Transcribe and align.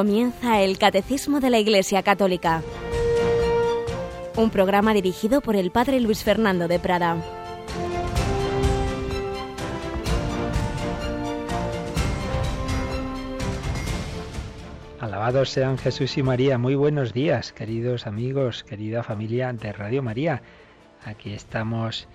Comienza 0.00 0.62
el 0.62 0.78
Catecismo 0.78 1.40
de 1.40 1.50
la 1.50 1.58
Iglesia 1.58 2.02
Católica, 2.02 2.62
un 4.34 4.48
programa 4.48 4.94
dirigido 4.94 5.42
por 5.42 5.56
el 5.56 5.70
Padre 5.70 6.00
Luis 6.00 6.24
Fernando 6.24 6.68
de 6.68 6.78
Prada. 6.78 7.22
Alabados 15.00 15.50
sean 15.50 15.76
Jesús 15.76 16.16
y 16.16 16.22
María. 16.22 16.56
Muy 16.56 16.76
buenos 16.76 17.12
días, 17.12 17.52
queridos 17.52 18.06
amigos, 18.06 18.64
querida 18.64 19.02
familia 19.02 19.52
de 19.52 19.70
Radio 19.70 20.02
María. 20.02 20.40
Aquí 21.04 21.34
estamos 21.34 22.08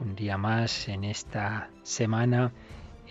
un 0.00 0.16
día 0.16 0.38
más 0.38 0.88
en 0.88 1.04
esta 1.04 1.68
semana 1.82 2.52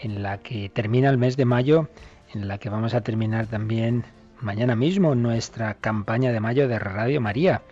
en 0.01 0.23
la 0.23 0.39
que 0.39 0.69
termina 0.69 1.11
el 1.11 1.19
mes 1.19 1.37
de 1.37 1.45
mayo 1.45 1.89
en 2.33 2.47
la 2.47 2.57
que 2.57 2.69
vamos 2.69 2.95
a 2.95 3.01
terminar 3.01 3.45
también 3.47 4.03
mañana 4.45 4.75
mismo 4.75 5.15
nuestra 5.15 5.73
campaña 5.73 6.31
de 6.31 6.39
mayo 6.39 6.67
de 6.67 6.77
Radio 6.77 7.19
María 7.19 7.63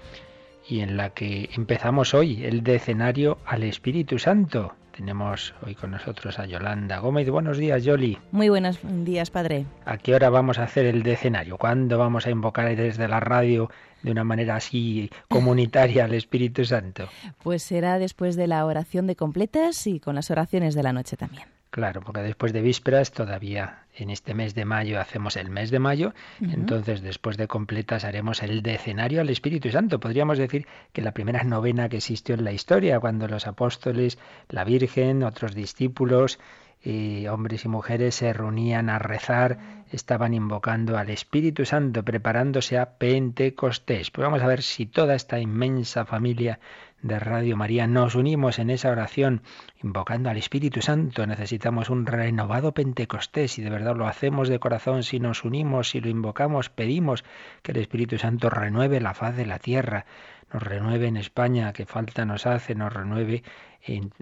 y 0.67 0.79
en 0.79 0.97
la 0.97 1.11
que 1.11 1.51
empezamos 1.55 2.15
hoy 2.15 2.43
el 2.45 2.63
decenario 2.63 3.37
al 3.45 3.61
Espíritu 3.61 4.17
Santo. 4.17 4.73
Tenemos 4.91 5.53
hoy 5.61 5.75
con 5.75 5.91
nosotros 5.91 6.39
a 6.39 6.47
Yolanda 6.47 6.97
Gómez. 6.97 7.29
Buenos 7.29 7.59
días, 7.59 7.83
Yoli. 7.83 8.17
Muy 8.31 8.49
buenos 8.49 8.79
días, 9.05 9.29
padre. 9.29 9.65
¿A 9.85 9.97
qué 9.97 10.15
hora 10.15 10.31
vamos 10.31 10.57
a 10.57 10.63
hacer 10.63 10.87
el 10.87 11.03
decenario? 11.03 11.57
¿Cuándo 11.57 11.99
vamos 11.99 12.25
a 12.25 12.31
invocar 12.31 12.75
desde 12.75 13.07
la 13.07 13.19
radio 13.19 13.69
de 14.01 14.09
una 14.09 14.23
manera 14.23 14.55
así 14.55 15.11
comunitaria 15.29 16.05
al 16.05 16.15
Espíritu 16.15 16.65
Santo? 16.65 17.07
Pues 17.43 17.61
será 17.61 17.99
después 17.99 18.35
de 18.35 18.47
la 18.47 18.65
oración 18.65 19.05
de 19.05 19.15
completas 19.15 19.85
y 19.85 19.99
con 19.99 20.15
las 20.15 20.31
oraciones 20.31 20.73
de 20.73 20.81
la 20.81 20.93
noche 20.93 21.17
también. 21.17 21.45
Claro, 21.73 22.01
porque 22.01 22.21
después 22.21 22.53
de 22.53 22.61
vísperas 22.61 23.11
todavía 23.11 23.85
en 23.95 24.11
este 24.11 24.35
mes 24.35 24.53
de 24.53 24.63
mayo 24.63 24.99
hacemos 24.99 25.35
el 25.37 25.49
mes 25.49 25.71
de 25.71 25.79
mayo, 25.79 26.13
entonces 26.39 27.01
después 27.01 27.35
de 27.35 27.47
completas 27.47 28.03
haremos 28.03 28.43
el 28.43 28.61
decenario 28.61 29.21
al 29.21 29.31
Espíritu 29.31 29.71
Santo. 29.71 29.99
Podríamos 29.99 30.37
decir 30.37 30.67
que 30.91 31.01
la 31.01 31.13
primera 31.13 31.43
novena 31.43 31.89
que 31.89 31.97
existió 31.97 32.35
en 32.35 32.43
la 32.43 32.51
historia, 32.51 32.99
cuando 32.99 33.27
los 33.27 33.47
apóstoles, 33.47 34.19
la 34.49 34.65
Virgen, 34.65 35.23
otros 35.23 35.55
discípulos, 35.55 36.37
y 36.83 37.25
hombres 37.25 37.65
y 37.65 37.69
mujeres 37.69 38.13
se 38.13 38.33
reunían 38.33 38.89
a 38.89 38.99
rezar, 38.99 39.57
estaban 39.91 40.35
invocando 40.35 40.97
al 40.97 41.09
Espíritu 41.09 41.65
Santo, 41.65 42.03
preparándose 42.03 42.77
a 42.77 42.97
Pentecostés. 42.99 44.11
Pues 44.11 44.23
vamos 44.23 44.43
a 44.43 44.47
ver 44.47 44.61
si 44.61 44.85
toda 44.85 45.15
esta 45.15 45.39
inmensa 45.39 46.05
familia 46.05 46.59
de 47.03 47.19
Radio 47.19 47.57
María 47.57 47.85
nos 47.85 48.15
unimos 48.15 48.59
en 48.59 48.69
esa 48.69 48.89
oración 48.89 49.41
invocando 49.83 50.29
al 50.29 50.37
Espíritu 50.37 50.81
Santo. 50.81 51.27
Necesitamos 51.27 51.89
un 51.89 52.05
renovado 52.05 52.71
Pentecostés 52.71 53.59
y 53.59 53.61
de 53.61 53.69
verdad 53.69 53.95
lo 53.95 54.07
hacemos 54.07 54.47
de 54.47 54.59
corazón 54.59 55.03
si 55.03 55.19
nos 55.19 55.43
unimos, 55.43 55.89
si 55.89 55.99
lo 55.99 56.09
invocamos, 56.09 56.69
pedimos 56.69 57.25
que 57.61 57.73
el 57.73 57.79
Espíritu 57.79 58.17
Santo 58.17 58.49
renueve 58.49 59.01
la 59.01 59.13
faz 59.13 59.35
de 59.35 59.45
la 59.45 59.59
tierra, 59.59 60.05
nos 60.53 60.63
renueve 60.63 61.07
en 61.07 61.17
España, 61.17 61.73
que 61.73 61.85
falta 61.85 62.25
nos 62.25 62.45
hace, 62.45 62.75
nos 62.75 62.93
renueve 62.93 63.43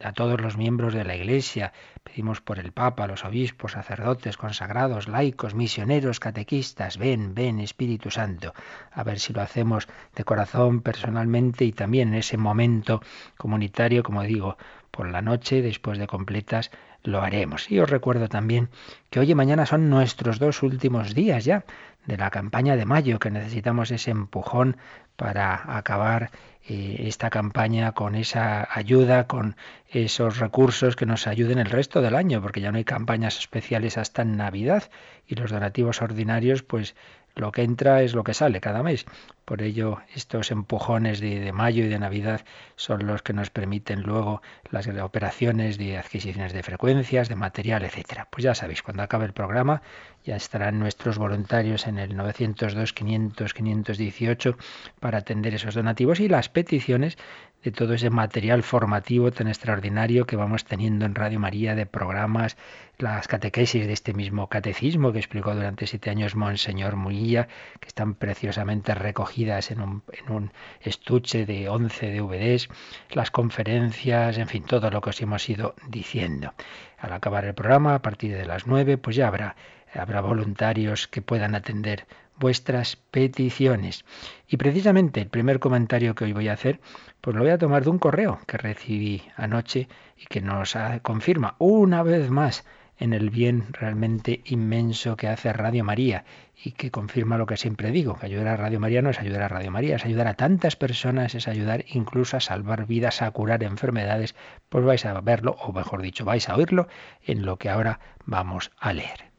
a 0.02 0.14
todos 0.14 0.40
los 0.42 0.58
miembros 0.58 0.94
de 0.94 1.04
la 1.04 1.16
Iglesia. 1.16 1.73
Pedimos 2.04 2.42
por 2.42 2.58
el 2.58 2.72
Papa, 2.72 3.06
los 3.06 3.26
obispos, 3.26 3.73
sacerdotes, 3.73 4.38
consagrados, 4.38 5.08
laicos, 5.08 5.54
misioneros, 5.54 6.20
catequistas. 6.20 6.98
Ven, 6.98 7.36
ven, 7.36 7.60
Espíritu 7.60 8.10
Santo. 8.10 8.54
A 8.92 9.04
ver 9.04 9.20
si 9.20 9.34
lo 9.34 9.42
hacemos 9.42 9.88
de 10.16 10.23
corazón, 10.23 10.82
personalmente 10.82 11.66
y 11.66 11.73
también 11.73 12.10
en 12.10 12.16
ese 12.16 12.38
momento 12.38 13.02
comunitario, 13.38 14.02
como 14.02 14.23
digo, 14.23 14.58
por 14.90 15.10
la 15.10 15.22
noche, 15.22 15.62
después 15.62 15.98
de 15.98 16.08
completas, 16.08 16.72
lo 17.04 17.22
haremos. 17.22 17.70
Y 17.72 17.80
os 17.80 17.89
recuerdo 17.89 18.30
también 18.30 18.70
que 19.10 19.20
hoy 19.20 19.32
y 19.32 19.36
mañana 19.36 19.66
son 19.66 19.89
nuestros 19.89 20.39
dos 20.39 20.64
últimos 20.64 21.14
días 21.14 21.45
ya 21.45 21.66
de 22.06 22.17
la 22.17 22.30
campaña 22.30 22.76
de 22.76 22.86
mayo, 22.86 23.20
que 23.20 23.32
necesitamos 23.32 23.92
ese 23.92 24.12
empujón 24.12 24.78
para 25.16 25.78
acabar 25.78 26.32
eh, 26.67 27.04
esta 27.08 27.30
campaña 27.30 27.92
con 27.94 28.16
esa 28.16 28.67
ayuda, 28.72 29.28
con 29.28 29.56
esos 29.89 30.40
recursos 30.40 30.95
que 30.95 31.06
nos 31.06 31.28
ayuden 31.28 31.60
el 31.60 31.70
resto 31.70 32.02
del 32.02 32.16
año, 32.16 32.42
porque 32.42 32.61
ya 32.61 32.72
no 32.72 32.78
hay 32.78 32.84
campañas 32.84 33.38
especiales 33.38 33.98
hasta 33.98 34.22
en 34.22 34.38
Navidad 34.38 34.90
y 35.28 35.36
los 35.36 35.52
donativos 35.52 36.02
ordinarios 36.02 36.64
pues 36.64 36.95
lo 37.36 37.52
que 37.52 37.64
entra 37.64 38.02
es 38.02 38.14
lo 38.14 38.23
que 38.23 38.33
sale 38.33 38.61
cada 38.61 38.83
mes. 38.83 39.05
Por 39.45 39.61
ello, 39.61 39.99
estos 40.15 40.52
empujones 40.52 41.19
de, 41.19 41.52
mayo 41.52 41.83
y 41.83 41.89
de 41.89 41.99
Navidad 41.99 42.42
son 42.75 43.05
los 43.05 43.21
que 43.21 43.33
nos 43.33 43.49
permiten 43.49 44.02
luego 44.02 44.42
las 44.69 44.87
operaciones 44.87 45.77
de 45.77 45.97
adquisiciones 45.97 46.53
de 46.53 46.64
frecuencias, 46.64 47.27
de 47.27 47.36
material, 47.36 47.83
etcétera. 47.83 48.27
Pues 48.30 48.43
ya 48.43 48.55
sabéis, 48.55 48.81
cuando 48.81 49.03
acabe 49.03 49.25
el 49.25 49.33
programa 49.33 49.81
ya 50.23 50.36
estarán 50.36 50.80
nuestros 50.80 51.17
voluntarios 51.17 51.87
en 51.87 51.97
el 51.97 52.15
902 52.15 52.93
500 52.93 53.53
518 53.53 54.58
para 54.99 55.17
atender 55.17 55.55
esos 55.55 55.73
donativos 55.73 56.19
y 56.19 56.27
las 56.27 56.49
peticiones 56.49 57.17
de 57.64 57.72
todo 57.72 57.94
ese 57.94 58.10
material 58.10 58.64
formativo 58.64 59.32
tan 59.32 59.48
extraordinario 59.48 60.26
que 60.26 60.36
vamos 60.36 60.66
teniendo 60.66 61.05
en 61.05 61.16
Radio 61.16 61.39
María 61.39 61.76
de 61.76 61.86
programas, 61.86 62.58
las 62.98 63.27
catequesis 63.27 63.86
de 63.86 63.94
este 63.94 64.14
mismo 64.14 64.48
catecismo 64.48 65.11
que 65.11 65.20
explicó 65.20 65.54
durante 65.54 65.88
siete 65.88 66.10
años 66.10 66.36
Monseñor 66.36 66.95
Muilla, 66.95 67.48
que 67.80 67.88
están 67.88 68.16
preciosamente 68.16 68.95
recogidas 68.95 69.72
en 69.72 69.82
un, 69.82 70.04
en 70.11 70.33
un 70.33 70.52
estuche 70.82 71.45
de 71.45 71.70
11 71.70 72.11
DVDs, 72.20 72.70
las 73.11 73.32
conferencias, 73.32 74.38
en 74.38 74.48
fin, 74.48 74.64
todo 74.64 74.89
lo 74.89 75.02
que 75.02 75.11
os 75.11 75.22
hemos 75.22 75.48
ido 75.49 75.76
diciendo. 75.88 76.54
Al 76.98 77.14
acabar 77.14 77.45
el 77.45 77.54
programa, 77.54 77.95
a 77.95 78.02
partir 78.02 78.36
de 78.36 78.45
las 78.45 78.67
nueve, 78.67 78.98
pues 78.98 79.16
ya 79.16 79.28
habrá, 79.28 79.55
habrá 79.93 80.22
voluntarios 80.22 81.08
que 81.08 81.22
puedan 81.22 81.55
atender 81.55 82.05
vuestras 82.37 82.95
peticiones. 82.95 84.05
Y 84.47 84.58
precisamente 84.58 85.21
el 85.21 85.30
primer 85.30 85.59
comentario 85.59 86.15
que 86.15 86.25
hoy 86.25 86.33
voy 86.33 86.47
a 86.47 86.53
hacer, 86.53 86.80
pues 87.21 87.36
lo 87.36 87.43
voy 87.43 87.52
a 87.52 87.58
tomar 87.58 87.83
de 87.83 87.89
un 87.89 87.99
correo 87.99 88.39
que 88.47 88.58
recibí 88.58 89.23
anoche 89.36 89.87
y 90.17 90.25
que 90.25 90.42
nos 90.42 90.75
confirma 91.03 91.55
una 91.59 92.03
vez 92.03 92.30
más 92.30 92.65
en 93.02 93.14
el 93.14 93.31
bien 93.31 93.65
realmente 93.71 94.42
inmenso 94.45 95.17
que 95.17 95.27
hace 95.27 95.52
Radio 95.52 95.83
María 95.83 96.23
y 96.64 96.73
que 96.73 96.92
confirma 96.92 97.39
lo 97.39 97.47
que 97.47 97.58
siempre 97.58 97.89
digo, 97.89 98.15
que 98.15 98.27
ayudar 98.27 98.48
a 98.48 98.58
Radio 98.58 98.80
María 98.80 99.02
no 99.02 99.09
es 99.09 99.19
ayudar 99.19 99.42
a 99.42 99.48
Radio 99.48 99.71
María, 99.71 99.95
es 99.95 100.05
ayudar 100.05 100.27
a 100.27 100.36
tantas 100.36 100.75
personas, 100.75 101.33
es 101.33 101.48
ayudar 101.48 101.83
incluso 101.87 102.37
a 102.37 102.42
salvar 102.42 102.86
vidas, 102.86 103.23
a 103.23 103.31
curar 103.31 103.63
enfermedades, 103.63 104.36
pues 104.69 104.86
vais 104.86 105.03
a 105.05 105.19
verlo, 105.21 105.55
o 105.59 105.73
mejor 105.73 106.03
dicho, 106.03 106.25
vais 106.25 106.48
a 106.48 106.55
oírlo 106.55 106.87
en 107.25 107.43
lo 107.43 107.58
que 107.58 107.69
ahora 107.69 107.99
vamos 108.25 108.71
a 108.77 108.93
leer. 108.93 109.30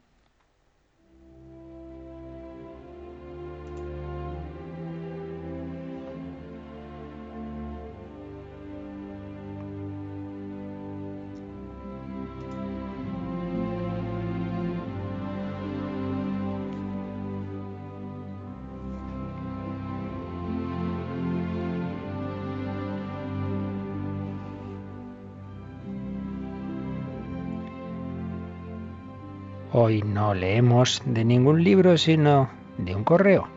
Hoy 29.84 30.00
no 30.00 30.32
leemos 30.32 31.02
de 31.04 31.24
ningún 31.24 31.64
libro, 31.64 31.98
sino 31.98 32.48
de 32.78 32.94
un 32.94 33.02
correo 33.02 33.48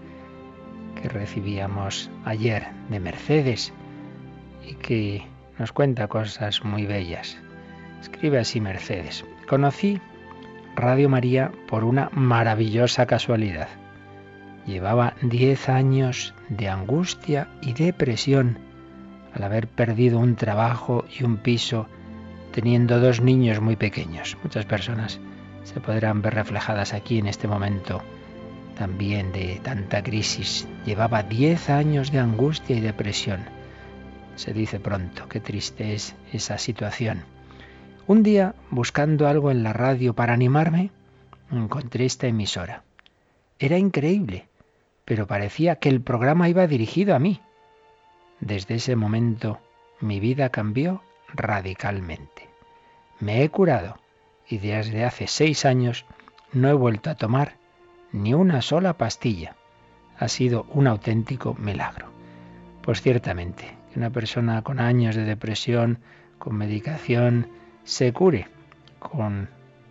que 0.99 1.07
recibíamos 1.07 2.09
ayer 2.25 2.65
de 2.89 2.99
Mercedes 2.99 3.71
y 4.67 4.73
que 4.73 5.27
nos 5.59 5.71
cuenta 5.71 6.07
cosas 6.07 6.65
muy 6.65 6.87
bellas. 6.87 7.37
Escribe 8.01 8.39
así 8.39 8.59
Mercedes. 8.59 9.23
Conocí 9.47 10.01
Radio 10.75 11.09
María 11.09 11.51
por 11.67 11.83
una 11.83 12.09
maravillosa 12.11 13.05
casualidad. 13.05 13.67
Llevaba 14.65 15.13
diez 15.21 15.69
años 15.69 16.33
de 16.49 16.69
angustia 16.69 17.49
y 17.61 17.73
depresión 17.73 18.57
al 19.35 19.43
haber 19.43 19.67
perdido 19.67 20.17
un 20.17 20.35
trabajo 20.35 21.05
y 21.19 21.23
un 21.23 21.37
piso 21.37 21.85
teniendo 22.51 22.99
dos 22.99 23.21
niños 23.21 23.61
muy 23.61 23.75
pequeños. 23.75 24.39
Muchas 24.41 24.65
personas 24.65 25.19
se 25.65 25.81
podrán 25.81 26.21
ver 26.21 26.35
reflejadas 26.35 26.93
aquí 26.93 27.19
en 27.19 27.27
este 27.27 27.47
momento 27.47 28.01
también 28.75 29.31
de 29.31 29.59
tanta 29.63 30.03
crisis. 30.03 30.67
Llevaba 30.85 31.23
diez 31.23 31.69
años 31.69 32.11
de 32.11 32.19
angustia 32.19 32.75
y 32.75 32.81
depresión. 32.81 33.45
Se 34.35 34.53
dice 34.53 34.79
pronto, 34.79 35.27
qué 35.27 35.39
triste 35.39 35.95
es 35.95 36.15
esa 36.31 36.57
situación. 36.57 37.23
Un 38.05 38.21
día, 38.21 38.53
buscando 38.69 39.27
algo 39.27 39.49
en 39.49 39.63
la 39.63 39.73
radio 39.73 40.13
para 40.13 40.33
animarme, 40.33 40.91
encontré 41.51 42.05
esta 42.05 42.27
emisora. 42.27 42.83
Era 43.57 43.77
increíble, 43.77 44.47
pero 45.05 45.25
parecía 45.25 45.77
que 45.77 45.89
el 45.89 46.01
programa 46.01 46.49
iba 46.49 46.67
dirigido 46.67 47.15
a 47.15 47.19
mí. 47.19 47.41
Desde 48.39 48.75
ese 48.75 48.95
momento 48.95 49.59
mi 50.01 50.19
vida 50.19 50.49
cambió 50.49 51.01
radicalmente. 51.33 52.49
Me 53.19 53.43
he 53.43 53.49
curado 53.49 53.97
y 54.47 54.57
desde 54.59 55.03
hace 55.05 55.27
seis 55.27 55.65
años 55.65 56.05
no 56.53 56.69
he 56.69 56.73
vuelto 56.73 57.09
a 57.09 57.15
tomar 57.15 57.55
ni 58.11 58.33
una 58.33 58.61
sola 58.61 58.93
pastilla. 58.93 59.55
Ha 60.17 60.27
sido 60.27 60.65
un 60.69 60.87
auténtico 60.87 61.53
milagro. 61.55 62.07
Pues 62.81 63.01
ciertamente, 63.01 63.75
que 63.91 63.99
una 63.99 64.09
persona 64.09 64.61
con 64.61 64.79
años 64.79 65.15
de 65.15 65.25
depresión, 65.25 65.99
con 66.39 66.55
medicación, 66.55 67.49
se 67.83 68.13
cure 68.13 68.47
con 68.99 69.49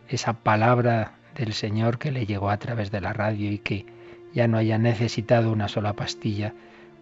esa 0.09 0.33
palabra 0.33 1.13
del 1.35 1.53
Señor 1.53 1.99
que 1.99 2.13
le 2.13 2.27
llegó 2.27 2.49
a 2.51 2.57
través 2.59 2.91
de 2.91 3.01
la 3.01 3.13
radio 3.13 3.51
y 3.51 3.59
que 3.59 3.87
ya 4.33 4.49
no 4.49 4.59
haya 4.59 4.79
necesitado 4.79 5.53
una 5.53 5.69
sola 5.69 5.93
pastilla, 5.93 6.55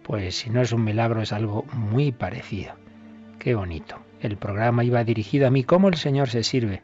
pues 0.03 0.35
si 0.35 0.49
no 0.49 0.61
es 0.61 0.71
un 0.71 0.83
milagro 0.83 1.21
es 1.21 1.31
algo 1.31 1.65
muy 1.71 2.11
parecido. 2.11 2.73
Qué 3.39 3.55
bonito. 3.55 3.99
El 4.21 4.37
programa 4.37 4.83
iba 4.83 5.03
dirigido 5.03 5.47
a 5.47 5.51
mí, 5.51 5.63
cómo 5.63 5.89
el 5.89 5.95
Señor 5.95 6.29
se 6.29 6.43
sirve 6.43 6.81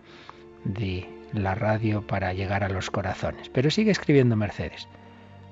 de 0.63 1.07
la 1.33 1.55
radio 1.55 2.05
para 2.05 2.33
llegar 2.33 2.63
a 2.63 2.69
los 2.69 2.89
corazones. 2.89 3.49
Pero 3.49 3.71
sigue 3.71 3.91
escribiendo 3.91 4.35
Mercedes. 4.35 4.87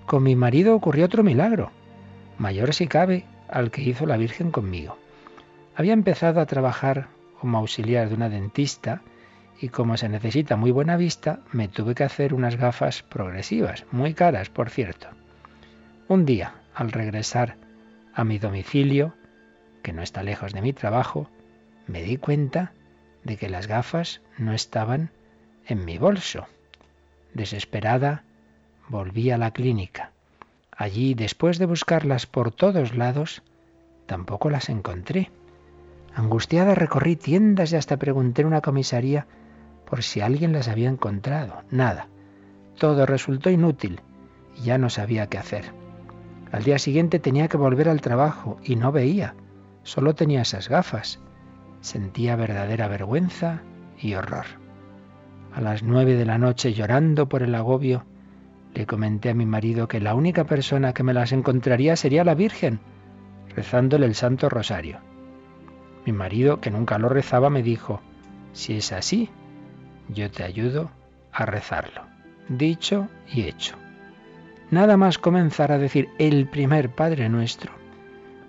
Con 0.06 0.24
mi 0.24 0.36
marido 0.36 0.76
ocurrió 0.76 1.06
otro 1.06 1.24
milagro, 1.24 1.72
mayor 2.38 2.74
si 2.74 2.88
cabe 2.88 3.26
al 3.50 3.72
que 3.72 3.82
hizo 3.82 4.06
la 4.06 4.18
Virgen 4.18 4.52
conmigo. 4.52 4.98
Había 5.76 5.94
empezado 5.94 6.40
a 6.40 6.46
trabajar 6.46 7.08
como 7.40 7.58
auxiliar 7.58 8.10
de 8.10 8.16
una 8.16 8.30
dentista 8.30 9.02
y 9.60 9.70
como 9.70 9.98
se 9.98 10.10
necesita 10.10 10.56
muy 10.56 10.72
buena 10.72 10.98
vista, 10.98 11.40
me 11.52 11.68
tuve 11.68 11.96
que 11.96 12.04
hacer 12.04 12.34
unas 12.34 12.58
gafas 12.58 13.04
progresivas, 13.04 13.86
muy 13.92 14.14
caras, 14.14 14.50
por 14.50 14.70
cierto. 14.70 15.08
Un 16.08 16.26
día, 16.26 16.56
al 16.74 16.92
regresar 16.92 17.58
a 18.14 18.24
mi 18.24 18.38
domicilio, 18.40 19.14
que 19.82 19.94
no 19.94 20.02
está 20.02 20.24
lejos 20.24 20.54
de 20.54 20.62
mi 20.62 20.74
trabajo, 20.74 21.30
me 21.88 22.04
di 22.04 22.18
cuenta 22.18 22.72
de 23.28 23.38
que 23.38 23.50
las 23.50 23.68
gafas 23.68 24.22
no 24.40 24.54
estaban 24.54 25.12
en 25.68 25.86
mi 25.86 25.98
bolso. 26.00 26.48
Desesperada, 27.34 28.24
volví 28.88 29.30
a 29.30 29.38
la 29.38 29.52
clínica. 29.52 30.12
Allí, 30.72 31.14
después 31.14 31.60
de 31.60 31.66
buscarlas 31.66 32.26
por 32.26 32.52
todos 32.52 32.96
lados, 32.96 33.44
tampoco 34.06 34.50
las 34.50 34.70
encontré. 34.70 35.30
Angustiada 36.16 36.74
recorrí 36.74 37.16
tiendas 37.16 37.72
y 37.74 37.76
hasta 37.76 37.98
pregunté 37.98 38.42
en 38.42 38.48
una 38.48 38.62
comisaría 38.62 39.28
por 39.86 40.04
si 40.04 40.22
alguien 40.22 40.54
las 40.54 40.68
había 40.68 40.90
encontrado. 40.90 41.64
Nada. 41.70 42.08
Todo 42.78 43.06
resultó 43.06 43.50
inútil 43.50 44.02
y 44.56 44.64
ya 44.64 44.78
no 44.78 44.90
sabía 44.90 45.28
qué 45.28 45.38
hacer. 45.38 45.74
Al 46.52 46.64
día 46.64 46.80
siguiente 46.80 47.20
tenía 47.20 47.50
que 47.50 47.58
volver 47.58 47.90
al 47.90 48.02
trabajo 48.02 48.58
y 48.64 48.78
no 48.78 48.92
veía. 48.92 49.36
Solo 49.84 50.16
tenía 50.16 50.42
esas 50.42 50.70
gafas. 50.70 51.20
Sentía 51.82 52.36
verdadera 52.36 52.88
vergüenza 52.88 53.62
y 54.00 54.14
horror. 54.16 54.46
A 55.54 55.62
las 55.62 55.84
nueve 55.84 56.16
de 56.16 56.26
la 56.26 56.38
noche, 56.38 56.74
llorando 56.74 57.30
por 57.30 57.44
el 57.44 57.56
agobio, 57.56 58.06
le 58.74 58.86
comenté 58.86 59.30
a 59.30 59.34
mi 59.34 59.46
marido 59.46 59.88
que 59.88 60.00
la 60.00 60.14
única 60.14 60.46
persona 60.46 60.94
que 60.94 61.04
me 61.04 61.14
las 61.14 61.32
encontraría 61.32 61.96
sería 61.96 62.24
la 62.24 62.36
Virgen, 62.36 62.80
rezándole 63.56 64.06
el 64.06 64.16
Santo 64.16 64.50
Rosario. 64.50 65.00
Mi 66.06 66.12
marido, 66.12 66.62
que 66.62 66.70
nunca 66.70 67.00
lo 67.00 67.10
rezaba, 67.10 67.50
me 67.50 67.64
dijo, 67.64 68.02
si 68.54 68.78
es 68.78 68.92
así, 68.92 69.30
yo 70.10 70.30
te 70.30 70.44
ayudo 70.44 70.92
a 71.32 71.46
rezarlo. 71.46 72.04
Dicho 72.50 73.08
y 73.28 73.42
hecho. 73.44 73.76
Nada 74.70 74.96
más 74.98 75.18
comenzar 75.18 75.72
a 75.72 75.78
decir 75.78 76.10
el 76.20 76.48
primer 76.48 76.90
Padre 76.90 77.30
nuestro, 77.30 77.72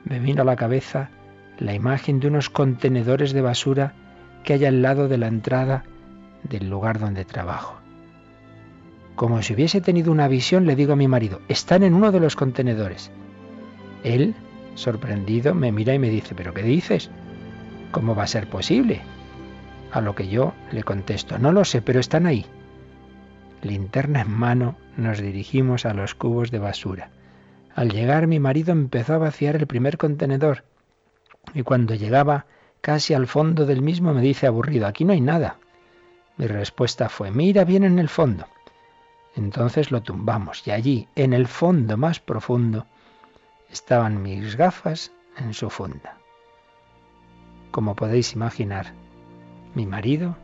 me 0.04 0.18
vino 0.18 0.42
a 0.42 0.44
la 0.44 0.56
cabeza 0.56 1.10
la 1.58 1.74
imagen 1.74 2.20
de 2.20 2.28
unos 2.28 2.50
contenedores 2.50 3.32
de 3.32 3.40
basura 3.40 3.92
que 4.44 4.54
hay 4.54 4.64
al 4.64 4.82
lado 4.82 5.08
de 5.08 5.18
la 5.18 5.26
entrada 5.26 5.84
del 6.44 6.70
lugar 6.70 6.98
donde 6.98 7.24
trabajo. 7.24 7.78
Como 9.16 9.42
si 9.42 9.54
hubiese 9.54 9.80
tenido 9.80 10.12
una 10.12 10.28
visión, 10.28 10.66
le 10.66 10.76
digo 10.76 10.92
a 10.92 10.96
mi 10.96 11.08
marido, 11.08 11.40
están 11.48 11.82
en 11.82 11.94
uno 11.94 12.12
de 12.12 12.20
los 12.20 12.36
contenedores. 12.36 13.10
Él, 14.04 14.34
sorprendido, 14.76 15.54
me 15.54 15.72
mira 15.72 15.92
y 15.94 15.98
me 15.98 16.08
dice, 16.08 16.36
¿pero 16.36 16.54
qué 16.54 16.62
dices? 16.62 17.10
¿Cómo 17.90 18.14
va 18.14 18.22
a 18.22 18.28
ser 18.28 18.48
posible? 18.48 19.00
A 19.90 20.00
lo 20.00 20.14
que 20.14 20.28
yo 20.28 20.54
le 20.70 20.84
contesto, 20.84 21.38
no 21.38 21.50
lo 21.50 21.64
sé, 21.64 21.82
pero 21.82 21.98
están 21.98 22.26
ahí. 22.26 22.46
Linterna 23.62 24.20
en 24.20 24.30
mano 24.30 24.76
nos 24.96 25.20
dirigimos 25.20 25.84
a 25.84 25.94
los 25.94 26.14
cubos 26.14 26.52
de 26.52 26.60
basura. 26.60 27.10
Al 27.74 27.90
llegar 27.90 28.28
mi 28.28 28.38
marido 28.38 28.70
empezó 28.70 29.14
a 29.14 29.18
vaciar 29.18 29.56
el 29.56 29.66
primer 29.66 29.98
contenedor 29.98 30.62
y 31.54 31.62
cuando 31.62 31.94
llegaba 31.94 32.46
casi 32.80 33.14
al 33.14 33.26
fondo 33.26 33.66
del 33.66 33.82
mismo 33.82 34.14
me 34.14 34.22
dice 34.22 34.46
aburrido, 34.46 34.86
aquí 34.86 35.04
no 35.04 35.12
hay 35.12 35.20
nada. 35.20 35.56
Mi 36.36 36.46
respuesta 36.46 37.08
fue, 37.08 37.30
mira 37.30 37.64
bien 37.64 37.84
en 37.84 37.98
el 37.98 38.08
fondo. 38.08 38.46
Entonces 39.36 39.90
lo 39.90 40.02
tumbamos 40.02 40.66
y 40.66 40.70
allí, 40.70 41.08
en 41.14 41.32
el 41.32 41.46
fondo 41.46 41.96
más 41.96 42.20
profundo, 42.20 42.86
estaban 43.70 44.22
mis 44.22 44.56
gafas 44.56 45.12
en 45.36 45.54
su 45.54 45.70
funda. 45.70 46.16
Como 47.70 47.94
podéis 47.94 48.32
imaginar, 48.32 48.94
mi 49.74 49.86
marido 49.86 50.36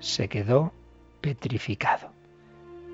se 0.00 0.28
quedó 0.28 0.72
petrificado, 1.20 2.10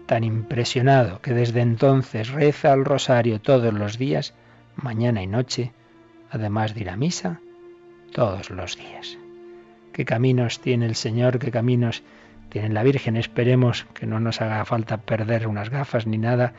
tan 0.06 0.24
impresionado 0.24 1.20
que 1.20 1.32
desde 1.32 1.60
entonces 1.60 2.30
reza 2.30 2.72
el 2.72 2.84
rosario 2.84 3.40
todos 3.40 3.72
los 3.72 3.96
días, 3.96 4.34
mañana 4.76 5.22
y 5.22 5.26
noche, 5.26 5.72
además 6.30 6.74
de 6.74 6.80
ir 6.82 6.90
a 6.90 6.96
misa 6.96 7.40
todos 8.12 8.50
los 8.50 8.76
días. 8.76 9.18
¿Qué 9.92 10.04
caminos 10.04 10.60
tiene 10.60 10.86
el 10.86 10.94
Señor? 10.94 11.38
¿Qué 11.38 11.50
caminos 11.50 12.02
tiene 12.48 12.70
la 12.70 12.82
Virgen? 12.82 13.16
Esperemos 13.16 13.86
que 13.94 14.06
no 14.06 14.20
nos 14.20 14.40
haga 14.40 14.64
falta 14.64 14.98
perder 14.98 15.46
unas 15.46 15.70
gafas 15.70 16.06
ni 16.06 16.18
nada 16.18 16.52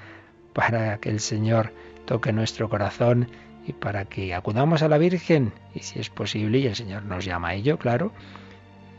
para 0.53 0.97
que 0.99 1.09
el 1.09 1.19
Señor 1.19 1.73
toque 2.05 2.33
nuestro 2.33 2.69
corazón 2.69 3.29
y 3.65 3.73
para 3.73 4.05
que 4.05 4.33
acudamos 4.33 4.81
a 4.81 4.89
la 4.89 4.97
Virgen 4.97 5.53
y 5.73 5.79
si 5.79 5.99
es 5.99 6.09
posible, 6.09 6.59
y 6.59 6.67
el 6.67 6.75
Señor 6.75 7.03
nos 7.03 7.25
llama 7.25 7.49
a 7.49 7.53
ello, 7.53 7.77
claro, 7.77 8.11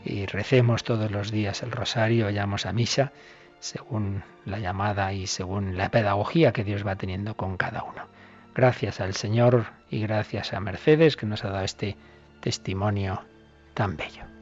y 0.05 0.25
recemos 0.25 0.83
todos 0.83 1.11
los 1.11 1.31
días 1.31 1.63
el 1.63 1.71
rosario, 1.71 2.25
vayamos 2.25 2.65
a 2.65 2.73
misa, 2.73 3.11
según 3.59 4.23
la 4.45 4.59
llamada 4.59 5.13
y 5.13 5.27
según 5.27 5.77
la 5.77 5.89
pedagogía 5.89 6.51
que 6.51 6.63
Dios 6.63 6.85
va 6.85 6.95
teniendo 6.95 7.37
con 7.37 7.55
cada 7.55 7.83
uno. 7.83 8.07
Gracias 8.55 8.99
al 8.99 9.13
Señor 9.15 9.67
y 9.93 10.01
gracias 10.01 10.53
a 10.53 10.59
Mercedes 10.59 11.15
que 11.15 11.27
nos 11.27 11.45
ha 11.45 11.49
dado 11.49 11.63
este 11.63 11.95
testimonio 12.41 13.21
tan 13.75 13.95
bello. 13.95 14.32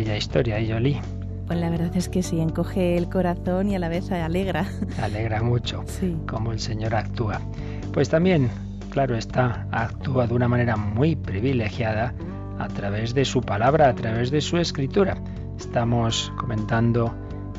Historia, 0.00 0.58
¿eh, 0.58 0.68
Jolie? 0.70 1.00
Pues 1.46 1.58
la 1.58 1.70
verdad 1.70 1.96
es 1.96 2.08
que 2.08 2.22
sí, 2.22 2.40
encoge 2.40 2.96
el 2.98 3.08
corazón 3.08 3.70
y 3.70 3.76
a 3.76 3.78
la 3.78 3.88
vez 3.88 4.10
alegra. 4.12 4.66
Alegra 5.00 5.42
mucho 5.42 5.82
sí. 5.86 6.16
cómo 6.28 6.52
el 6.52 6.60
Señor 6.60 6.94
actúa. 6.94 7.40
Pues 7.92 8.08
también, 8.08 8.50
claro 8.90 9.16
está, 9.16 9.66
actúa 9.72 10.26
de 10.26 10.34
una 10.34 10.48
manera 10.48 10.76
muy 10.76 11.16
privilegiada 11.16 12.14
a 12.58 12.68
través 12.68 13.14
de 13.14 13.24
su 13.24 13.40
palabra, 13.40 13.88
a 13.88 13.94
través 13.94 14.30
de 14.30 14.40
su 14.40 14.58
escritura. 14.58 15.16
Estamos 15.58 16.32
comentando 16.36 17.14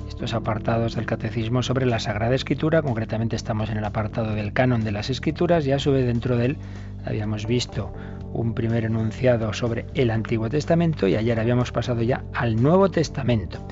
estos 0.08 0.34
apartados 0.34 0.96
del 0.96 1.06
catecismo 1.06 1.64
sobre 1.64 1.86
la 1.86 2.00
Sagrada 2.00 2.36
Escritura, 2.36 2.82
concretamente 2.82 3.36
estamos 3.36 3.70
en 3.70 3.78
el 3.78 3.86
apartado 3.86 4.36
del 4.36 4.54
canon 4.54 4.84
de 4.84 4.92
las 4.92 5.10
Escrituras 5.10 5.66
y 5.66 5.72
a 5.72 5.80
su 5.80 5.92
vez 5.92 6.06
dentro 6.06 6.38
de 6.38 6.46
él 6.46 6.58
habíamos 7.06 7.46
visto 7.46 7.92
un 8.34 8.54
primer 8.54 8.86
enunciado 8.86 9.54
sobre 9.54 9.86
el 9.94 10.12
Antiguo 10.12 10.50
Testamento 10.50 11.08
y 11.08 11.16
ayer 11.16 11.40
habíamos 11.40 11.72
pasado 11.72 12.02
ya 12.02 12.24
al 12.34 12.62
Nuevo 12.62 12.90
Testamento. 12.90 13.66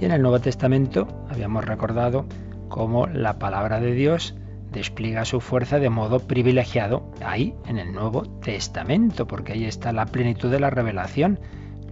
Y 0.00 0.04
en 0.04 0.12
el 0.12 0.22
Nuevo 0.22 0.40
Testamento 0.40 1.06
habíamos 1.30 1.64
recordado 1.64 2.26
cómo 2.68 3.06
la 3.06 3.38
palabra 3.38 3.80
de 3.80 3.92
Dios 3.92 4.34
despliega 4.72 5.24
su 5.24 5.40
fuerza 5.40 5.78
de 5.78 5.88
modo 5.88 6.20
privilegiado 6.20 7.08
ahí 7.24 7.54
en 7.66 7.78
el 7.78 7.92
Nuevo 7.92 8.22
Testamento, 8.40 9.26
porque 9.26 9.52
ahí 9.52 9.64
está 9.64 9.92
la 9.92 10.06
plenitud 10.06 10.50
de 10.50 10.60
la 10.60 10.70
revelación. 10.70 11.38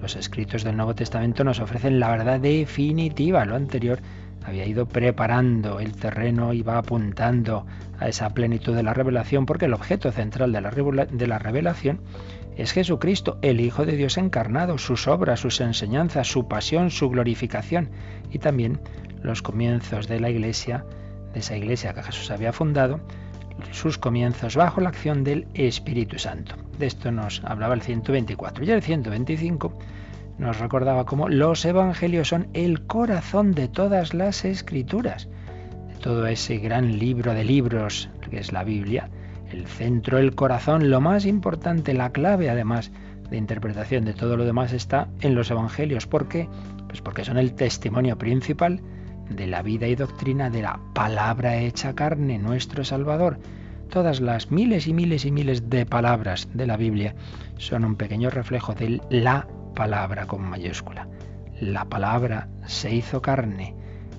Los 0.01 0.17
escritos 0.17 0.65
del 0.65 0.77
Nuevo 0.77 0.95
Testamento 0.95 1.45
nos 1.45 1.61
ofrecen 1.61 2.01
la 2.01 2.11
verdad 2.11 2.41
definitiva, 2.41 3.45
lo 3.45 3.55
anterior 3.55 4.01
había 4.45 4.67
ido 4.67 4.87
preparando 4.87 5.81
el 5.81 5.93
terreno 5.93 6.53
va 6.63 6.79
apuntando 6.79 7.67
a 7.99 8.09
esa 8.09 8.31
plenitud 8.31 8.75
de 8.75 8.83
la 8.83 8.95
revelación, 8.95 9.47
porque 9.47 9.67
el 9.67 9.75
objeto 9.75 10.11
central 10.13 10.53
de 10.53 10.61
la, 10.61 10.71
de 10.71 11.27
la 11.27 11.39
revelación 11.39 12.01
es 12.57 12.73
Jesucristo, 12.73 13.39
el 13.43 13.61
Hijo 13.61 13.87
de 13.87 13.97
Dios 13.97 14.19
encarnado, 14.19 14.79
sus 14.79 15.09
obras, 15.09 15.41
sus 15.41 15.61
enseñanzas, 15.61 16.29
su 16.29 16.49
pasión, 16.49 16.91
su 16.91 17.09
glorificación 17.09 17.91
y 18.31 18.39
también 18.39 18.81
los 19.23 19.43
comienzos 19.43 20.09
de 20.09 20.21
la 20.21 20.31
iglesia, 20.31 20.85
de 21.33 21.41
esa 21.41 21.57
iglesia 21.57 21.95
que 21.95 22.03
Jesús 22.03 22.31
había 22.31 22.53
fundado, 22.53 23.01
sus 23.71 23.99
comienzos 23.99 24.57
bajo 24.57 24.81
la 24.81 24.89
acción 24.89 25.25
del 25.25 25.47
Espíritu 25.55 26.19
Santo. 26.19 26.57
De 26.79 26.87
esto 26.87 27.13
nos 27.13 27.43
hablaba 27.45 27.75
el 27.75 27.83
124. 27.83 28.65
Y 28.65 28.71
el 28.71 28.83
125 28.83 29.79
nos 30.43 30.59
recordaba 30.59 31.07
cómo 31.07 31.29
los 31.29 31.65
evangelios 31.65 32.29
son 32.29 32.49
el 32.53 32.85
corazón 32.87 33.53
de 33.53 33.69
todas 33.69 34.13
las 34.13 34.45
escrituras, 34.45 35.29
de 35.89 35.95
todo 35.95 36.27
ese 36.27 36.59
gran 36.59 36.99
libro 36.99 37.33
de 37.33 37.45
libros 37.45 38.11
que 38.29 38.41
es 38.41 38.53
la 38.53 38.65
Biblia, 38.65 39.09
el 39.51 39.67
centro, 39.67 40.19
el 40.19 40.35
corazón, 40.35 40.91
lo 40.91 41.01
más 41.01 41.27
importante, 41.27 41.95
la 41.95 42.11
clave 42.11 42.51
además 42.51 42.91
de 43.31 43.37
interpretación 43.37 44.05
de 44.05 44.15
todo 44.15 44.37
lo 44.37 44.45
demás 44.45 44.73
está 44.73 45.09
en 45.21 45.35
los 45.35 45.51
evangelios. 45.51 46.07
¿Por 46.07 46.29
qué? 46.29 46.49
Pues 46.89 47.01
porque 47.01 47.25
son 47.25 47.39
el 47.39 47.55
testimonio 47.55 48.19
principal 48.19 48.81
de 49.31 49.47
la 49.47 49.63
vida 49.63 49.87
y 49.87 49.95
doctrina 49.95 50.51
de 50.51 50.63
la 50.63 50.81
palabra 50.93 51.57
hecha 51.57 51.95
carne, 51.95 52.39
nuestro 52.39 52.85
Salvador. 52.85 53.39
Todas 53.91 54.21
las 54.21 54.51
miles 54.51 54.89
y 54.89 54.93
miles 54.93 55.25
y 55.25 55.31
miles 55.31 55.71
de 55.71 55.87
palabras 55.87 56.49
de 56.53 56.67
la 56.67 56.77
Biblia 56.77 57.15
son 57.59 57.85
un 57.85 57.95
pequeño 57.95 58.29
reflejo 58.29 58.75
de 58.75 59.01
la 59.09 59.47
palabra 59.75 60.27
con 60.27 60.43
mayúscula. 60.43 61.09
La 61.61 61.85
palabra 61.85 62.49
se 62.67 62.95
hizo 62.95 63.23
carne 63.23 63.75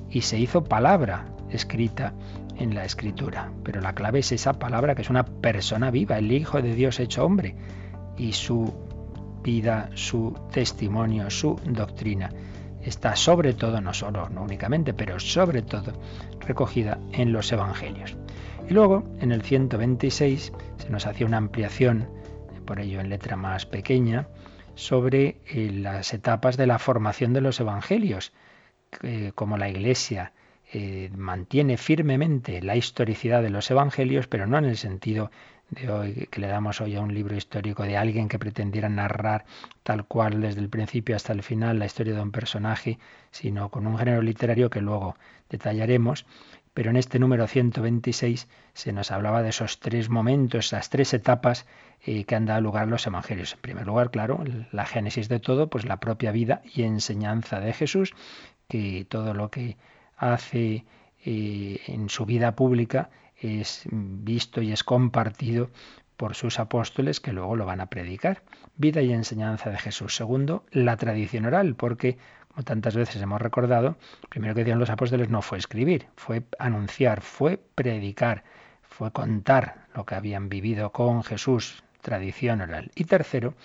y 0.10 0.22
se 0.22 0.40
hizo 0.40 0.64
palabra 0.64 1.26
escrita 1.50 2.14
en 2.58 2.76
la 2.76 2.86
escritura. 2.86 3.52
Pero 3.64 3.82
la 3.82 3.94
clave 3.94 4.20
es 4.20 4.32
esa 4.32 4.54
palabra 4.54 4.96
que 4.96 5.02
es 5.02 5.10
una 5.10 5.26
persona 5.26 5.92
viva, 5.92 6.18
el 6.18 6.32
Hijo 6.32 6.62
de 6.62 6.74
Dios 6.76 7.00
hecho 7.00 7.26
hombre, 7.26 7.56
y 8.18 8.34
su 8.34 8.74
vida, 9.42 9.90
su 9.96 10.36
testimonio, 10.52 11.30
su 11.30 11.60
doctrina 11.66 12.30
está 12.82 13.16
sobre 13.16 13.54
todo, 13.54 13.82
no 13.82 13.94
solo, 13.94 14.30
no 14.30 14.44
únicamente, 14.44 14.94
pero 14.94 15.20
sobre 15.20 15.62
todo 15.62 15.94
recogida 16.40 17.00
en 17.12 17.32
los 17.32 17.52
Evangelios. 17.52 18.16
Y 18.70 18.74
luego, 18.74 19.04
en 19.20 19.32
el 19.32 19.42
126, 19.42 20.54
se 20.78 20.90
nos 20.90 21.06
hacía 21.06 21.26
una 21.26 21.38
ampliación, 21.38 22.08
por 22.66 22.80
ello 22.80 23.00
en 23.00 23.10
letra 23.10 23.36
más 23.36 23.66
pequeña, 23.66 24.28
sobre 24.76 25.38
eh, 25.46 25.72
las 25.72 26.14
etapas 26.14 26.58
de 26.58 26.68
la 26.68 26.80
formación 26.80 27.34
de 27.34 27.42
los 27.42 27.60
Evangelios, 27.60 28.34
como 29.34 29.58
la 29.58 29.70
Iglesia 29.70 30.34
eh, 30.76 31.12
mantiene 31.16 31.78
firmemente 31.78 32.60
la 32.64 32.76
historicidad 32.76 33.44
de 33.44 33.52
los 33.52 33.70
Evangelios, 33.70 34.26
pero 34.26 34.48
no 34.48 34.58
en 34.58 34.66
el 34.66 34.76
sentido 34.76 35.30
de 35.70 35.92
hoy 35.92 36.28
que 36.32 36.42
le 36.42 36.48
damos 36.48 36.82
hoy 36.82 36.96
a 36.96 37.02
un 37.02 37.14
libro 37.14 37.36
histórico 37.36 37.84
de 37.84 37.96
alguien 37.96 38.28
que 38.28 38.40
pretendiera 38.40 38.90
narrar 38.90 39.46
tal 39.84 40.06
cual 40.06 40.42
desde 40.42 40.62
el 40.62 40.70
principio 40.70 41.16
hasta 41.16 41.32
el 41.32 41.44
final 41.44 41.78
la 41.78 41.86
historia 41.86 42.16
de 42.16 42.22
un 42.22 42.32
personaje, 42.32 42.98
sino 43.30 43.70
con 43.70 43.86
un 43.86 44.00
género 44.00 44.24
literario 44.24 44.72
que 44.72 44.82
luego 44.82 45.16
detallaremos. 45.48 46.26
Pero 46.74 46.90
en 46.90 46.98
este 46.98 47.20
número 47.20 47.48
126 47.48 48.48
se 48.74 48.94
nos 48.94 49.12
hablaba 49.12 49.44
de 49.44 49.50
esos 49.50 49.80
tres 49.80 50.10
momentos, 50.10 50.68
esas 50.68 50.90
tres 50.90 51.14
etapas 51.14 51.66
eh, 52.02 52.26
que 52.26 52.36
han 52.36 52.46
dado 52.46 52.62
lugar 52.62 52.88
los 52.88 53.06
evangelios. 53.06 53.54
En 53.54 53.60
primer 53.60 53.86
lugar, 53.86 54.12
claro, 54.12 54.44
la 54.72 54.86
génesis 54.86 55.30
de 55.30 55.40
todo, 55.40 55.70
pues 55.70 55.86
la 55.86 56.00
propia 56.00 56.32
vida 56.32 56.62
y 56.74 56.84
enseñanza 56.84 57.60
de 57.60 57.74
Jesús, 57.74 58.14
que 58.68 59.06
todo 59.08 59.34
lo 59.34 59.52
que 59.52 59.78
hace 60.18 60.86
eh, 61.26 61.80
en 61.88 62.10
su 62.10 62.26
vida 62.26 62.56
pública 62.56 63.10
es 63.38 63.84
visto 63.92 64.62
y 64.62 64.72
es 64.72 64.84
compartido 64.84 65.70
por 66.18 66.36
sus 66.36 66.60
apóstoles 66.60 67.20
que 67.20 67.34
luego 67.34 67.56
lo 67.56 67.66
van 67.66 67.82
a 67.82 67.88
predicar. 67.88 68.44
Vida 68.78 69.02
y 69.02 69.12
enseñanza 69.12 69.70
de 69.70 69.78
Jesús. 69.78 70.16
Segundo, 70.16 70.64
la 70.72 70.98
tradición 70.98 71.46
oral, 71.46 71.76
porque 71.76 72.18
como 72.54 72.66
tantas 72.66 72.96
veces 72.96 73.22
hemos 73.22 73.42
recordado, 73.42 73.98
primero 74.30 74.54
que 74.54 74.62
hicieron 74.62 74.80
los 74.80 74.90
apóstoles 74.90 75.30
no 75.30 75.42
fue 75.42 75.58
escribir, 75.58 76.08
fue 76.16 76.44
anunciar, 76.60 77.22
fue 77.22 77.58
predicar, 77.58 78.44
fue 78.84 79.12
contar 79.12 79.88
lo 79.96 80.06
que 80.06 80.16
habían 80.16 80.50
vivido 80.50 80.92
con 80.92 81.24
Jesús, 81.24 81.84
tradición 82.02 82.62
oral. 82.62 82.92
Y 82.96 83.06
tercero, 83.06 83.56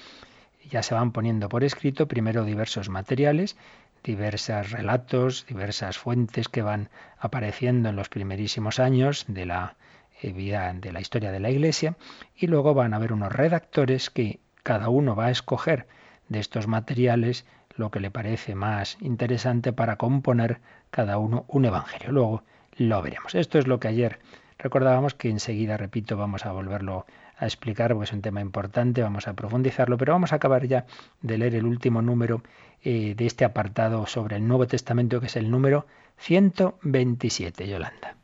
ya 0.71 0.83
se 0.83 0.95
van 0.95 1.13
poniendo 1.13 1.49
por 1.49 1.65
escrito 1.65 2.09
primero 2.09 2.45
diversos 2.45 2.89
materiales 2.89 3.57
diversos 4.05 4.71
relatos, 4.71 5.47
diversas 5.47 5.99
fuentes 5.99 6.49
que 6.49 6.63
van 6.63 6.89
apareciendo 7.19 7.89
en 7.89 7.97
los 7.97 8.09
primerísimos 8.09 8.79
años 8.79 9.25
de 9.29 9.47
la 9.47 9.77
eh, 10.23 10.33
vida 10.33 10.73
de 10.73 10.93
la 10.93 11.01
historia 11.01 11.33
de 11.33 11.41
la 11.41 11.51
Iglesia 11.51 11.97
y 12.37 12.47
luego 12.47 12.75
van 12.75 12.95
a 12.95 12.97
haber 12.97 13.13
unos 13.13 13.33
redactores 13.33 14.11
que 14.11 14.41
cada 14.63 14.89
uno 14.89 15.15
va 15.17 15.27
a 15.27 15.31
escoger 15.31 15.87
de 16.29 16.41
estos 16.41 16.67
materiales 16.67 17.45
lo 17.79 17.91
que 17.91 18.01
le 18.01 18.11
parece 18.11 18.55
más 18.55 18.99
interesante 19.01 19.73
para 19.73 19.97
componer 19.97 20.61
cada 20.91 21.19
uno 21.19 21.45
un 21.49 21.65
evangelio. 21.65 22.13
Luego 22.13 22.43
lo 22.77 23.03
veremos. 23.03 23.35
Esto 23.35 23.59
es 23.59 23.67
lo 23.67 23.81
que 23.81 23.89
ayer 23.89 24.19
recordábamos 24.59 25.15
que 25.15 25.31
enseguida, 25.31 25.77
repito, 25.77 26.17
vamos 26.17 26.45
a 26.45 26.53
volverlo 26.53 27.07
a 27.37 27.47
explicar, 27.47 27.93
porque 27.93 28.05
es 28.05 28.13
un 28.13 28.21
tema 28.21 28.41
importante, 28.41 29.03
vamos 29.03 29.29
a 29.29 29.35
profundizarlo, 29.35 29.97
pero 29.97 30.13
vamos 30.13 30.33
a 30.33 30.37
acabar 30.37 30.67
ya 30.67 30.87
de 31.23 31.39
leer 31.39 31.55
el 31.55 31.67
último 31.67 32.03
número 32.03 32.43
eh, 32.83 33.15
de 33.17 33.27
este 33.27 33.45
apartado 33.45 34.07
sobre 34.07 34.37
el 34.37 34.47
Nuevo 34.47 34.67
Testamento, 34.67 35.21
que 35.21 35.27
es 35.27 35.37
el 35.37 35.51
número 35.51 35.87
127, 36.19 37.69
Yolanda. 37.69 38.17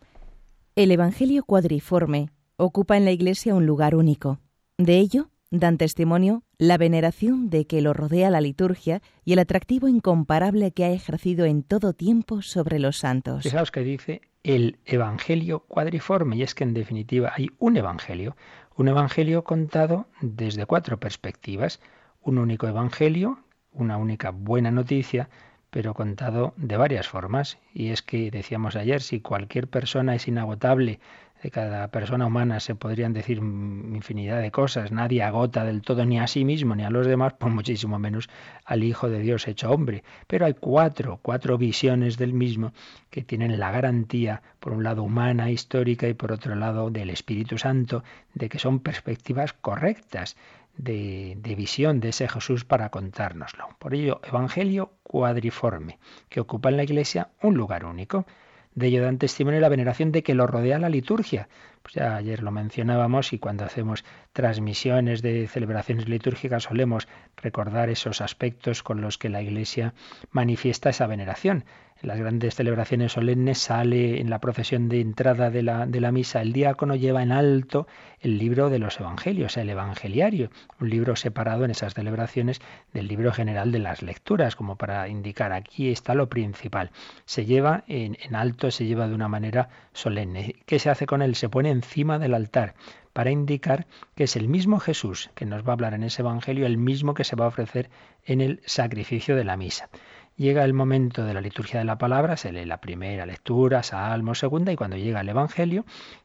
El 0.74 0.90
Evangelio 0.90 1.44
cuadriforme 1.44 2.30
ocupa 2.56 2.96
en 2.96 3.04
la 3.04 3.12
Iglesia 3.12 3.54
un 3.54 3.66
lugar 3.66 3.94
único. 3.94 4.40
De 4.76 4.98
ello 4.98 5.28
dan 5.58 5.78
testimonio 5.78 6.42
la 6.58 6.78
veneración 6.78 7.50
de 7.50 7.66
que 7.66 7.80
lo 7.80 7.92
rodea 7.92 8.30
la 8.30 8.40
liturgia 8.40 9.02
y 9.24 9.32
el 9.32 9.38
atractivo 9.38 9.88
incomparable 9.88 10.72
que 10.72 10.84
ha 10.84 10.90
ejercido 10.90 11.44
en 11.46 11.62
todo 11.62 11.92
tiempo 11.92 12.42
sobre 12.42 12.78
los 12.78 12.98
santos. 12.98 13.42
Fijaos 13.42 13.70
que 13.70 13.80
dice 13.80 14.20
el 14.42 14.78
Evangelio 14.84 15.60
cuadriforme, 15.60 16.36
y 16.36 16.42
es 16.42 16.54
que 16.54 16.64
en 16.64 16.74
definitiva 16.74 17.32
hay 17.34 17.48
un 17.58 17.76
Evangelio, 17.76 18.36
un 18.76 18.88
evangelio 18.88 19.44
contado 19.44 20.08
desde 20.20 20.66
cuatro 20.66 20.98
perspectivas. 20.98 21.80
Un 22.20 22.38
único 22.38 22.66
evangelio, 22.66 23.38
una 23.72 23.98
única 23.98 24.30
buena 24.30 24.70
noticia, 24.70 25.28
pero 25.70 25.94
contado 25.94 26.54
de 26.56 26.76
varias 26.76 27.08
formas. 27.08 27.58
Y 27.72 27.90
es 27.90 28.02
que 28.02 28.30
decíamos 28.30 28.74
ayer, 28.76 29.00
si 29.00 29.20
cualquier 29.20 29.68
persona 29.68 30.14
es 30.14 30.26
inagotable 30.26 30.98
de 31.44 31.50
cada 31.50 31.88
persona 31.88 32.24
humana 32.24 32.58
se 32.58 32.74
podrían 32.74 33.12
decir 33.12 33.36
infinidad 33.36 34.40
de 34.40 34.50
cosas. 34.50 34.92
Nadie 34.92 35.22
agota 35.22 35.62
del 35.62 35.82
todo 35.82 36.06
ni 36.06 36.18
a 36.18 36.26
sí 36.26 36.42
mismo 36.42 36.74
ni 36.74 36.84
a 36.84 36.90
los 36.90 37.06
demás, 37.06 37.34
por 37.34 37.50
muchísimo 37.50 37.98
menos 37.98 38.30
al 38.64 38.82
Hijo 38.82 39.10
de 39.10 39.18
Dios 39.18 39.46
hecho 39.46 39.70
hombre. 39.70 40.04
Pero 40.26 40.46
hay 40.46 40.54
cuatro, 40.54 41.18
cuatro 41.20 41.58
visiones 41.58 42.16
del 42.16 42.32
mismo 42.32 42.72
que 43.10 43.22
tienen 43.22 43.60
la 43.60 43.70
garantía, 43.70 44.40
por 44.58 44.72
un 44.72 44.84
lado 44.84 45.02
humana, 45.02 45.50
histórica, 45.50 46.08
y 46.08 46.14
por 46.14 46.32
otro 46.32 46.54
lado 46.54 46.88
del 46.88 47.10
Espíritu 47.10 47.58
Santo, 47.58 48.04
de 48.32 48.48
que 48.48 48.58
son 48.58 48.80
perspectivas 48.80 49.52
correctas. 49.52 50.36
De, 50.76 51.36
de, 51.38 51.54
visión 51.54 52.00
de 52.00 52.08
ese 52.08 52.26
Jesús 52.26 52.64
para 52.64 52.88
contárnoslo. 52.88 53.68
Por 53.78 53.94
ello, 53.94 54.20
Evangelio 54.24 54.90
cuadriforme, 55.04 56.00
que 56.28 56.40
ocupa 56.40 56.68
en 56.68 56.76
la 56.76 56.82
Iglesia 56.82 57.28
un 57.42 57.54
lugar 57.54 57.84
único. 57.84 58.26
De 58.74 58.88
ello 58.88 59.02
dan 59.02 59.18
testimonio 59.18 59.60
la 59.60 59.68
veneración 59.68 60.10
de 60.10 60.22
que 60.22 60.34
lo 60.34 60.46
rodea 60.46 60.78
la 60.78 60.88
liturgia. 60.88 61.48
Pues 61.82 61.94
ya 61.94 62.16
ayer 62.16 62.42
lo 62.42 62.50
mencionábamos 62.50 63.32
y 63.32 63.38
cuando 63.38 63.64
hacemos 63.64 64.04
transmisiones 64.32 65.22
de 65.22 65.46
celebraciones 65.46 66.08
litúrgicas 66.08 66.64
solemos 66.64 67.06
recordar 67.36 67.88
esos 67.88 68.20
aspectos 68.20 68.82
con 68.82 69.00
los 69.00 69.18
que 69.18 69.28
la 69.28 69.42
Iglesia 69.42 69.94
manifiesta 70.30 70.90
esa 70.90 71.06
veneración 71.06 71.64
las 72.04 72.18
grandes 72.18 72.54
celebraciones 72.54 73.12
solemnes 73.12 73.58
sale 73.58 74.20
en 74.20 74.30
la 74.30 74.38
procesión 74.38 74.88
de 74.88 75.00
entrada 75.00 75.50
de 75.50 75.62
la, 75.62 75.86
de 75.86 76.00
la 76.00 76.12
misa, 76.12 76.42
el 76.42 76.52
diácono 76.52 76.94
lleva 76.94 77.22
en 77.22 77.32
alto 77.32 77.86
el 78.20 78.38
libro 78.38 78.70
de 78.70 78.78
los 78.78 79.00
evangelios, 79.00 79.56
el 79.56 79.70
evangeliario, 79.70 80.50
un 80.80 80.90
libro 80.90 81.16
separado 81.16 81.64
en 81.64 81.70
esas 81.70 81.94
celebraciones 81.94 82.60
del 82.92 83.08
libro 83.08 83.32
general 83.32 83.72
de 83.72 83.78
las 83.78 84.02
lecturas, 84.02 84.56
como 84.56 84.76
para 84.76 85.08
indicar 85.08 85.52
aquí 85.52 85.90
está 85.90 86.14
lo 86.14 86.28
principal. 86.28 86.90
Se 87.24 87.46
lleva 87.46 87.84
en, 87.88 88.16
en 88.20 88.34
alto, 88.34 88.70
se 88.70 88.86
lleva 88.86 89.08
de 89.08 89.14
una 89.14 89.28
manera 89.28 89.68
solemne. 89.92 90.56
¿Qué 90.66 90.78
se 90.78 90.90
hace 90.90 91.06
con 91.06 91.22
él? 91.22 91.34
Se 91.34 91.48
pone 91.48 91.70
encima 91.70 92.18
del 92.18 92.34
altar 92.34 92.74
para 93.14 93.30
indicar 93.30 93.86
que 94.16 94.24
es 94.24 94.36
el 94.36 94.48
mismo 94.48 94.78
Jesús 94.80 95.30
que 95.34 95.46
nos 95.46 95.62
va 95.62 95.70
a 95.70 95.72
hablar 95.72 95.94
en 95.94 96.02
ese 96.02 96.22
Evangelio, 96.22 96.66
el 96.66 96.76
mismo 96.76 97.14
que 97.14 97.24
se 97.24 97.36
va 97.36 97.46
a 97.46 97.48
ofrecer 97.48 97.88
en 98.24 98.40
el 98.40 98.60
sacrificio 98.66 99.36
de 99.36 99.44
la 99.44 99.56
misa. 99.56 99.88
Llega 100.36 100.64
el 100.64 100.72
momento 100.72 101.24
de 101.24 101.32
la 101.32 101.40
liturgia 101.40 101.78
de 101.78 101.84
la 101.84 101.96
palabra, 101.96 102.36
se 102.36 102.50
lee 102.50 102.64
la 102.64 102.80
primera 102.80 103.24
lectura, 103.24 103.84
salmo, 103.84 104.34
segunda, 104.34 104.72
y 104.72 104.76
cuando 104.76 104.96
llega 104.96 105.20
el 105.20 105.28
Evangelio, 105.28 105.84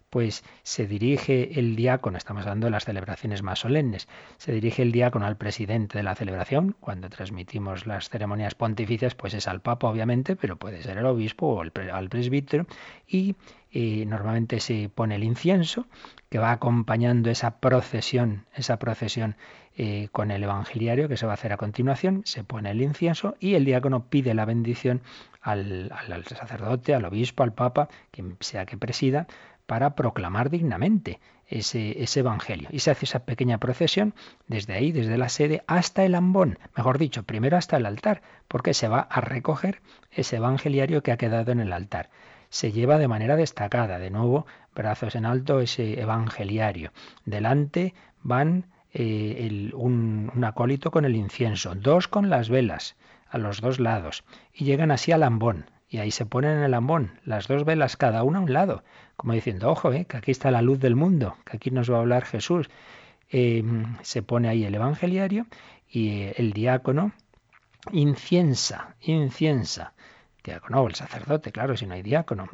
pues 0.10 0.44
se 0.64 0.88
dirige 0.88 1.60
el 1.60 1.76
diácono, 1.76 2.18
estamos 2.18 2.42
hablando 2.44 2.66
de 2.66 2.72
las 2.72 2.86
celebraciones 2.86 3.44
más 3.44 3.60
solemnes, 3.60 4.08
se 4.38 4.52
dirige 4.52 4.82
el 4.82 4.92
diácono 4.92 5.28
al 5.28 5.38
presidente 5.38 6.00
de 6.00 6.04
la 6.04 6.16
celebración, 6.16 6.76
cuando 6.80 7.10
transmitimos 7.10 7.86
las 7.86 8.10
ceremonias 8.10 8.56
pontificias, 8.56 9.14
pues 9.14 9.36
es 9.36 9.48
al 9.48 9.62
Papa 9.62 9.88
obviamente, 9.88 10.36
pero 10.36 10.58
puede 10.58 10.82
ser 10.82 10.98
el 10.98 11.06
obispo 11.06 11.48
o 11.48 11.62
el, 11.62 11.72
al 11.92 12.10
presbítero, 12.10 12.66
y 13.08 13.36
eh, 13.72 14.06
normalmente 14.08 14.60
se 14.60 14.90
pone 14.90 15.16
el 15.16 15.24
incienso, 15.24 15.86
que 16.30 16.40
va 16.40 16.52
acompañando 16.52 17.30
esa 17.30 17.60
procesión, 17.60 18.46
esa 18.56 18.80
procesión 18.80 19.36
eh, 19.78 20.10
con 20.12 20.32
el 20.32 20.44
evangeliario 20.44 21.08
que 21.08 21.18
se 21.18 21.26
va 21.26 21.34
a 21.34 21.36
hacer 21.36 21.54
a 21.54 21.58
continuación, 21.58 22.22
se 22.26 22.44
pone 22.44 22.72
el 22.72 22.82
incienso 22.82 23.36
y 23.40 23.56
el 23.56 23.66
diácono 23.66 24.06
pide 24.10 24.34
la 24.34 24.46
bendición 24.46 25.02
al, 25.42 25.92
sacerdote, 26.28 26.94
al 26.94 27.06
obispo, 27.06 27.44
al 27.44 27.54
papa, 27.54 27.88
quien 28.12 28.36
sea 28.40 28.66
que 28.66 28.78
presida, 28.78 29.28
para 29.66 29.96
proclamar 29.96 30.50
dignamente 30.50 31.20
ese, 31.48 32.02
ese, 32.04 32.22
Evangelio. 32.22 32.70
Y 32.72 32.80
se 32.80 32.92
hace 32.92 33.06
esa 33.06 33.20
pequeña 33.20 33.60
procesión 33.60 34.14
desde 34.48 34.74
ahí, 34.74 34.92
desde 34.92 35.18
la 35.18 35.30
sede, 35.30 35.64
hasta 35.68 36.04
el 36.04 36.16
ambón, 36.16 36.60
mejor 36.76 36.98
dicho, 36.98 37.24
primero 37.24 37.56
hasta 37.56 37.78
el 37.78 37.86
altar, 37.86 38.22
porque 38.48 38.74
se 38.74 38.88
va 38.88 39.02
a 39.02 39.22
recoger 39.22 39.82
ese 40.12 40.38
Evangeliario 40.38 41.04
que 41.04 41.12
ha 41.12 41.18
quedado 41.18 41.52
en 41.52 41.60
el 41.60 41.72
altar. 41.72 42.10
Se 42.50 42.72
lleva 42.72 42.98
de 42.98 43.08
manera 43.08 43.36
destacada, 43.36 44.00
de 44.00 44.10
nuevo, 44.10 44.48
brazos 44.76 45.16
en 45.16 45.26
alto, 45.26 45.60
ese 45.60 46.02
Evangeliario. 46.02 46.92
Delante 47.26 47.94
van 48.24 48.66
eh, 48.94 49.72
un, 49.74 50.32
acólito 50.44 50.92
con 50.92 51.06
el 51.06 51.16
incienso, 51.16 51.76
dos 51.76 52.08
con 52.08 52.30
las 52.30 52.50
velas 52.50 52.96
a 53.30 53.38
los 53.38 53.62
dos 53.62 53.80
lados, 53.80 54.24
y 54.54 54.66
llegan 54.66 54.92
así 54.92 55.12
al 55.12 55.24
ambón, 55.24 55.70
y 55.90 55.98
ahí 55.98 56.12
se 56.12 56.26
ponen 56.26 56.58
en 56.58 56.64
el 56.64 56.74
ambón, 56.74 57.20
las 57.26 57.48
dos 57.48 57.66
velas 57.66 57.98
cada 57.98 58.24
una 58.24 58.40
a 58.40 58.42
un 58.42 58.54
lado, 58.54 58.84
como 59.16 59.34
diciendo, 59.34 59.70
ojo, 59.70 59.92
eh, 59.94 60.06
que 60.06 60.18
aquí 60.18 60.32
está 60.32 60.50
la 60.52 60.62
luz 60.62 60.80
del 60.80 60.96
mundo, 60.96 61.38
que 61.46 61.58
aquí 61.58 61.72
nos 61.72 61.92
va 61.92 61.98
a 61.98 62.00
hablar 62.00 62.26
Jesús. 62.26 62.70
Em, 63.30 63.96
se 64.02 64.24
pone 64.24 64.50
ahí 64.50 64.64
el 64.64 64.74
evangeliario 64.74 65.46
y 65.88 66.30
el 66.36 66.52
diácono 66.52 67.12
inciensa, 67.92 68.96
inciensa, 69.02 69.94
diácono 70.44 70.82
o 70.82 70.88
el 70.88 70.96
sacerdote, 70.96 71.52
claro, 71.52 71.76
si 71.78 71.86
no 71.86 71.94
hay 71.94 72.02
diácono, 72.02 72.50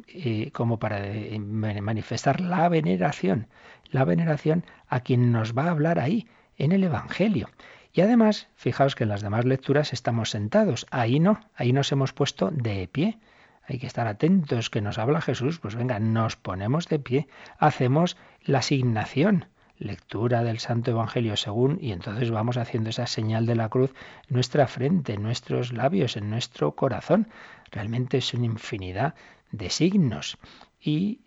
como 0.54 0.80
para 0.80 1.06
eh, 1.06 1.40
manifestar 1.40 2.42
la 2.42 2.68
veneración, 2.70 3.48
la 3.92 4.06
veneración 4.06 4.66
a 4.88 5.02
quien 5.02 5.32
nos 5.32 5.58
va 5.58 5.66
a 5.66 5.72
hablar 5.72 6.00
ahí, 6.00 6.28
en 6.58 6.72
el 6.72 6.84
Evangelio. 6.84 7.50
Y 7.94 8.02
además, 8.02 8.48
fijaos 8.56 8.96
que 8.96 9.04
en 9.04 9.10
las 9.10 9.22
demás 9.22 9.46
lecturas 9.46 9.94
estamos 9.94 10.30
sentados. 10.30 10.86
Ahí 10.92 11.20
no, 11.20 11.40
ahí 11.56 11.72
nos 11.72 11.92
hemos 11.92 12.12
puesto 12.12 12.52
de 12.52 12.88
pie. 12.88 13.20
Hay 13.68 13.80
que 13.80 13.88
estar 13.88 14.08
atentos 14.08 14.70
que 14.70 14.82
nos 14.82 14.98
habla 14.98 15.22
Jesús. 15.22 15.60
Pues 15.60 15.76
venga, 15.76 16.00
nos 16.00 16.36
ponemos 16.36 16.88
de 16.88 17.00
pie, 17.00 17.28
hacemos 17.58 18.18
la 18.42 18.60
asignación, 18.60 19.46
lectura 19.78 20.44
del 20.44 20.60
Santo 20.60 20.92
Evangelio 20.92 21.36
según, 21.36 21.78
y 21.82 21.92
entonces 21.92 22.32
vamos 22.32 22.58
haciendo 22.58 22.90
esa 22.90 23.08
señal 23.08 23.46
de 23.46 23.56
la 23.56 23.70
cruz 23.70 23.92
en 24.28 24.36
nuestra 24.36 24.68
frente, 24.68 25.14
en 25.14 25.24
nuestros 25.24 25.74
labios, 25.74 26.18
en 26.18 26.30
nuestro 26.30 26.76
corazón. 26.76 27.28
Realmente 27.72 28.18
es 28.18 28.34
una 28.34 28.46
infinidad 28.46 29.16
de 29.52 29.70
signos 29.70 30.38
y, 30.86 31.22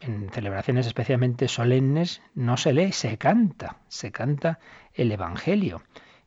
en 0.00 0.30
celebraciones 0.30 0.86
especialmente 0.86 1.48
solemnes 1.48 2.22
no 2.34 2.56
se 2.56 2.72
lee, 2.72 2.92
se 2.92 3.18
canta, 3.18 3.76
se 3.88 4.10
canta 4.10 4.58
el 4.94 5.12
Evangelio. 5.12 5.82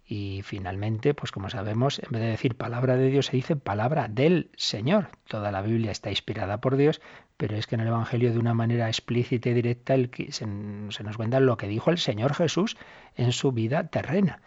Y 0.06 0.42
finalmente, 0.44 1.14
pues 1.14 1.32
como 1.32 1.50
sabemos, 1.50 2.00
en 2.00 2.12
vez 2.12 2.22
de 2.22 2.28
decir 2.28 2.56
palabra 2.56 2.98
de 2.98 3.10
Dios, 3.10 3.28
se 3.28 3.38
dice 3.38 3.56
palabra 3.56 4.08
del 4.08 4.52
Señor. 4.56 5.10
Toda 5.28 5.52
la 5.52 5.62
Biblia 5.62 5.92
está 5.92 6.10
inspirada 6.10 6.60
por 6.60 6.76
Dios, 6.76 7.02
pero 7.38 7.56
es 7.56 7.68
que 7.68 7.76
en 7.76 7.82
el 7.82 7.88
Evangelio 7.88 8.32
de 8.32 8.40
una 8.40 8.54
manera 8.54 8.88
explícita 8.88 9.50
y 9.50 9.54
directa 9.54 9.94
el, 9.96 10.12
se, 10.30 10.46
se 10.90 11.04
nos 11.04 11.18
cuenta 11.18 11.40
lo 11.40 11.58
que 11.58 11.68
dijo 11.68 11.90
el 11.90 11.98
Señor 11.98 12.34
Jesús 12.34 12.78
en 13.16 13.32
su 13.32 13.52
vida 13.52 13.88
terrena. 13.88 14.42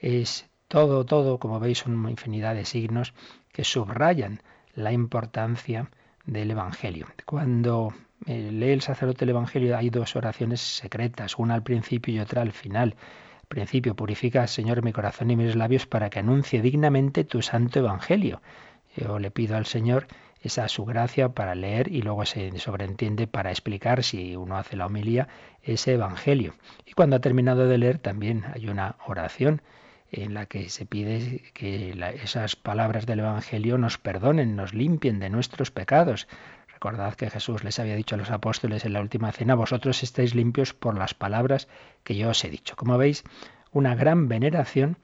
Es 0.00 0.48
todo, 0.68 1.04
todo, 1.04 1.38
como 1.38 1.60
veis, 1.60 1.86
una 1.86 2.10
infinidad 2.10 2.54
de 2.54 2.64
signos 2.64 3.14
que 3.52 3.64
subrayan 3.64 4.42
la 4.74 4.92
importancia 4.92 5.90
del 6.26 6.50
Evangelio. 6.50 7.06
Cuando 7.24 7.92
eh, 8.26 8.50
lee 8.52 8.70
el 8.70 8.82
sacerdote 8.82 9.24
el 9.24 9.30
Evangelio 9.30 9.76
hay 9.76 9.90
dos 9.90 10.14
oraciones 10.16 10.60
secretas, 10.60 11.38
una 11.38 11.54
al 11.54 11.62
principio 11.62 12.14
y 12.14 12.20
otra 12.20 12.42
al 12.42 12.52
final. 12.52 12.96
Al 13.40 13.46
principio, 13.48 13.94
purifica, 13.94 14.46
Señor, 14.46 14.82
mi 14.82 14.92
corazón 14.92 15.30
y 15.30 15.36
mis 15.36 15.56
labios 15.56 15.86
para 15.86 16.10
que 16.10 16.18
anuncie 16.18 16.60
dignamente 16.60 17.24
tu 17.24 17.40
santo 17.40 17.78
Evangelio. 17.78 18.42
Yo 18.94 19.18
le 19.18 19.30
pido 19.30 19.56
al 19.56 19.66
Señor 19.66 20.06
esa 20.40 20.68
su 20.68 20.84
gracia 20.84 21.30
para 21.30 21.54
leer 21.54 21.88
y 21.88 22.02
luego 22.02 22.24
se 22.24 22.56
sobreentiende 22.58 23.26
para 23.26 23.50
explicar, 23.50 24.04
si 24.04 24.36
uno 24.36 24.56
hace 24.56 24.76
la 24.76 24.86
homilía, 24.86 25.28
ese 25.62 25.94
Evangelio. 25.94 26.54
Y 26.86 26.92
cuando 26.92 27.16
ha 27.16 27.20
terminado 27.20 27.66
de 27.66 27.78
leer 27.78 27.98
también 27.98 28.44
hay 28.54 28.68
una 28.68 28.96
oración 29.06 29.62
en 30.10 30.34
la 30.34 30.46
que 30.46 30.70
se 30.70 30.86
pide 30.86 31.42
que 31.52 31.94
esas 32.22 32.56
palabras 32.56 33.06
del 33.06 33.20
Evangelio 33.20 33.76
nos 33.78 33.98
perdonen, 33.98 34.56
nos 34.56 34.72
limpien 34.72 35.20
de 35.20 35.28
nuestros 35.28 35.70
pecados. 35.70 36.28
Recordad 36.72 37.14
que 37.14 37.28
Jesús 37.28 37.64
les 37.64 37.78
había 37.78 37.96
dicho 37.96 38.14
a 38.14 38.18
los 38.18 38.30
apóstoles 38.30 38.84
en 38.84 38.94
la 38.94 39.00
última 39.00 39.32
cena, 39.32 39.54
vosotros 39.54 40.02
estáis 40.02 40.34
limpios 40.34 40.72
por 40.72 40.96
las 40.96 41.12
palabras 41.12 41.68
que 42.04 42.16
yo 42.16 42.30
os 42.30 42.44
he 42.44 42.50
dicho. 42.50 42.76
Como 42.76 42.96
veis, 42.96 43.24
una 43.72 43.94
gran 43.94 44.28
veneración 44.28 44.96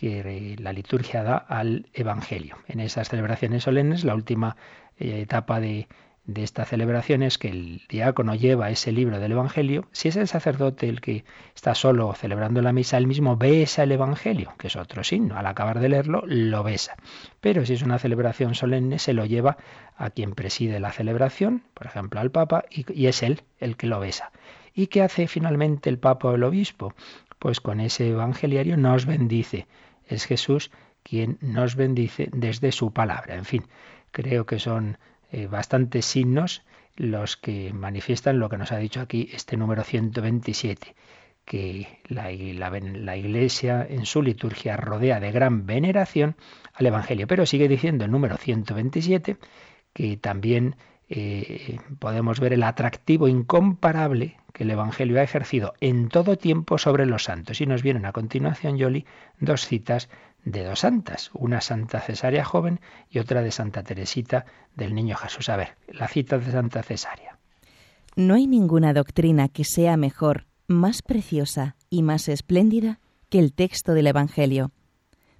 que 0.00 0.56
la 0.58 0.72
liturgia 0.72 1.22
da 1.22 1.36
al 1.36 1.86
Evangelio. 1.92 2.56
En 2.68 2.80
esas 2.80 3.10
celebraciones 3.10 3.64
solemnes, 3.64 4.02
la 4.02 4.14
última 4.14 4.56
eh, 4.98 5.20
etapa 5.20 5.60
de, 5.60 5.88
de 6.24 6.42
esta 6.42 6.64
celebración 6.64 7.22
es 7.22 7.36
que 7.36 7.48
el 7.48 7.82
diácono 7.86 8.34
lleva 8.34 8.70
ese 8.70 8.92
libro 8.92 9.20
del 9.20 9.32
Evangelio. 9.32 9.88
Si 9.92 10.08
es 10.08 10.16
el 10.16 10.26
sacerdote 10.26 10.88
el 10.88 11.02
que 11.02 11.24
está 11.54 11.74
solo 11.74 12.14
celebrando 12.14 12.62
la 12.62 12.72
misa, 12.72 12.96
él 12.96 13.06
mismo 13.06 13.36
besa 13.36 13.82
el 13.82 13.92
Evangelio, 13.92 14.54
que 14.56 14.68
es 14.68 14.76
otro 14.76 15.04
signo. 15.04 15.36
Al 15.36 15.46
acabar 15.46 15.80
de 15.80 15.90
leerlo, 15.90 16.22
lo 16.26 16.62
besa. 16.62 16.96
Pero 17.42 17.66
si 17.66 17.74
es 17.74 17.82
una 17.82 17.98
celebración 17.98 18.54
solemne, 18.54 18.98
se 18.98 19.12
lo 19.12 19.26
lleva 19.26 19.58
a 19.96 20.08
quien 20.08 20.32
preside 20.32 20.80
la 20.80 20.92
celebración, 20.92 21.62
por 21.74 21.86
ejemplo 21.86 22.20
al 22.20 22.30
Papa, 22.30 22.64
y, 22.70 23.06
es 23.06 23.22
él 23.22 23.42
el 23.58 23.76
que 23.76 23.86
lo 23.86 24.00
besa. 24.00 24.32
¿Y 24.72 24.86
qué 24.86 25.02
hace 25.02 25.28
finalmente 25.28 25.90
el 25.90 25.98
Papa 25.98 26.28
o 26.28 26.34
el 26.36 26.44
Obispo? 26.44 26.94
Pues 27.38 27.60
con 27.60 27.80
ese 27.80 28.08
Evangeliario 28.08 28.78
nos 28.78 29.04
bendice. 29.04 29.66
Es 30.10 30.26
Jesús 30.26 30.70
quien 31.02 31.38
nos 31.40 31.76
bendice 31.76 32.28
desde 32.32 32.72
su 32.72 32.92
palabra. 32.92 33.36
En 33.36 33.44
fin, 33.44 33.64
creo 34.10 34.44
que 34.46 34.58
son 34.58 34.98
eh, 35.30 35.46
bastantes 35.46 36.04
signos 36.04 36.62
los 36.96 37.36
que 37.36 37.72
manifiestan 37.72 38.38
lo 38.38 38.48
que 38.48 38.58
nos 38.58 38.72
ha 38.72 38.78
dicho 38.78 39.00
aquí 39.00 39.30
este 39.32 39.56
número 39.56 39.84
127, 39.84 40.94
que 41.44 42.00
la, 42.08 42.30
Iglesia 43.16 43.86
en 43.88 44.04
su 44.04 44.22
liturgia 44.22 44.76
rodea 44.76 45.20
de 45.20 45.32
gran 45.32 45.66
veneración 45.66 46.36
al 46.74 46.86
Evangelio. 46.86 47.26
Pero 47.26 47.46
sigue 47.46 47.68
diciendo 47.68 48.04
el 48.04 48.10
número 48.10 48.36
127 48.36 49.38
que 49.92 50.16
también 50.16 50.76
eh, 51.08 51.78
podemos 51.98 52.38
ver 52.38 52.52
el 52.52 52.62
atractivo 52.62 53.28
incomparable 53.28 54.36
que 54.52 54.64
el 54.64 54.70
Evangelio 54.70 55.20
ha 55.20 55.22
ejercido 55.22 55.74
en 55.80 56.08
todo 56.08 56.36
tiempo 56.36 56.78
sobre 56.78 57.06
los 57.06 57.24
santos. 57.24 57.60
Y 57.60 57.66
nos 57.66 57.82
vienen 57.82 58.06
a 58.06 58.12
continuación, 58.12 58.76
Yoli, 58.76 59.06
dos 59.38 59.66
citas 59.66 60.08
de 60.44 60.64
dos 60.64 60.80
santas, 60.80 61.30
una 61.34 61.60
Santa 61.60 62.00
Cesárea 62.00 62.44
joven 62.44 62.80
y 63.08 63.18
otra 63.18 63.42
de 63.42 63.50
Santa 63.50 63.82
Teresita 63.82 64.46
del 64.74 64.94
Niño 64.94 65.16
Jesús. 65.16 65.48
A 65.48 65.56
ver, 65.56 65.76
la 65.88 66.08
cita 66.08 66.38
de 66.38 66.50
Santa 66.50 66.82
Cesárea. 66.82 67.38
No 68.16 68.34
hay 68.34 68.46
ninguna 68.46 68.92
doctrina 68.92 69.48
que 69.48 69.64
sea 69.64 69.96
mejor, 69.96 70.46
más 70.66 71.02
preciosa 71.02 71.76
y 71.90 72.02
más 72.02 72.28
espléndida 72.28 73.00
que 73.28 73.38
el 73.38 73.52
texto 73.52 73.94
del 73.94 74.06
Evangelio. 74.06 74.72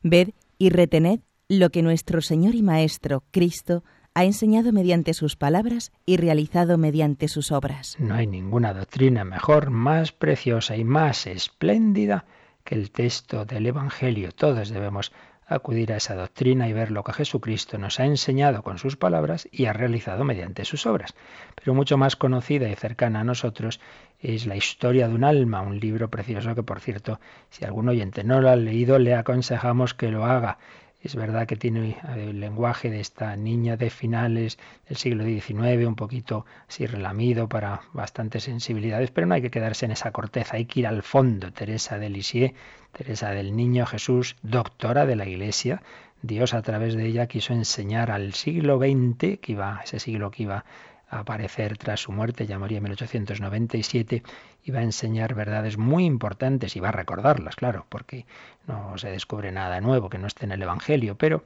Ved 0.03 0.31
y 0.59 0.71
retened 0.71 1.21
lo 1.49 1.71
que 1.71 1.83
nuestro 1.83 2.21
Señor 2.21 2.55
y 2.55 2.63
Maestro, 2.63 3.25
Cristo, 3.31 3.83
ha 4.21 4.25
enseñado 4.25 4.71
mediante 4.71 5.15
sus 5.15 5.35
palabras 5.35 5.93
y 6.05 6.19
realizado 6.19 6.77
mediante 6.77 7.27
sus 7.27 7.53
obras. 7.53 7.97
No 7.99 8.15
hay 8.15 8.27
ninguna 8.27 8.75
doctrina 8.75 9.25
mejor, 9.25 9.71
más 9.71 10.13
preciosa 10.13 10.77
y 10.77 10.85
más 10.85 11.27
espléndida 11.27 12.27
que 12.63 12.75
el 12.75 12.91
texto 12.91 13.47
del 13.47 13.65
Evangelio. 13.65 14.31
Todos 14.33 14.69
debemos 14.69 15.11
acudir 15.47 15.95
a 15.95 15.97
esa 15.97 16.17
doctrina 16.17 16.69
y 16.69 16.75
ver 16.75 16.91
lo 16.91 17.03
que 17.03 17.15
Jesucristo 17.15 17.79
nos 17.79 17.99
ha 17.99 18.05
enseñado 18.05 18.63
con 18.63 18.77
sus 18.77 18.99
palabras 18.99 19.49
y 19.51 19.65
ha 19.65 19.73
realizado 19.73 20.23
mediante 20.23 20.67
sus 20.67 20.85
obras. 20.85 21.15
Pero 21.55 21.73
mucho 21.73 21.97
más 21.97 22.15
conocida 22.15 22.69
y 22.69 22.75
cercana 22.75 23.21
a 23.21 23.25
nosotros 23.25 23.81
es 24.19 24.45
La 24.45 24.55
historia 24.55 25.09
de 25.09 25.15
un 25.15 25.25
alma, 25.25 25.63
un 25.63 25.81
libro 25.81 26.11
precioso 26.11 26.55
que, 26.55 26.63
por 26.63 26.81
cierto, 26.81 27.21
si 27.49 27.65
algún 27.65 27.89
oyente 27.89 28.23
no 28.23 28.43
lo 28.43 28.51
ha 28.51 28.57
leído, 28.57 28.99
le 28.99 29.15
aconsejamos 29.15 29.95
que 29.95 30.11
lo 30.11 30.27
haga. 30.27 30.59
Es 31.03 31.17
verdad 31.17 31.47
que 31.47 31.57
tiene 31.57 31.97
el 32.15 32.41
lenguaje 32.41 32.91
de 32.91 33.01
esta 33.01 33.35
niña 33.35 33.79
de 33.79 33.89
finales 33.89 34.59
del 34.87 34.99
siglo 34.99 35.25
XIX, 35.25 35.87
un 35.87 35.97
poquito 35.97 36.45
así 36.69 36.85
relamido 36.87 37.49
para 37.49 37.81
bastantes 37.95 38.45
sensibilidades, 38.45 39.11
pero 39.11 39.27
no 39.27 39.35
hay 39.35 39.41
que 39.41 39.51
quedarse 39.51 39.87
en 39.87 39.93
esa 39.93 40.11
corteza, 40.11 40.57
hay 40.57 40.67
que 40.67 40.81
ir 40.81 40.87
al 40.87 41.03
fondo. 41.03 41.53
Teresa 41.53 41.99
de 41.99 42.11
Lisieux, 42.11 42.55
Teresa 42.93 43.31
del 43.31 43.57
Niño 43.57 43.87
Jesús, 43.87 44.37
doctora 44.43 45.07
de 45.07 45.17
la 45.17 45.27
Iglesia, 45.27 45.83
Dios 46.21 46.53
a 46.53 46.61
través 46.61 46.95
de 46.95 47.07
ella 47.07 47.29
quiso 47.29 47.55
enseñar 47.55 48.11
al 48.11 48.35
siglo 48.35 48.79
XX, 48.79 49.39
que 49.41 49.53
iba, 49.53 49.81
ese 49.83 50.01
siglo 50.01 50.31
que 50.31 50.43
iba 50.43 50.67
aparecer 51.11 51.77
tras 51.77 52.01
su 52.01 52.13
muerte, 52.13 52.47
ya 52.47 52.59
moría 52.59 52.79
en 52.79 52.85
1897, 52.85 54.23
y 54.65 54.71
va 54.71 54.81
a 54.81 54.85
enseñar 54.85 55.35
verdades 55.35 55.77
muy 55.77 56.05
importantes 56.05 56.77
y 56.77 56.81
va 56.81 56.89
a 56.89 56.93
recordarlas, 56.93 57.57
claro, 57.57 57.87
porque 57.89 58.27
no 58.67 58.97
se 58.97 59.11
descubre 59.11 59.53
nada 59.53 59.81
nuevo 59.81 60.09
que 60.09 60.19
no 60.19 60.27
esté 60.27 60.45
en 60.45 60.53
el 60.53 60.63
Evangelio, 60.63 61.17
pero 61.17 61.43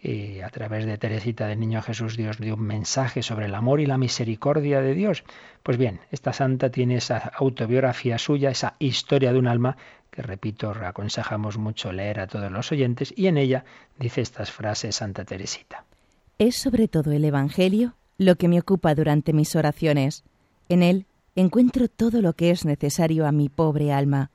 y 0.00 0.40
a 0.40 0.48
través 0.48 0.86
de 0.86 0.96
Teresita 0.96 1.46
del 1.48 1.58
Niño 1.58 1.82
Jesús 1.82 2.16
Dios 2.16 2.38
dio 2.38 2.54
un 2.54 2.62
mensaje 2.62 3.22
sobre 3.22 3.46
el 3.46 3.54
amor 3.54 3.80
y 3.80 3.86
la 3.86 3.98
misericordia 3.98 4.80
de 4.80 4.94
Dios. 4.94 5.24
Pues 5.62 5.76
bien, 5.76 6.00
esta 6.12 6.32
santa 6.32 6.70
tiene 6.70 6.96
esa 6.96 7.18
autobiografía 7.18 8.16
suya, 8.18 8.50
esa 8.50 8.74
historia 8.78 9.32
de 9.32 9.40
un 9.40 9.48
alma 9.48 9.76
que, 10.10 10.22
repito, 10.22 10.70
aconsejamos 10.70 11.58
mucho 11.58 11.92
leer 11.92 12.20
a 12.20 12.28
todos 12.28 12.50
los 12.50 12.70
oyentes 12.70 13.12
y 13.16 13.26
en 13.26 13.38
ella 13.38 13.64
dice 13.98 14.20
estas 14.20 14.52
frases 14.52 14.96
Santa 14.96 15.24
Teresita. 15.24 15.84
Es 16.38 16.56
sobre 16.56 16.86
todo 16.86 17.10
el 17.10 17.24
Evangelio 17.24 17.94
lo 18.18 18.36
que 18.36 18.48
me 18.48 18.58
ocupa 18.58 18.94
durante 18.94 19.32
mis 19.32 19.56
oraciones. 19.56 20.24
En 20.68 20.82
él 20.82 21.06
encuentro 21.36 21.88
todo 21.88 22.20
lo 22.20 22.34
que 22.34 22.50
es 22.50 22.64
necesario 22.64 23.26
a 23.26 23.32
mi 23.32 23.48
pobre 23.48 23.92
alma. 23.92 24.30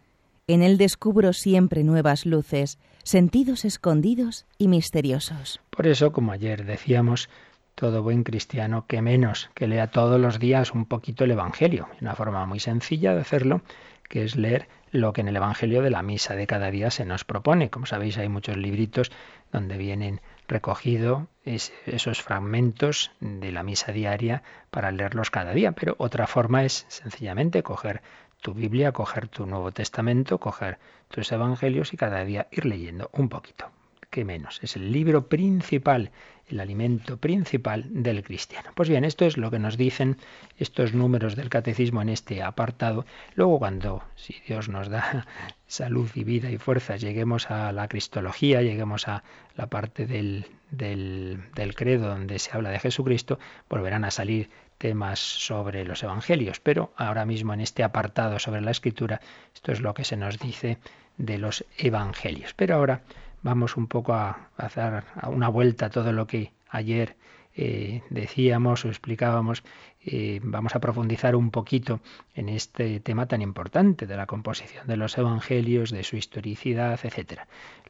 En 0.47 0.63
él 0.63 0.77
descubro 0.77 1.33
siempre 1.33 1.83
nuevas 1.83 2.25
luces, 2.25 2.79
sentidos 3.03 3.65
escondidos 3.65 4.45
y 4.57 4.69
misteriosos. 4.69 5.61
Por 5.69 5.87
eso, 5.87 6.11
como 6.11 6.31
ayer 6.31 6.65
decíamos, 6.65 7.29
todo 7.75 8.03
buen 8.03 8.23
cristiano 8.23 8.85
que 8.87 9.01
menos 9.01 9.49
que 9.53 9.67
lea 9.67 9.87
todos 9.87 10.19
los 10.19 10.39
días 10.39 10.73
un 10.73 10.85
poquito 10.85 11.25
el 11.25 11.31
Evangelio, 11.31 11.87
una 12.01 12.15
forma 12.15 12.45
muy 12.45 12.59
sencilla 12.59 13.13
de 13.13 13.21
hacerlo, 13.21 13.61
que 14.07 14.23
es 14.23 14.35
leer 14.35 14.67
lo 14.91 15.11
que 15.11 15.21
en 15.21 15.27
el 15.27 15.35
Evangelio 15.35 15.81
de 15.81 15.89
la 15.89 16.03
misa 16.03 16.35
de 16.35 16.45
cada 16.47 16.71
día 16.71 16.91
se 16.91 17.03
nos 17.03 17.23
propone. 17.23 17.69
Como 17.69 17.85
sabéis, 17.85 18.17
hay 18.17 18.29
muchos 18.29 18.57
libritos 18.57 19.11
donde 19.51 19.77
vienen 19.77 20.21
recogidos 20.47 21.23
esos 21.45 22.21
fragmentos 22.21 23.11
de 23.19 23.51
la 23.51 23.63
misa 23.63 23.91
diaria 23.91 24.43
para 24.71 24.91
leerlos 24.91 25.31
cada 25.31 25.53
día, 25.53 25.73
pero 25.73 25.95
otra 25.97 26.27
forma 26.27 26.63
es 26.63 26.85
sencillamente 26.87 27.63
coger 27.63 28.01
tu 28.41 28.53
Biblia, 28.53 28.91
coger 28.91 29.27
tu 29.27 29.45
Nuevo 29.45 29.71
Testamento, 29.71 30.37
coger 30.37 30.77
tus 31.07 31.31
Evangelios 31.31 31.93
y 31.93 31.97
cada 31.97 32.23
día 32.23 32.47
ir 32.51 32.65
leyendo 32.65 33.09
un 33.13 33.29
poquito. 33.29 33.71
¿Qué 34.09 34.25
menos? 34.25 34.59
Es 34.61 34.75
el 34.75 34.91
libro 34.91 35.27
principal, 35.27 36.11
el 36.49 36.59
alimento 36.59 37.17
principal 37.17 37.85
del 37.89 38.23
cristiano. 38.23 38.71
Pues 38.75 38.89
bien, 38.89 39.05
esto 39.05 39.25
es 39.25 39.37
lo 39.37 39.49
que 39.51 39.59
nos 39.59 39.77
dicen 39.77 40.17
estos 40.57 40.93
números 40.93 41.35
del 41.35 41.49
catecismo 41.49 42.01
en 42.01 42.09
este 42.09 42.43
apartado. 42.43 43.05
Luego 43.35 43.59
cuando, 43.59 44.03
si 44.15 44.35
Dios 44.47 44.69
nos 44.69 44.89
da 44.89 45.25
salud 45.67 46.09
y 46.15 46.23
vida 46.23 46.51
y 46.51 46.57
fuerzas, 46.57 47.01
lleguemos 47.01 47.49
a 47.49 47.71
la 47.71 47.87
cristología, 47.87 48.61
lleguemos 48.61 49.07
a 49.07 49.23
la 49.55 49.67
parte 49.67 50.05
del, 50.05 50.45
del, 50.71 51.43
del 51.55 51.75
credo 51.75 52.09
donde 52.09 52.39
se 52.39 52.51
habla 52.53 52.69
de 52.69 52.79
Jesucristo, 52.79 53.39
volverán 53.69 54.03
a 54.05 54.11
salir 54.11 54.49
temas 54.77 55.19
sobre 55.19 55.85
los 55.85 56.03
evangelios, 56.03 56.59
pero 56.59 56.93
ahora 56.97 57.25
mismo 57.25 57.53
en 57.53 57.61
este 57.61 57.83
apartado 57.83 58.37
sobre 58.39 58.61
la 58.61 58.71
escritura, 58.71 59.21
esto 59.53 59.71
es 59.71 59.79
lo 59.79 59.93
que 59.93 60.03
se 60.03 60.17
nos 60.17 60.39
dice 60.39 60.77
de 61.17 61.37
los 61.37 61.63
evangelios. 61.77 62.53
Pero 62.53 62.75
ahora 62.75 63.01
vamos 63.43 63.77
un 63.77 63.87
poco 63.87 64.13
a 64.13 64.49
hacer 64.57 65.03
una 65.27 65.49
vuelta 65.49 65.87
a 65.87 65.89
todo 65.89 66.11
lo 66.11 66.25
que 66.25 66.53
ayer 66.69 67.15
eh, 67.55 68.01
decíamos 68.09 68.83
o 68.83 68.87
explicábamos, 68.87 69.63
eh, 70.03 70.39
vamos 70.41 70.75
a 70.75 70.79
profundizar 70.79 71.35
un 71.35 71.51
poquito 71.51 72.01
en 72.33 72.49
este 72.49 72.99
tema 72.99 73.27
tan 73.27 73.43
importante 73.43 74.07
de 74.07 74.17
la 74.17 74.25
composición 74.25 74.87
de 74.87 74.97
los 74.97 75.15
evangelios, 75.19 75.91
de 75.91 76.03
su 76.03 76.15
historicidad, 76.15 76.99
etc. 77.03 77.41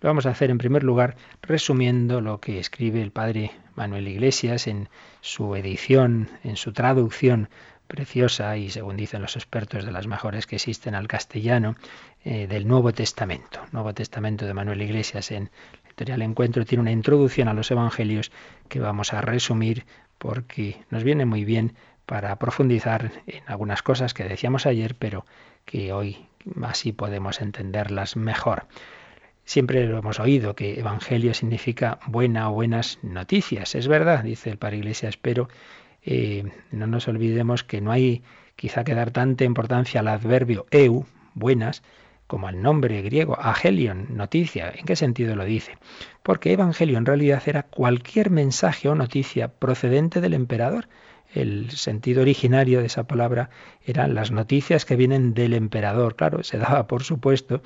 Lo 0.02 0.10
vamos 0.10 0.26
a 0.26 0.32
hacer 0.32 0.50
en 0.50 0.58
primer 0.58 0.84
lugar 0.84 1.16
resumiendo 1.42 2.20
lo 2.20 2.42
que 2.42 2.60
escribe 2.60 3.02
el 3.02 3.12
padre 3.12 3.52
Manuel 3.76 4.10
Iglesias 4.10 4.68
en 4.68 4.90
su 5.22 5.56
edición, 5.56 6.28
en 6.44 6.58
su 6.58 6.74
traducción 6.74 7.48
preciosa 7.94 8.58
y 8.58 8.72
según 8.72 8.98
dicen 8.98 9.22
los 9.22 9.36
expertos 9.36 9.86
de 9.86 9.92
las 9.92 10.08
mejores 10.08 10.48
que 10.48 10.56
existen 10.56 10.96
al 10.96 11.08
castellano 11.08 11.76
eh, 12.26 12.48
del 12.48 12.68
Nuevo 12.68 12.92
Testamento. 12.92 13.60
Nuevo 13.72 13.94
Testamento 13.94 14.48
de 14.48 14.54
Manuel 14.56 14.82
Iglesias 14.82 15.30
en 15.30 15.52
Editorial 15.86 16.24
Encuentro 16.24 16.66
tiene 16.66 16.82
una 16.82 16.92
introducción 16.92 17.50
a 17.50 17.54
los 17.54 17.70
Evangelios 17.70 18.32
que 18.68 18.80
vamos 18.80 19.14
a 19.14 19.22
resumir 19.22 19.86
porque 20.18 20.84
nos 20.90 21.04
viene 21.04 21.26
muy 21.26 21.46
bien 21.46 21.76
para 22.08 22.36
profundizar 22.40 23.12
en 23.28 23.44
algunas 23.46 23.84
cosas 23.84 24.16
que 24.16 24.24
decíamos 24.24 24.66
ayer, 24.66 24.96
pero 24.96 25.28
que 25.64 25.94
hoy 25.94 26.26
así 26.64 26.94
podemos 26.94 27.42
entenderlas 27.42 28.16
mejor. 28.16 28.66
Siempre 29.46 29.86
lo 29.86 30.00
hemos 30.00 30.20
oído 30.20 30.56
que 30.56 30.80
Evangelio 30.80 31.36
significa 31.36 32.00
buena 32.08 32.50
o 32.50 32.54
buenas 32.54 32.98
noticias. 33.04 33.76
Es 33.76 33.88
verdad, 33.88 34.24
dice 34.24 34.50
el 34.50 34.58
Padre 34.58 34.78
Iglesias, 34.78 35.16
pero 35.16 35.48
no 36.72 36.88
nos 36.88 37.08
olvidemos 37.08 37.64
que 37.64 37.82
no 37.82 37.92
hay 37.92 38.24
quizá 38.56 38.84
que 38.84 38.96
dar 38.96 39.12
tanta 39.12 39.44
importancia 39.44 40.02
al 40.02 40.08
adverbio 40.08 40.66
eu, 40.72 41.06
buenas, 41.34 41.82
como 42.28 42.48
al 42.48 42.62
nombre 42.62 43.02
griego 43.02 43.38
agelion, 43.40 44.08
noticia. 44.10 44.72
¿En 44.76 44.86
qué 44.86 44.96
sentido 44.96 45.36
lo 45.36 45.46
dice? 45.46 45.78
Porque 46.24 46.52
evangelio 46.52 46.98
en 46.98 47.06
realidad 47.06 47.44
era 47.46 47.64
cualquier 47.64 48.30
mensaje 48.30 48.90
o 48.90 48.96
noticia 48.96 49.50
procedente 49.50 50.22
del 50.22 50.34
emperador. 50.34 50.88
El 51.34 51.72
sentido 51.72 52.22
originario 52.22 52.80
de 52.80 52.88
esa 52.88 53.06
palabra 53.06 53.50
eran 53.86 54.14
las 54.14 54.32
noticias 54.32 54.86
que 54.86 54.96
vienen 54.96 55.34
del 55.34 55.54
emperador. 55.54 56.16
Claro, 56.16 56.44
se 56.44 56.58
daba 56.58 56.88
por 56.88 57.04
supuesto 57.04 57.62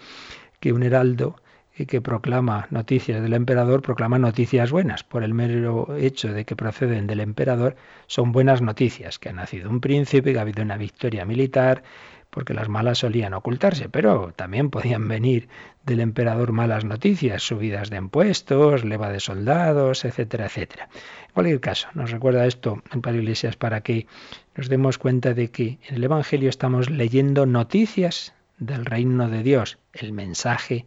que 0.59 0.73
un 0.73 0.83
heraldo 0.83 1.37
que 1.85 2.01
proclama 2.01 2.67
noticias 2.71 3.21
del 3.21 3.33
emperador, 3.33 3.81
proclama 3.81 4.17
noticias 4.17 4.71
buenas. 4.71 5.03
Por 5.03 5.23
el 5.23 5.33
mero 5.33 5.95
hecho 5.97 6.33
de 6.33 6.45
que 6.45 6.55
proceden 6.55 7.05
del 7.05 7.19
emperador, 7.19 7.75
son 8.07 8.31
buenas 8.31 8.61
noticias, 8.61 9.19
que 9.19 9.29
ha 9.29 9.33
nacido 9.33 9.69
un 9.69 9.79
príncipe, 9.79 10.33
que 10.33 10.39
ha 10.39 10.41
habido 10.41 10.63
una 10.63 10.77
victoria 10.77 11.25
militar, 11.25 11.83
porque 12.29 12.53
las 12.53 12.69
malas 12.69 12.99
solían 12.99 13.33
ocultarse, 13.33 13.89
pero 13.89 14.33
también 14.35 14.69
podían 14.69 15.07
venir 15.07 15.47
del 15.85 16.01
emperador 16.01 16.51
malas 16.51 16.83
noticias, 16.83 17.43
subidas 17.43 17.89
de 17.89 17.97
impuestos, 17.97 18.83
leva 18.83 19.09
de 19.09 19.19
soldados, 19.19 20.03
etcétera, 20.03 20.45
etcétera. 20.45 20.89
En 21.27 21.33
cualquier 21.33 21.59
caso, 21.61 21.87
nos 21.93 22.11
recuerda 22.11 22.45
esto 22.45 22.81
en 22.91 23.01
Padre 23.01 23.19
Iglesias 23.19 23.55
para 23.55 23.81
que 23.81 24.07
nos 24.55 24.67
demos 24.67 24.97
cuenta 24.97 25.33
de 25.33 25.49
que 25.51 25.79
en 25.87 25.95
el 25.95 26.03
Evangelio 26.03 26.49
estamos 26.49 26.89
leyendo 26.89 27.45
noticias 27.45 28.33
del 28.57 28.85
reino 28.85 29.29
de 29.29 29.43
Dios, 29.43 29.77
el 29.93 30.11
mensaje 30.11 30.85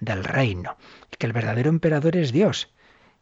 del 0.00 0.24
reino, 0.24 0.76
que 1.18 1.26
el 1.26 1.32
verdadero 1.32 1.70
emperador 1.70 2.16
es 2.16 2.32
Dios, 2.32 2.70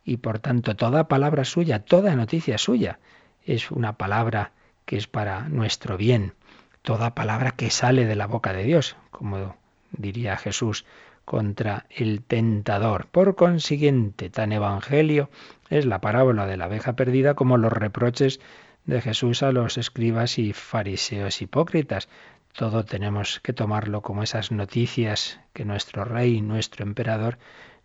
y 0.04 0.18
por 0.18 0.38
tanto 0.38 0.76
toda 0.76 1.08
palabra 1.08 1.44
suya, 1.44 1.84
toda 1.84 2.16
noticia 2.16 2.58
suya, 2.58 2.98
es 3.44 3.70
una 3.70 3.96
palabra 3.96 4.52
que 4.84 4.96
es 4.96 5.06
para 5.06 5.48
nuestro 5.48 5.96
bien, 5.96 6.34
toda 6.82 7.14
palabra 7.14 7.52
que 7.52 7.70
sale 7.70 8.06
de 8.06 8.16
la 8.16 8.26
boca 8.26 8.52
de 8.52 8.64
Dios, 8.64 8.96
como 9.10 9.56
diría 9.92 10.36
Jesús 10.36 10.84
contra 11.24 11.86
el 11.90 12.22
tentador. 12.22 13.06
Por 13.06 13.36
consiguiente, 13.36 14.30
tan 14.30 14.52
evangelio 14.52 15.30
es 15.70 15.86
la 15.86 16.00
parábola 16.00 16.46
de 16.46 16.56
la 16.56 16.64
abeja 16.64 16.94
perdida 16.96 17.34
como 17.34 17.58
los 17.58 17.72
reproches 17.72 18.40
de 18.84 19.00
Jesús 19.00 19.42
a 19.42 19.52
los 19.52 19.78
escribas 19.78 20.38
y 20.38 20.52
fariseos 20.52 21.40
hipócritas 21.40 22.08
todo 22.52 22.84
tenemos 22.84 23.40
que 23.40 23.52
tomarlo 23.52 24.02
como 24.02 24.22
esas 24.22 24.52
noticias 24.52 25.40
que 25.52 25.64
nuestro 25.64 26.04
rey, 26.04 26.40
nuestro 26.40 26.84
emperador, 26.84 27.38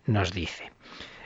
nos 0.06 0.32
dice. 0.32 0.72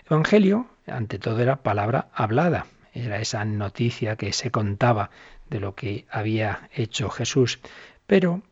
Evangelio, 0.09 0.67
ante 0.87 1.19
todo, 1.19 1.41
era 1.41 1.63
palabra 1.63 2.09
hablada, 2.15 2.67
era 2.93 3.19
esa 3.19 3.45
noticia 3.45 4.17
que 4.17 4.33
se 4.33 4.51
contaba 4.51 5.11
de 5.49 5.61
lo 5.61 5.75
que 5.75 6.07
había 6.11 6.69
hecho 6.75 7.11
Jesús. 7.11 7.59
Pero 8.07 8.43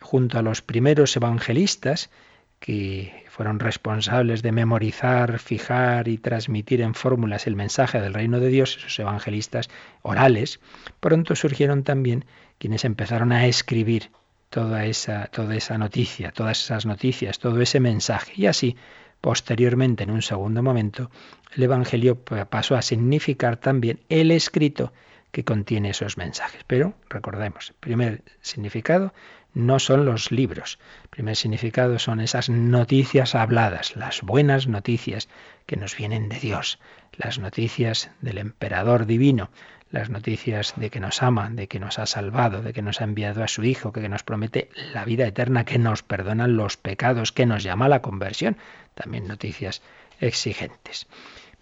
junto 0.00 0.38
a 0.38 0.42
los 0.42 0.62
primeros 0.62 1.16
evangelistas, 1.16 2.10
que 2.58 3.24
fueron 3.28 3.58
responsables 3.58 4.42
de 4.42 4.52
memorizar, 4.52 5.38
fijar 5.38 6.08
y 6.08 6.18
transmitir 6.18 6.82
en 6.82 6.94
fórmulas 6.94 7.46
el 7.46 7.56
mensaje 7.56 8.00
del 8.00 8.14
reino 8.14 8.38
de 8.38 8.48
Dios, 8.48 8.76
esos 8.76 8.98
evangelistas 8.98 9.70
orales, 10.02 10.60
pronto 11.00 11.34
surgieron 11.34 11.82
también 11.82 12.26
quienes 12.58 12.84
empezaron 12.84 13.32
a 13.32 13.46
escribir 13.46 14.10
toda 14.50 14.84
esa, 14.84 15.26
toda 15.26 15.54
esa 15.54 15.78
noticia, 15.78 16.32
todas 16.32 16.62
esas 16.62 16.84
noticias, 16.84 17.38
todo 17.38 17.60
ese 17.60 17.80
mensaje. 17.80 18.32
Y 18.36 18.46
así, 18.46 18.76
posteriormente, 19.20 20.02
en 20.04 20.10
un 20.10 20.22
segundo 20.22 20.62
momento, 20.62 21.10
el 21.54 21.62
Evangelio 21.62 22.16
pasó 22.16 22.76
a 22.76 22.82
significar 22.82 23.56
también 23.56 24.00
el 24.08 24.30
escrito 24.30 24.92
que 25.30 25.44
contiene 25.44 25.90
esos 25.90 26.16
mensajes. 26.16 26.62
Pero 26.66 26.94
recordemos, 27.08 27.72
primer 27.80 28.22
significado 28.40 29.14
no 29.54 29.78
son 29.78 30.04
los 30.04 30.30
libros. 30.30 30.78
Primer 31.10 31.36
significado 31.36 31.98
son 31.98 32.20
esas 32.20 32.48
noticias 32.48 33.34
habladas, 33.34 33.96
las 33.96 34.22
buenas 34.22 34.66
noticias 34.66 35.28
que 35.66 35.76
nos 35.76 35.96
vienen 35.96 36.28
de 36.28 36.38
Dios, 36.38 36.78
las 37.12 37.38
noticias 37.38 38.10
del 38.20 38.38
emperador 38.38 39.06
divino, 39.06 39.50
las 39.90 40.08
noticias 40.08 40.74
de 40.76 40.90
que 40.90 41.00
nos 41.00 41.22
ama, 41.22 41.50
de 41.50 41.66
que 41.66 41.80
nos 41.80 41.98
ha 41.98 42.06
salvado, 42.06 42.62
de 42.62 42.72
que 42.72 42.82
nos 42.82 43.00
ha 43.00 43.04
enviado 43.04 43.42
a 43.42 43.48
su 43.48 43.64
Hijo, 43.64 43.92
que 43.92 44.08
nos 44.08 44.22
promete 44.22 44.70
la 44.92 45.04
vida 45.04 45.26
eterna, 45.26 45.64
que 45.64 45.78
nos 45.78 46.02
perdonan 46.02 46.56
los 46.56 46.76
pecados, 46.76 47.32
que 47.32 47.46
nos 47.46 47.62
llama 47.62 47.86
a 47.86 47.88
la 47.88 48.02
conversión. 48.02 48.56
También 48.94 49.26
noticias 49.26 49.82
exigentes. 50.20 51.06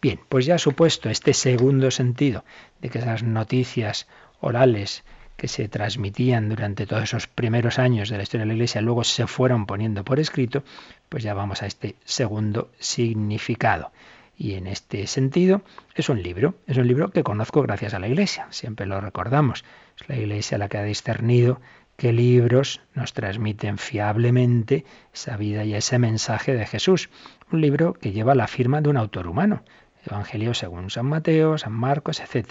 Bien, 0.00 0.20
pues 0.28 0.46
ya 0.46 0.58
supuesto 0.58 1.10
este 1.10 1.34
segundo 1.34 1.90
sentido 1.90 2.44
de 2.80 2.90
que 2.90 2.98
esas 2.98 3.22
noticias 3.22 4.06
orales 4.40 5.04
que 5.36 5.48
se 5.48 5.68
transmitían 5.68 6.48
durante 6.48 6.86
todos 6.86 7.04
esos 7.04 7.28
primeros 7.28 7.78
años 7.78 8.08
de 8.08 8.16
la 8.16 8.24
historia 8.24 8.42
de 8.42 8.48
la 8.48 8.54
Iglesia, 8.54 8.80
luego 8.80 9.04
se 9.04 9.26
fueron 9.26 9.66
poniendo 9.66 10.04
por 10.04 10.20
escrito, 10.20 10.64
pues 11.08 11.22
ya 11.22 11.32
vamos 11.32 11.62
a 11.62 11.66
este 11.66 11.94
segundo 12.04 12.70
significado. 12.78 13.92
Y 14.40 14.54
en 14.54 14.68
este 14.68 15.08
sentido 15.08 15.62
es 15.96 16.08
un 16.08 16.22
libro, 16.22 16.54
es 16.68 16.76
un 16.76 16.86
libro 16.86 17.10
que 17.10 17.24
conozco 17.24 17.60
gracias 17.60 17.92
a 17.92 17.98
la 17.98 18.06
Iglesia, 18.06 18.46
siempre 18.50 18.86
lo 18.86 19.00
recordamos. 19.00 19.64
Es 20.00 20.08
la 20.08 20.16
Iglesia 20.16 20.58
la 20.58 20.68
que 20.68 20.78
ha 20.78 20.84
discernido 20.84 21.60
qué 21.96 22.12
libros 22.12 22.80
nos 22.94 23.14
transmiten 23.14 23.78
fiablemente 23.78 24.84
esa 25.12 25.36
vida 25.36 25.64
y 25.64 25.74
ese 25.74 25.98
mensaje 25.98 26.54
de 26.54 26.66
Jesús. 26.66 27.10
Un 27.50 27.60
libro 27.60 27.94
que 27.94 28.12
lleva 28.12 28.36
la 28.36 28.46
firma 28.46 28.80
de 28.80 28.88
un 28.88 28.96
autor 28.96 29.26
humano, 29.26 29.64
Evangelio 30.06 30.54
según 30.54 30.88
San 30.90 31.06
Mateo, 31.06 31.58
San 31.58 31.72
Marcos, 31.72 32.20
etc. 32.20 32.46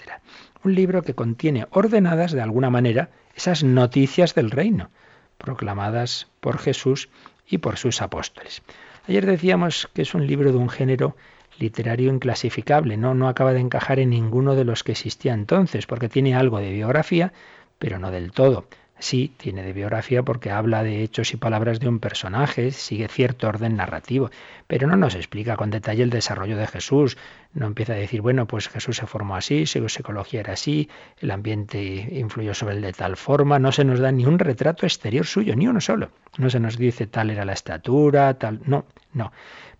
Un 0.62 0.74
libro 0.74 1.00
que 1.02 1.14
contiene 1.14 1.66
ordenadas 1.70 2.32
de 2.32 2.42
alguna 2.42 2.68
manera 2.68 3.08
esas 3.34 3.64
noticias 3.64 4.34
del 4.34 4.50
reino, 4.50 4.90
proclamadas 5.38 6.28
por 6.40 6.58
Jesús 6.58 7.08
y 7.48 7.58
por 7.58 7.78
sus 7.78 8.02
apóstoles. 8.02 8.62
Ayer 9.08 9.24
decíamos 9.24 9.88
que 9.94 10.02
es 10.02 10.12
un 10.12 10.26
libro 10.26 10.52
de 10.52 10.58
un 10.58 10.68
género 10.68 11.16
literario 11.58 12.12
inclasificable, 12.12 12.96
¿no? 12.96 13.14
no 13.14 13.28
acaba 13.28 13.52
de 13.52 13.60
encajar 13.60 13.98
en 13.98 14.10
ninguno 14.10 14.54
de 14.54 14.64
los 14.64 14.84
que 14.84 14.92
existía 14.92 15.34
entonces, 15.34 15.86
porque 15.86 16.08
tiene 16.08 16.34
algo 16.34 16.58
de 16.58 16.72
biografía, 16.72 17.32
pero 17.78 17.98
no 17.98 18.10
del 18.10 18.32
todo. 18.32 18.66
Sí, 19.00 19.32
tiene 19.36 19.62
de 19.62 19.72
biografía 19.72 20.24
porque 20.24 20.50
habla 20.50 20.82
de 20.82 21.04
hechos 21.04 21.32
y 21.32 21.36
palabras 21.36 21.78
de 21.78 21.88
un 21.88 22.00
personaje, 22.00 22.72
sigue 22.72 23.06
cierto 23.06 23.46
orden 23.46 23.76
narrativo, 23.76 24.30
pero 24.66 24.88
no 24.88 24.96
nos 24.96 25.14
explica 25.14 25.56
con 25.56 25.70
detalle 25.70 26.02
el 26.02 26.10
desarrollo 26.10 26.56
de 26.56 26.66
Jesús. 26.66 27.16
No 27.54 27.66
empieza 27.66 27.92
a 27.92 27.96
decir, 27.96 28.22
bueno, 28.22 28.46
pues 28.46 28.68
Jesús 28.68 28.96
se 28.96 29.06
formó 29.06 29.36
así, 29.36 29.66
su 29.66 29.88
psicología 29.88 30.40
era 30.40 30.54
así, 30.54 30.88
el 31.20 31.30
ambiente 31.30 31.78
influyó 32.10 32.54
sobre 32.54 32.74
él 32.74 32.82
de 32.82 32.92
tal 32.92 33.16
forma, 33.16 33.60
no 33.60 33.70
se 33.70 33.84
nos 33.84 34.00
da 34.00 34.10
ni 34.10 34.26
un 34.26 34.40
retrato 34.40 34.84
exterior 34.84 35.26
suyo, 35.26 35.54
ni 35.54 35.68
uno 35.68 35.80
solo. 35.80 36.10
No 36.36 36.50
se 36.50 36.58
nos 36.58 36.76
dice 36.76 37.06
tal 37.06 37.30
era 37.30 37.44
la 37.44 37.52
estatura, 37.52 38.34
tal, 38.34 38.60
no, 38.66 38.84
no. 39.12 39.30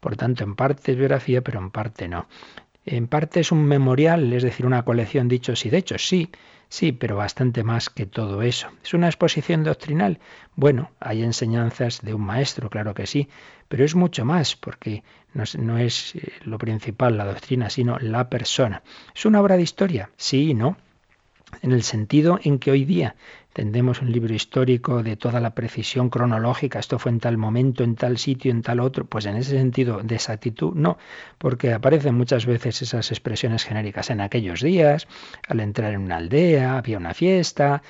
Por 0.00 0.16
tanto, 0.16 0.44
en 0.44 0.54
parte 0.54 0.92
es 0.92 0.98
biografía, 0.98 1.42
pero 1.42 1.58
en 1.58 1.70
parte 1.70 2.08
no. 2.08 2.28
En 2.84 3.06
parte 3.08 3.40
es 3.40 3.52
un 3.52 3.64
memorial, 3.64 4.32
es 4.32 4.42
decir, 4.42 4.64
una 4.64 4.84
colección 4.84 5.28
de 5.28 5.34
dichos 5.34 5.66
y 5.66 5.70
de 5.70 5.78
hechos, 5.78 6.06
sí, 6.06 6.30
Sí, 6.70 6.92
pero 6.92 7.16
bastante 7.16 7.64
más 7.64 7.88
que 7.88 8.04
todo 8.04 8.42
eso. 8.42 8.68
¿Es 8.84 8.92
una 8.92 9.06
exposición 9.06 9.64
doctrinal? 9.64 10.18
Bueno, 10.54 10.90
hay 11.00 11.22
enseñanzas 11.22 12.02
de 12.02 12.12
un 12.12 12.20
maestro, 12.20 12.68
claro 12.68 12.92
que 12.92 13.06
sí, 13.06 13.28
pero 13.68 13.84
es 13.84 13.94
mucho 13.94 14.26
más, 14.26 14.54
porque 14.54 15.02
no 15.32 15.78
es, 15.78 16.14
eh, 16.14 16.32
lo 16.42 16.58
principal 16.58 17.16
la 17.16 17.24
doctrina, 17.24 17.70
sino 17.70 17.98
la 17.98 18.28
persona. 18.28 18.82
¿Es 19.14 19.24
una 19.24 19.40
obra 19.40 19.56
de 19.56 19.62
historia? 19.62 20.10
Sí 20.16 20.50
y 20.50 20.54
no 20.54 20.76
en 21.62 21.72
el 21.72 21.82
sentido 21.82 22.38
en 22.42 22.58
que 22.58 22.70
hoy 22.70 22.84
día 22.84 23.16
tendemos 23.52 24.02
un 24.02 24.12
libro 24.12 24.34
histórico 24.34 25.02
de 25.02 25.16
toda 25.16 25.40
la 25.40 25.54
precisión 25.54 26.10
cronológica, 26.10 26.78
esto 26.78 26.98
fue 26.98 27.12
en 27.12 27.20
tal 27.20 27.36
momento, 27.36 27.84
en 27.84 27.96
tal 27.96 28.18
sitio, 28.18 28.50
en 28.50 28.62
tal 28.62 28.80
otro, 28.80 29.04
pues 29.04 29.26
en 29.26 29.36
ese 29.36 29.56
sentido 29.56 30.00
de 30.02 30.14
exactitud 30.14 30.74
no, 30.74 30.98
porque 31.38 31.72
aparecen 31.72 32.14
muchas 32.14 32.46
veces 32.46 32.82
esas 32.82 33.10
expresiones 33.10 33.64
genéricas. 33.64 34.10
En 34.10 34.20
aquellos 34.20 34.60
días, 34.60 35.08
al 35.48 35.60
entrar 35.60 35.92
en 35.92 36.02
una 36.02 36.16
aldea, 36.16 36.78
había 36.78 36.98
una 36.98 37.14
fiesta, 37.14 37.82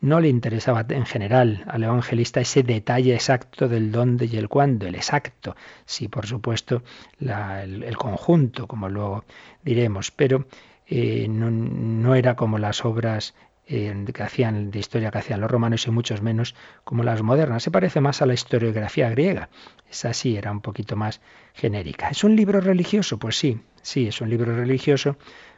no 0.00 0.20
le 0.20 0.28
interesaba 0.28 0.84
en 0.88 1.06
general 1.06 1.64
al 1.66 1.82
evangelista 1.82 2.40
ese 2.40 2.62
detalle 2.62 3.14
exacto 3.14 3.68
del 3.68 3.90
dónde 3.90 4.26
y 4.26 4.36
el 4.36 4.48
cuándo, 4.48 4.86
el 4.86 4.94
exacto, 4.94 5.56
sí, 5.84 6.08
por 6.08 6.26
supuesto, 6.26 6.82
el, 7.18 7.82
el 7.82 7.96
conjunto, 7.96 8.66
como 8.66 8.88
luego 8.88 9.24
diremos, 9.64 10.10
pero 10.10 10.46
eh, 10.88 11.26
no, 11.28 12.14
era 12.14 12.36
como 12.36 12.58
las 12.58 12.84
obras 12.84 13.34
que 13.66 14.22
hacían 14.22 14.70
de 14.70 14.78
historia 14.78 15.10
que 15.10 15.18
hacían 15.18 15.40
los 15.40 15.50
romanos 15.50 15.86
y 15.86 15.90
muchos 15.90 16.22
menos 16.22 16.54
como 16.84 17.02
las 17.02 17.22
modernas. 17.22 17.64
Se 17.64 17.70
parece 17.70 18.00
más 18.00 18.22
a 18.22 18.26
la 18.26 18.34
historiografía 18.34 19.10
griega. 19.10 19.48
Esa 19.90 20.12
sí 20.12 20.36
era 20.36 20.52
un 20.52 20.60
poquito 20.60 20.94
más 20.94 21.20
genérica. 21.52 22.08
¿Es 22.08 22.22
un 22.22 22.36
libro 22.36 22.60
religioso? 22.60 23.18
Pues 23.18 23.36
sí, 23.36 23.60
sí, 23.82 24.06
es 24.06 24.20
un 24.20 24.30
libro 24.30 24.54
religioso 24.54 25.16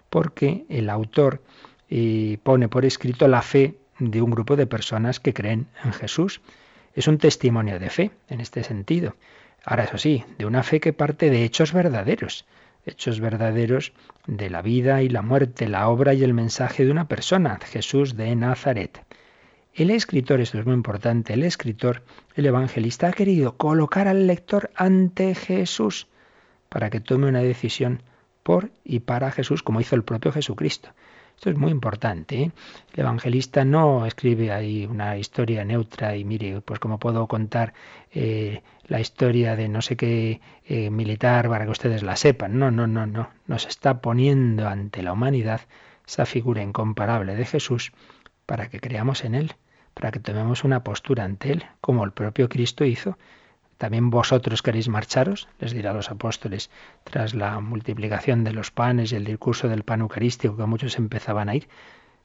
porque 0.08 0.64
el 0.70 0.88
autor 0.88 1.42
eh, 1.90 2.38
pone 2.42 2.68
por 2.68 2.86
escrito 2.86 3.28
la 3.28 3.42
fe 3.42 3.76
de 3.98 4.22
un 4.22 4.30
grupo 4.30 4.56
de 4.56 4.66
personas 4.66 5.20
que 5.20 5.34
creen 5.34 5.66
en 5.84 5.92
Jesús. 5.92 6.40
Es 6.94 7.08
un 7.08 7.18
testimonio 7.18 7.78
de 7.78 7.90
fe 7.90 8.10
en 8.28 8.40
este 8.40 8.64
sentido. 8.64 9.16
Ahora, 9.64 9.84
eso 9.84 9.98
sí, 9.98 10.24
de 10.38 10.46
una 10.46 10.62
fe 10.62 10.80
que 10.80 10.94
parte 10.94 11.28
de 11.28 11.44
hechos 11.44 11.74
verdaderos 11.74 12.46
hechos 12.88 13.20
verdaderos 13.20 13.92
de 14.26 14.50
la 14.50 14.62
vida 14.62 15.02
y 15.02 15.08
la 15.08 15.22
muerte, 15.22 15.68
la 15.68 15.88
obra 15.88 16.14
y 16.14 16.24
el 16.24 16.34
mensaje 16.34 16.84
de 16.84 16.90
una 16.90 17.08
persona, 17.08 17.58
Jesús 17.64 18.16
de 18.16 18.34
Nazaret. 18.34 19.04
El 19.74 19.90
escritor, 19.90 20.40
esto 20.40 20.58
es 20.58 20.66
muy 20.66 20.74
importante, 20.74 21.34
el 21.34 21.44
escritor, 21.44 22.02
el 22.34 22.46
evangelista, 22.46 23.08
ha 23.08 23.12
querido 23.12 23.56
colocar 23.56 24.08
al 24.08 24.26
lector 24.26 24.70
ante 24.74 25.34
Jesús 25.34 26.08
para 26.68 26.90
que 26.90 27.00
tome 27.00 27.28
una 27.28 27.42
decisión 27.42 28.02
por 28.42 28.70
y 28.84 29.00
para 29.00 29.30
Jesús, 29.30 29.62
como 29.62 29.80
hizo 29.80 29.94
el 29.94 30.02
propio 30.02 30.32
Jesucristo. 30.32 30.90
Esto 31.38 31.50
es 31.50 31.56
muy 31.56 31.70
importante. 31.70 32.42
¿eh? 32.42 32.50
El 32.94 33.00
evangelista 33.02 33.64
no 33.64 34.06
escribe 34.06 34.50
ahí 34.50 34.86
una 34.86 35.16
historia 35.16 35.64
neutra 35.64 36.16
y 36.16 36.24
mire, 36.24 36.60
pues 36.62 36.80
como 36.80 36.98
puedo 36.98 37.28
contar 37.28 37.74
eh, 38.12 38.62
la 38.88 38.98
historia 38.98 39.54
de 39.54 39.68
no 39.68 39.80
sé 39.80 39.96
qué 39.96 40.40
eh, 40.66 40.90
militar 40.90 41.48
para 41.48 41.64
que 41.64 41.70
ustedes 41.70 42.02
la 42.02 42.16
sepan. 42.16 42.58
No, 42.58 42.72
no, 42.72 42.88
no, 42.88 43.06
no. 43.06 43.30
Nos 43.46 43.68
está 43.68 44.00
poniendo 44.00 44.66
ante 44.66 45.00
la 45.04 45.12
humanidad 45.12 45.60
esa 46.04 46.26
figura 46.26 46.60
incomparable 46.60 47.36
de 47.36 47.44
Jesús 47.44 47.92
para 48.44 48.68
que 48.68 48.80
creamos 48.80 49.22
en 49.22 49.36
Él, 49.36 49.52
para 49.94 50.10
que 50.10 50.18
tomemos 50.18 50.64
una 50.64 50.82
postura 50.82 51.22
ante 51.22 51.52
Él, 51.52 51.64
como 51.80 52.02
el 52.02 52.10
propio 52.10 52.48
Cristo 52.48 52.84
hizo 52.84 53.16
también 53.78 54.10
vosotros 54.10 54.60
queréis 54.60 54.88
marcharos, 54.88 55.48
les 55.60 55.72
dirá 55.72 55.92
a 55.92 55.94
los 55.94 56.10
apóstoles, 56.10 56.68
tras 57.04 57.32
la 57.34 57.60
multiplicación 57.60 58.42
de 58.42 58.52
los 58.52 58.72
panes 58.72 59.12
y 59.12 59.16
el 59.16 59.24
discurso 59.24 59.68
del 59.68 59.84
pan 59.84 60.00
eucarístico 60.00 60.56
que 60.56 60.66
muchos 60.66 60.98
empezaban 60.98 61.48
a 61.48 61.54
ir. 61.54 61.68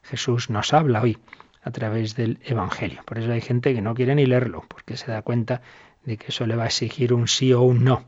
Jesús 0.02 0.50
nos 0.50 0.74
habla 0.74 1.00
hoy 1.00 1.16
a 1.62 1.70
través 1.70 2.16
del 2.16 2.38
Evangelio. 2.44 3.02
Por 3.04 3.18
eso 3.18 3.32
hay 3.32 3.40
gente 3.40 3.72
que 3.72 3.80
no 3.80 3.94
quiere 3.94 4.16
ni 4.16 4.26
leerlo, 4.26 4.64
porque 4.68 4.96
se 4.96 5.10
da 5.10 5.22
cuenta 5.22 5.62
de 6.04 6.16
que 6.16 6.26
eso 6.28 6.44
le 6.44 6.56
va 6.56 6.64
a 6.64 6.66
exigir 6.66 7.14
un 7.14 7.28
sí 7.28 7.52
o 7.52 7.62
un 7.62 7.84
no. 7.84 8.04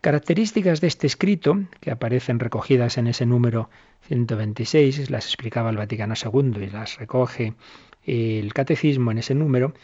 Características 0.00 0.80
de 0.80 0.86
este 0.86 1.06
escrito, 1.06 1.60
que 1.80 1.90
aparecen 1.90 2.38
recogidas 2.38 2.96
en 2.96 3.06
ese 3.06 3.26
número 3.26 3.68
126, 4.08 5.10
las 5.10 5.26
explicaba 5.26 5.70
el 5.70 5.76
Vaticano 5.76 6.14
II 6.14 6.62
y 6.62 6.70
las 6.70 6.98
recoge 6.98 7.54
el 8.04 8.52
catecismo 8.54 9.10
en 9.10 9.18
ese 9.18 9.34
número, 9.34 9.74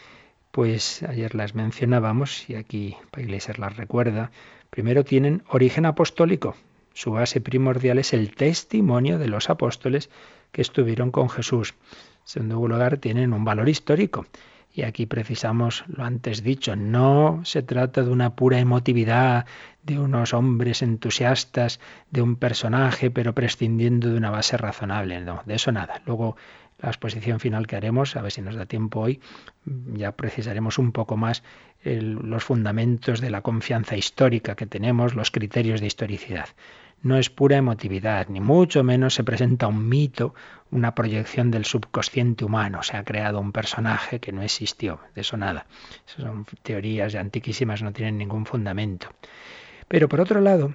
pues 0.57 1.03
ayer 1.03 1.35
las 1.35 1.53
mencionábamos 1.53 2.49
y 2.49 2.55
aquí 2.55 2.97
Iglesias 3.15 3.59
las 3.59 3.77
recuerda. 3.77 4.31
Primero 4.71 5.05
tienen 5.05 5.43
origen 5.49 5.85
apostólico. 5.85 6.55
Su 6.95 7.11
base 7.11 7.41
primordial 7.41 7.99
es 7.99 8.11
el 8.11 8.33
testimonio 8.33 9.19
de 9.19 9.27
los 9.27 9.51
apóstoles 9.51 10.09
que 10.51 10.63
estuvieron 10.63 11.11
con 11.11 11.29
Jesús. 11.29 11.75
En 11.83 12.27
segundo 12.27 12.67
lugar, 12.67 12.97
tienen 12.97 13.33
un 13.33 13.45
valor 13.45 13.69
histórico. 13.69 14.25
Y 14.73 14.81
aquí 14.81 15.05
precisamos 15.05 15.83
lo 15.85 16.03
antes 16.03 16.41
dicho, 16.41 16.75
no 16.75 17.41
se 17.43 17.61
trata 17.61 18.01
de 18.01 18.09
una 18.09 18.35
pura 18.35 18.57
emotividad, 18.57 19.45
de 19.83 19.99
unos 19.99 20.33
hombres 20.33 20.81
entusiastas, 20.81 21.79
de 22.09 22.23
un 22.23 22.35
personaje, 22.35 23.11
pero 23.11 23.35
prescindiendo 23.35 24.09
de 24.09 24.17
una 24.17 24.31
base 24.31 24.57
razonable. 24.57 25.21
No, 25.21 25.43
de 25.45 25.53
eso 25.53 25.71
nada. 25.71 26.01
Luego 26.07 26.35
la 26.79 26.89
exposición 26.89 27.39
final 27.39 27.67
que 27.67 27.75
haremos, 27.75 28.15
a 28.15 28.21
ver 28.21 28.31
si 28.31 28.41
nos 28.41 28.55
da 28.55 28.65
tiempo 28.65 29.01
hoy, 29.01 29.19
ya 29.65 30.11
precisaremos 30.11 30.77
un 30.77 30.91
poco 30.91 31.17
más 31.17 31.43
los 31.83 32.43
fundamentos 32.43 33.21
de 33.21 33.29
la 33.29 33.41
confianza 33.41 33.95
histórica 33.95 34.55
que 34.55 34.65
tenemos, 34.65 35.15
los 35.15 35.31
criterios 35.31 35.81
de 35.81 35.87
historicidad. 35.87 36.49
No 37.01 37.17
es 37.17 37.29
pura 37.29 37.57
emotividad, 37.57 38.27
ni 38.27 38.41
mucho 38.41 38.83
menos 38.83 39.13
se 39.13 39.23
presenta 39.23 39.67
un 39.67 39.87
mito, 39.87 40.33
una 40.71 40.95
proyección 40.95 41.51
del 41.51 41.65
subconsciente 41.65 42.43
humano. 42.43 42.81
Se 42.81 42.97
ha 42.97 43.03
creado 43.03 43.39
un 43.39 43.51
personaje 43.51 44.19
que 44.19 44.31
no 44.31 44.41
existió, 44.41 44.99
de 45.13 45.21
eso 45.21 45.37
nada. 45.37 45.67
son 46.05 46.45
teorías 46.63 47.13
antiquísimas, 47.13 47.83
no 47.83 47.93
tienen 47.93 48.17
ningún 48.17 48.45
fundamento. 48.45 49.09
Pero 49.87 50.09
por 50.09 50.21
otro 50.21 50.41
lado, 50.41 50.73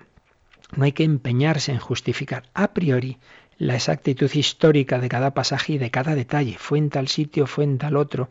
no 0.76 0.84
hay 0.84 0.92
que 0.92 1.04
empeñarse 1.04 1.72
en 1.72 1.78
justificar 1.78 2.44
a 2.54 2.72
priori 2.72 3.18
la 3.58 3.74
exactitud 3.74 4.30
histórica 4.32 4.98
de 4.98 5.08
cada 5.08 5.34
pasaje 5.34 5.74
y 5.74 5.78
de 5.78 5.90
cada 5.90 6.14
detalle. 6.14 6.56
Fue 6.58 6.78
en 6.78 6.90
tal 6.90 7.08
sitio, 7.08 7.46
fue 7.46 7.64
en 7.64 7.78
tal 7.78 7.96
otro. 7.96 8.28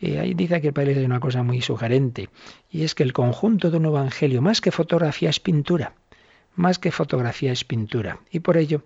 Eh, 0.00 0.18
ahí 0.18 0.34
dice 0.34 0.60
que 0.60 0.68
el 0.68 0.72
padre 0.72 1.04
una 1.04 1.20
cosa 1.20 1.42
muy 1.42 1.60
sugerente, 1.60 2.30
y 2.70 2.84
es 2.84 2.94
que 2.94 3.02
el 3.02 3.12
conjunto 3.12 3.70
de 3.70 3.76
un 3.76 3.86
evangelio, 3.86 4.40
más 4.40 4.60
que 4.60 4.70
fotografía, 4.70 5.30
es 5.30 5.40
pintura. 5.40 5.94
Más 6.54 6.78
que 6.78 6.90
fotografía 6.90 7.52
es 7.52 7.64
pintura. 7.64 8.20
Y 8.30 8.40
por 8.40 8.56
ello, 8.56 8.82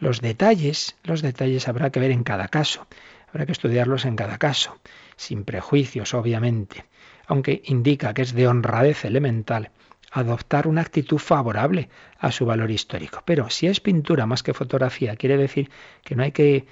los 0.00 0.20
detalles, 0.20 0.96
los 1.04 1.22
detalles 1.22 1.68
habrá 1.68 1.90
que 1.90 2.00
ver 2.00 2.10
en 2.10 2.24
cada 2.24 2.48
caso. 2.48 2.86
Habrá 3.28 3.46
que 3.46 3.52
estudiarlos 3.52 4.04
en 4.04 4.16
cada 4.16 4.38
caso, 4.38 4.78
sin 5.16 5.44
prejuicios, 5.44 6.14
obviamente. 6.14 6.84
Aunque 7.26 7.62
indica 7.64 8.14
que 8.14 8.22
es 8.22 8.34
de 8.34 8.46
honradez 8.46 9.04
elemental 9.04 9.70
adoptar 10.14 10.68
una 10.68 10.80
actitud 10.80 11.18
favorable 11.18 11.88
a 12.18 12.30
su 12.30 12.46
valor 12.46 12.70
histórico. 12.70 13.22
Pero 13.24 13.50
si 13.50 13.66
es 13.66 13.80
pintura 13.80 14.26
más 14.26 14.44
que 14.44 14.54
fotografía, 14.54 15.16
quiere 15.16 15.36
decir 15.36 15.70
que 16.04 16.14
no 16.14 16.22
hay 16.22 16.30
que 16.30 16.66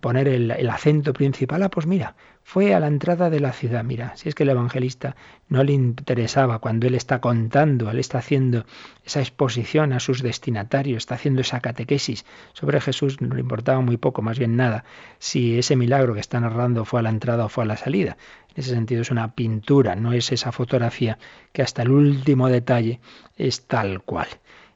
poner 0.00 0.28
el, 0.28 0.70
acento 0.70 1.12
principal, 1.12 1.64
ah, 1.64 1.68
pues 1.68 1.86
mira, 1.86 2.14
fue 2.44 2.74
a 2.74 2.80
la 2.80 2.86
entrada 2.86 3.30
de 3.30 3.40
la 3.40 3.52
ciudad. 3.52 3.82
Mira, 3.82 4.16
si 4.16 4.28
es 4.28 4.34
que 4.34 4.44
el 4.44 4.50
evangelista 4.50 5.16
no 5.48 5.64
le 5.64 5.72
interesaba 5.72 6.60
cuando 6.60 6.86
él 6.86 6.94
está 6.94 7.20
contando, 7.20 7.90
él 7.90 7.98
está 7.98 8.18
haciendo 8.18 8.64
esa 9.04 9.20
exposición 9.20 9.92
a 9.92 9.98
sus 9.98 10.22
destinatarios, 10.22 10.98
está 10.98 11.16
haciendo 11.16 11.40
esa 11.40 11.60
catequesis 11.60 12.24
sobre 12.52 12.80
Jesús, 12.80 13.20
no 13.20 13.34
le 13.34 13.40
importaba 13.40 13.80
muy 13.80 13.96
poco, 13.96 14.22
más 14.22 14.38
bien 14.38 14.56
nada, 14.56 14.84
si 15.18 15.58
ese 15.58 15.74
milagro 15.74 16.14
que 16.14 16.20
está 16.20 16.38
narrando 16.38 16.84
fue 16.84 17.00
a 17.00 17.02
la 17.02 17.10
entrada 17.10 17.46
o 17.46 17.48
fue 17.48 17.64
a 17.64 17.66
la 17.66 17.76
salida. 17.76 18.16
En 18.50 18.62
ese 18.62 18.70
sentido 18.70 19.02
es 19.02 19.10
una 19.10 19.34
pintura, 19.34 19.96
no 19.96 20.12
es 20.12 20.30
esa 20.30 20.52
fotografía 20.52 21.18
que 21.52 21.62
hasta 21.62 21.82
el 21.82 21.90
último 21.90 22.48
detalle 22.48 23.00
es 23.36 23.66
tal 23.66 24.02
cual. 24.02 24.28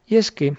Y 0.07 0.17
es 0.17 0.33
que 0.33 0.57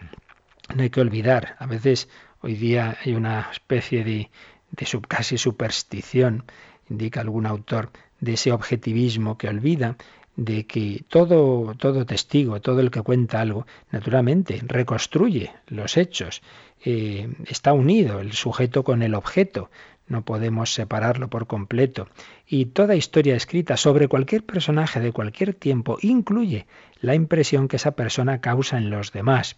no 0.74 0.84
hay 0.84 0.90
que 0.90 1.02
olvidar, 1.02 1.56
a 1.60 1.66
veces 1.66 2.08
Hoy 2.42 2.56
día 2.56 2.98
hay 3.04 3.16
una 3.16 3.50
especie 3.52 4.06
de, 4.06 4.32
de 4.72 5.02
casi 5.10 5.38
superstición, 5.38 6.46
indica 6.90 7.22
algún 7.22 7.46
autor, 7.46 7.92
de 8.20 8.34
ese 8.34 8.52
objetivismo 8.52 9.38
que 9.38 9.48
olvida 9.48 9.96
de 10.36 10.66
que 10.66 11.04
todo, 11.10 11.76
todo 11.76 12.06
testigo, 12.06 12.62
todo 12.62 12.80
el 12.80 12.92
que 12.92 13.02
cuenta 13.02 13.42
algo, 13.42 13.68
naturalmente 13.92 14.62
reconstruye 14.66 15.52
los 15.68 15.98
hechos, 15.98 16.42
eh, 16.86 17.30
está 17.46 17.74
unido 17.74 18.22
el 18.22 18.32
sujeto 18.32 18.84
con 18.84 19.04
el 19.04 19.16
objeto, 19.16 19.70
no 20.08 20.24
podemos 20.24 20.74
separarlo 20.74 21.30
por 21.30 21.46
completo. 21.46 22.08
Y 22.48 22.68
toda 22.68 22.96
historia 22.96 23.36
escrita 23.36 23.76
sobre 23.76 24.08
cualquier 24.08 24.44
personaje 24.44 25.02
de 25.02 25.12
cualquier 25.12 25.54
tiempo 25.54 25.98
incluye 26.02 26.68
la 27.02 27.16
impresión 27.16 27.68
que 27.68 27.76
esa 27.76 27.92
persona 27.92 28.40
causa 28.40 28.78
en 28.78 28.90
los 28.90 29.12
demás. 29.12 29.58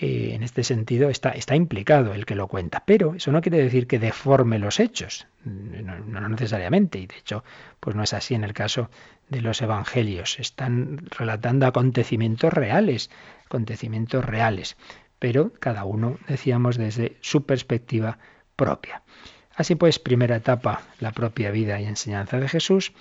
Eh, 0.00 0.34
en 0.34 0.44
este 0.44 0.62
sentido 0.62 1.10
está, 1.10 1.30
está 1.30 1.56
implicado 1.56 2.14
el 2.14 2.24
que 2.24 2.36
lo 2.36 2.46
cuenta. 2.46 2.84
Pero 2.86 3.16
eso 3.16 3.32
no 3.32 3.40
quiere 3.40 3.58
decir 3.58 3.88
que 3.88 3.98
deforme 3.98 4.60
los 4.60 4.78
hechos, 4.78 5.26
no, 5.44 6.28
necesariamente, 6.28 7.00
y 7.00 7.06
de 7.06 7.16
hecho, 7.16 7.42
pues 7.80 7.96
no 7.96 8.04
es 8.04 8.12
así 8.14 8.36
en 8.36 8.44
el 8.44 8.52
caso 8.52 8.90
de 9.28 9.40
los 9.40 9.60
evangelios. 9.60 10.38
Están 10.38 10.98
relatando 11.10 11.66
acontecimientos 11.66 12.52
reales, 12.52 13.10
acontecimientos 13.46 14.24
reales, 14.24 14.76
pero 15.18 15.52
cada 15.58 15.84
uno, 15.84 16.18
decíamos, 16.28 16.76
desde 16.76 17.16
su 17.20 17.44
perspectiva 17.44 18.18
propia. 18.54 19.02
Así 19.58 19.74
pues, 19.74 19.98
primera 19.98 20.36
etapa, 20.36 20.82
la 21.00 21.10
propia 21.10 21.50
vida 21.50 21.80
y 21.80 21.84
enseñanza 21.84 22.38
de 22.38 22.48
Jesús. 22.48 22.92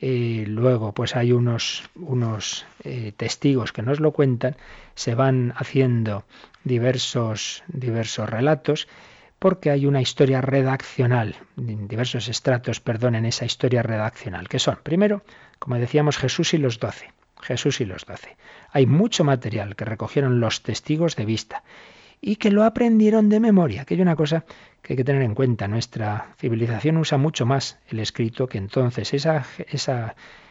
Eh, 0.00 0.44
luego, 0.46 0.92
pues 0.92 1.16
hay 1.16 1.32
unos, 1.32 1.90
unos 1.96 2.66
eh, 2.84 3.12
testigos 3.16 3.72
que 3.72 3.82
nos 3.82 3.98
lo 3.98 4.12
cuentan. 4.12 4.54
Se 4.94 5.16
van 5.16 5.52
haciendo 5.56 6.24
diversos, 6.62 7.64
diversos 7.66 8.30
relatos 8.30 8.86
porque 9.40 9.72
hay 9.72 9.86
una 9.86 10.00
historia 10.00 10.40
redaccional, 10.40 11.34
diversos 11.56 12.28
estratos, 12.28 12.78
perdón, 12.78 13.16
en 13.16 13.26
esa 13.26 13.44
historia 13.44 13.82
redaccional, 13.82 14.48
que 14.48 14.60
son, 14.60 14.78
primero, 14.84 15.24
como 15.58 15.80
decíamos, 15.80 16.16
Jesús 16.16 16.54
y 16.54 16.58
los 16.58 16.78
doce. 16.78 17.12
Jesús 17.42 17.80
y 17.80 17.86
los 17.86 18.06
doce. 18.06 18.36
Hay 18.70 18.86
mucho 18.86 19.24
material 19.24 19.74
que 19.74 19.84
recogieron 19.84 20.38
los 20.38 20.62
testigos 20.62 21.16
de 21.16 21.24
vista 21.24 21.64
y 22.20 22.36
que 22.36 22.52
lo 22.52 22.62
aprendieron 22.62 23.28
de 23.28 23.40
memoria, 23.40 23.84
que 23.84 23.94
hay 23.94 24.00
una 24.00 24.16
cosa 24.16 24.44
que 24.84 24.92
hay 24.92 24.96
que 24.98 25.04
tener 25.04 25.22
en 25.22 25.34
cuenta. 25.34 25.66
Nuestra 25.66 26.34
civilización 26.38 26.98
usa 26.98 27.16
mucho 27.16 27.46
más 27.46 27.78
el 27.88 28.00
escrito 28.00 28.46
que 28.46 28.58
entonces. 28.58 29.14
Esa, 29.14 29.46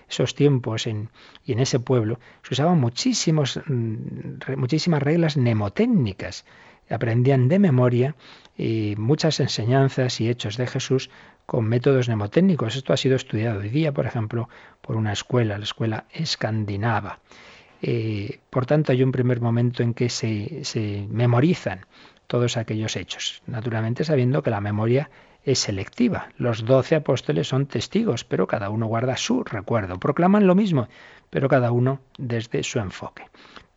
esos 0.09 0.35
tiempos 0.35 0.87
en, 0.87 1.09
y 1.45 1.53
en 1.53 1.59
ese 1.59 1.79
pueblo 1.79 2.19
se 2.41 2.55
usaban 2.55 2.79
muchísimos, 2.79 3.61
mm, 3.67 4.57
muchísimas 4.57 5.03
reglas 5.03 5.37
mnemotécnicas. 5.37 6.45
Aprendían 6.89 7.47
de 7.47 7.59
memoria 7.59 8.15
y 8.57 8.95
muchas 8.97 9.39
enseñanzas 9.39 10.19
y 10.19 10.29
hechos 10.29 10.57
de 10.57 10.65
Jesús 10.65 11.11
con 11.45 11.65
métodos 11.65 12.07
mnemotécnicos. 12.07 12.75
Esto 12.75 12.91
ha 12.91 12.97
sido 12.97 13.15
estudiado 13.15 13.59
hoy 13.59 13.69
día, 13.69 13.91
por 13.91 14.07
ejemplo, 14.07 14.49
por 14.81 14.95
una 14.95 15.13
escuela, 15.13 15.59
la 15.59 15.63
escuela 15.63 16.05
escandinava. 16.11 17.19
Eh, 17.83 18.39
por 18.49 18.65
tanto, 18.65 18.93
hay 18.93 19.03
un 19.03 19.11
primer 19.11 19.41
momento 19.41 19.83
en 19.83 19.93
que 19.93 20.09
se, 20.09 20.63
se 20.63 21.05
memorizan 21.09 21.85
todos 22.33 22.57
aquellos 22.57 22.95
hechos, 22.95 23.43
naturalmente 23.45 24.03
sabiendo 24.03 24.41
que 24.41 24.49
la 24.49 24.59
memoria 24.59 25.11
es 25.43 25.59
selectiva. 25.59 26.29
Los 26.35 26.65
doce 26.65 26.95
apóstoles 26.95 27.47
son 27.47 27.67
testigos, 27.67 28.23
pero 28.23 28.47
cada 28.47 28.71
uno 28.71 28.87
guarda 28.87 29.17
su 29.17 29.43
recuerdo. 29.43 29.99
Proclaman 29.99 30.47
lo 30.47 30.55
mismo, 30.55 30.87
pero 31.29 31.47
cada 31.47 31.71
uno 31.71 31.99
desde 32.17 32.63
su 32.63 32.79
enfoque. 32.79 33.25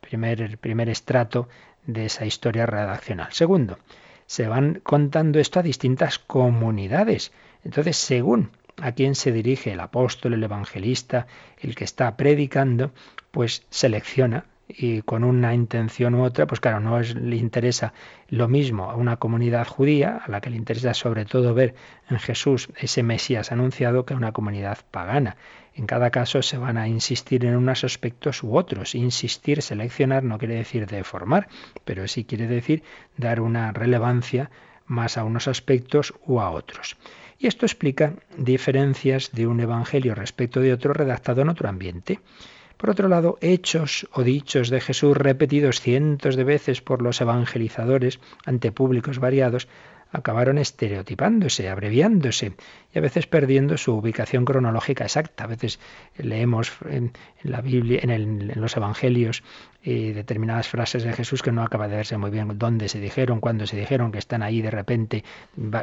Primer, 0.01 0.57
primer 0.57 0.89
estrato 0.89 1.51
de 1.85 2.07
esa 2.07 2.25
historia 2.25 2.65
redaccional. 2.65 3.31
Segundo, 3.31 3.79
se 4.25 4.49
van 4.49 4.81
contando 4.83 5.39
esto 5.39 5.61
a 5.61 5.63
distintas 5.63 6.19
comunidades. 6.19 7.33
Entonces, 7.63 7.99
según 7.99 8.53
a 8.81 8.93
quién 8.93 9.17
se 9.17 9.33
dirige 9.33 9.73
el 9.73 9.81
apóstol, 9.81 10.33
el 10.33 10.45
evangelista, 10.45 11.27
el 11.61 11.75
que 11.75 11.85
está 11.85 12.17
predicando, 12.17 12.93
pues 13.33 13.67
selecciona 13.69 14.47
y 14.69 15.03
con 15.03 15.25
una 15.25 15.55
intención 15.55 16.15
u 16.15 16.25
otra, 16.25 16.47
pues 16.47 16.61
claro, 16.61 16.81
no 16.81 17.01
le 17.01 17.37
interesa 17.37 17.93
lo 18.29 18.49
mismo 18.49 18.91
a 18.91 18.97
una 18.97 19.17
comunidad 19.17 19.67
judía, 19.67 20.21
a 20.25 20.31
la 20.31 20.41
que 20.41 20.51
le 20.51 20.57
interesa 20.57 20.95
sobre 20.95 21.25
todo 21.25 21.55
ver 21.55 21.75
en 22.11 22.19
Jesús 22.19 22.69
ese 22.77 23.03
Mesías 23.03 23.53
anunciado, 23.53 24.05
que 24.05 24.15
a 24.15 24.17
una 24.17 24.33
comunidad 24.33 24.79
pagana. 24.91 25.37
En 25.75 25.87
cada 25.87 26.11
caso 26.11 26.43
se 26.43 26.59
van 26.59 26.79
a 26.79 26.89
insistir 26.89 27.45
en 27.45 27.55
unos 27.55 27.85
aspectos 27.85 28.43
u 28.43 28.57
otros. 28.57 28.95
Insistir, 28.95 29.63
seleccionar, 29.63 30.25
no 30.25 30.39
quiere 30.39 30.55
decir 30.55 30.87
deformar, 30.87 31.49
pero 31.85 32.09
sí 32.09 32.25
quiere 32.25 32.47
decir 32.47 32.83
dar 33.17 33.41
una 33.41 33.73
relevancia 33.73 34.51
más 34.87 35.19
a 35.19 35.25
unos 35.25 35.49
aspectos 35.49 36.15
u 36.27 36.41
a 36.41 36.51
otros. 36.51 36.97
Y 37.39 37.47
esto 37.47 37.67
explica 37.67 38.15
diferencias 38.39 39.33
de 39.33 39.47
un 39.47 39.61
evangelio 39.61 40.15
respecto 40.15 40.61
de 40.61 40.73
otro 40.73 40.95
redactado 40.95 41.43
en 41.43 41.51
otro 41.51 41.69
ambiente. 41.69 42.21
Por 42.77 42.91
otro 42.91 43.09
lado, 43.09 43.39
hechos 43.41 44.07
o 44.13 44.23
dichos 44.23 44.69
de 44.69 44.81
Jesús 44.81 45.17
repetidos 45.17 45.81
cientos 45.81 46.37
de 46.37 46.45
veces 46.45 46.83
por 46.83 47.01
los 47.01 47.21
evangelizadores 47.21 48.21
ante 48.45 48.71
públicos 48.71 49.19
variados 49.19 49.67
acabaron 50.13 50.59
estereotipándose, 50.59 51.69
abreviándose 51.69 52.53
y 52.95 52.99
a 52.99 53.03
veces 53.03 53.27
perdiendo 53.27 53.77
su 53.77 53.95
ubicación 53.95 54.45
cronológica 54.45 55.05
exacta. 55.05 55.45
A 55.45 55.47
veces 55.47 55.81
leemos 56.17 56.73
en, 56.89 57.13
la 57.43 57.61
Biblia, 57.61 58.01
en, 58.03 58.61
los 58.61 58.77
Evangelios, 58.77 59.43
eh, 59.83 60.13
determinadas 60.15 60.69
frases 60.69 61.03
de 61.05 61.13
Jesús 61.13 61.43
que 61.43 61.53
no 61.53 61.63
acaba 61.63 61.89
de 61.89 61.97
verse 61.97 62.17
muy 62.17 62.31
bien 62.31 62.59
dónde 62.59 62.89
se 62.89 63.01
dijeron, 63.01 63.41
cuándo 63.41 63.67
se 63.67 63.77
dijeron, 63.77 64.13
que 64.13 64.19
están 64.19 64.43
ahí 64.43 64.63
de 64.63 64.71
repente 64.71 65.25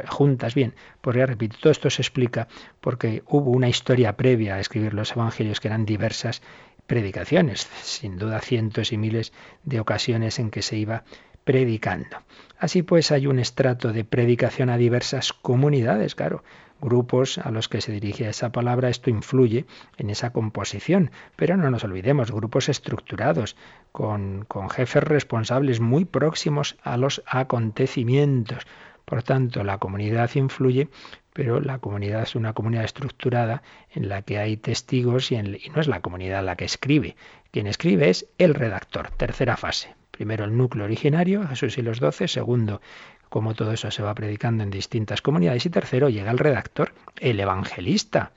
juntas. 0.08 0.54
Bien, 0.54 0.74
pues 1.00 1.16
ya 1.16 1.26
repito, 1.26 1.56
todo 1.60 1.70
esto 1.70 1.90
se 1.90 2.02
explica 2.02 2.48
porque 2.80 3.22
hubo 3.26 3.50
una 3.50 3.68
historia 3.68 4.16
previa 4.16 4.56
a 4.56 4.60
escribir 4.60 4.94
los 4.94 5.12
Evangelios 5.12 5.60
que 5.60 5.68
eran 5.68 5.84
diversas 5.84 6.42
predicaciones, 6.86 7.68
sin 7.82 8.18
duda 8.18 8.40
cientos 8.40 8.92
y 8.92 8.98
miles 8.98 9.32
de 9.64 9.80
ocasiones 9.80 10.38
en 10.38 10.50
que 10.50 10.62
se 10.62 10.76
iba 10.76 11.04
predicando. 11.44 12.18
Así 12.58 12.82
pues 12.82 13.12
hay 13.12 13.26
un 13.26 13.38
estrato 13.38 13.92
de 13.92 14.04
predicación 14.04 14.70
a 14.70 14.76
diversas 14.76 15.32
comunidades, 15.32 16.14
claro, 16.14 16.42
grupos 16.80 17.38
a 17.38 17.50
los 17.50 17.68
que 17.68 17.80
se 17.80 17.92
dirige 17.92 18.28
esa 18.28 18.52
palabra, 18.52 18.90
esto 18.90 19.10
influye 19.10 19.64
en 19.96 20.10
esa 20.10 20.30
composición, 20.30 21.10
pero 21.36 21.56
no 21.56 21.70
nos 21.70 21.84
olvidemos, 21.84 22.30
grupos 22.30 22.68
estructurados, 22.68 23.56
con, 23.92 24.44
con 24.46 24.68
jefes 24.68 25.04
responsables 25.04 25.80
muy 25.80 26.04
próximos 26.04 26.76
a 26.82 26.96
los 26.96 27.22
acontecimientos. 27.26 28.66
Por 29.04 29.22
tanto, 29.22 29.64
la 29.64 29.78
comunidad 29.78 30.30
influye, 30.34 30.88
pero 31.32 31.60
la 31.60 31.78
comunidad 31.78 32.22
es 32.22 32.34
una 32.36 32.52
comunidad 32.52 32.84
estructurada 32.84 33.62
en 33.90 34.08
la 34.08 34.22
que 34.22 34.38
hay 34.38 34.56
testigos 34.56 35.30
y, 35.32 35.36
no 35.36 35.80
es 35.80 35.88
la 35.88 36.00
comunidad 36.00 36.44
la 36.44 36.56
que 36.56 36.64
escribe. 36.64 37.16
Quien 37.50 37.66
escribe 37.66 38.08
es 38.08 38.26
el 38.38 38.54
redactor, 38.54 39.10
tercera 39.10 39.56
fase. 39.56 39.94
Primero 40.10 40.44
el 40.44 40.56
núcleo 40.56 40.84
originario, 40.84 41.46
Jesús 41.48 41.76
y 41.76 41.82
los 41.82 41.98
doce. 41.98 42.28
Segundo, 42.28 42.80
cómo 43.28 43.54
todo 43.54 43.72
eso 43.72 43.90
se 43.90 44.02
va 44.02 44.14
predicando 44.14 44.62
en 44.62 44.70
distintas 44.70 45.22
comunidades. 45.22 45.66
Y 45.66 45.70
tercero, 45.70 46.08
llega 46.08 46.30
el 46.30 46.38
redactor, 46.38 46.94
el 47.18 47.40
evangelista. 47.40 48.30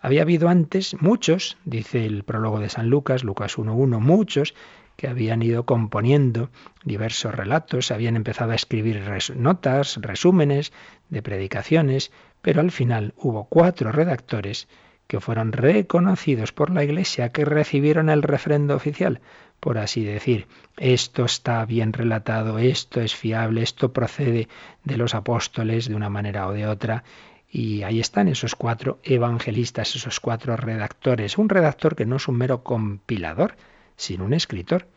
Había 0.00 0.22
habido 0.22 0.48
antes 0.48 0.96
muchos, 1.02 1.58
dice 1.66 2.06
el 2.06 2.24
prólogo 2.24 2.58
de 2.58 2.70
San 2.70 2.88
Lucas, 2.88 3.22
Lucas 3.22 3.58
1.1, 3.58 4.00
muchos 4.00 4.54
que 5.00 5.08
habían 5.08 5.42
ido 5.42 5.64
componiendo 5.64 6.50
diversos 6.84 7.34
relatos, 7.34 7.90
habían 7.90 8.16
empezado 8.16 8.52
a 8.52 8.54
escribir 8.54 9.02
notas, 9.34 9.96
resúmenes 10.02 10.74
de 11.08 11.22
predicaciones, 11.22 12.12
pero 12.42 12.60
al 12.60 12.70
final 12.70 13.14
hubo 13.16 13.46
cuatro 13.46 13.92
redactores 13.92 14.68
que 15.06 15.18
fueron 15.18 15.52
reconocidos 15.52 16.52
por 16.52 16.68
la 16.68 16.84
Iglesia, 16.84 17.30
que 17.30 17.46
recibieron 17.46 18.10
el 18.10 18.22
refrendo 18.22 18.76
oficial 18.76 19.22
por 19.58 19.78
así 19.78 20.04
decir. 20.04 20.48
Esto 20.76 21.24
está 21.24 21.64
bien 21.64 21.94
relatado, 21.94 22.58
esto 22.58 23.00
es 23.00 23.16
fiable, 23.16 23.62
esto 23.62 23.94
procede 23.94 24.48
de 24.84 24.96
los 24.98 25.14
apóstoles 25.14 25.88
de 25.88 25.94
una 25.94 26.10
manera 26.10 26.46
o 26.46 26.52
de 26.52 26.66
otra. 26.66 27.04
Y 27.50 27.84
ahí 27.84 28.00
están 28.00 28.28
esos 28.28 28.54
cuatro 28.54 28.98
evangelistas, 29.02 29.96
esos 29.96 30.20
cuatro 30.20 30.58
redactores. 30.58 31.38
Un 31.38 31.48
redactor 31.48 31.96
que 31.96 32.04
no 32.04 32.16
es 32.16 32.28
un 32.28 32.36
mero 32.36 32.62
compilador, 32.62 33.56
sino 34.00 34.24
un 34.24 34.32
escritor 34.32 34.88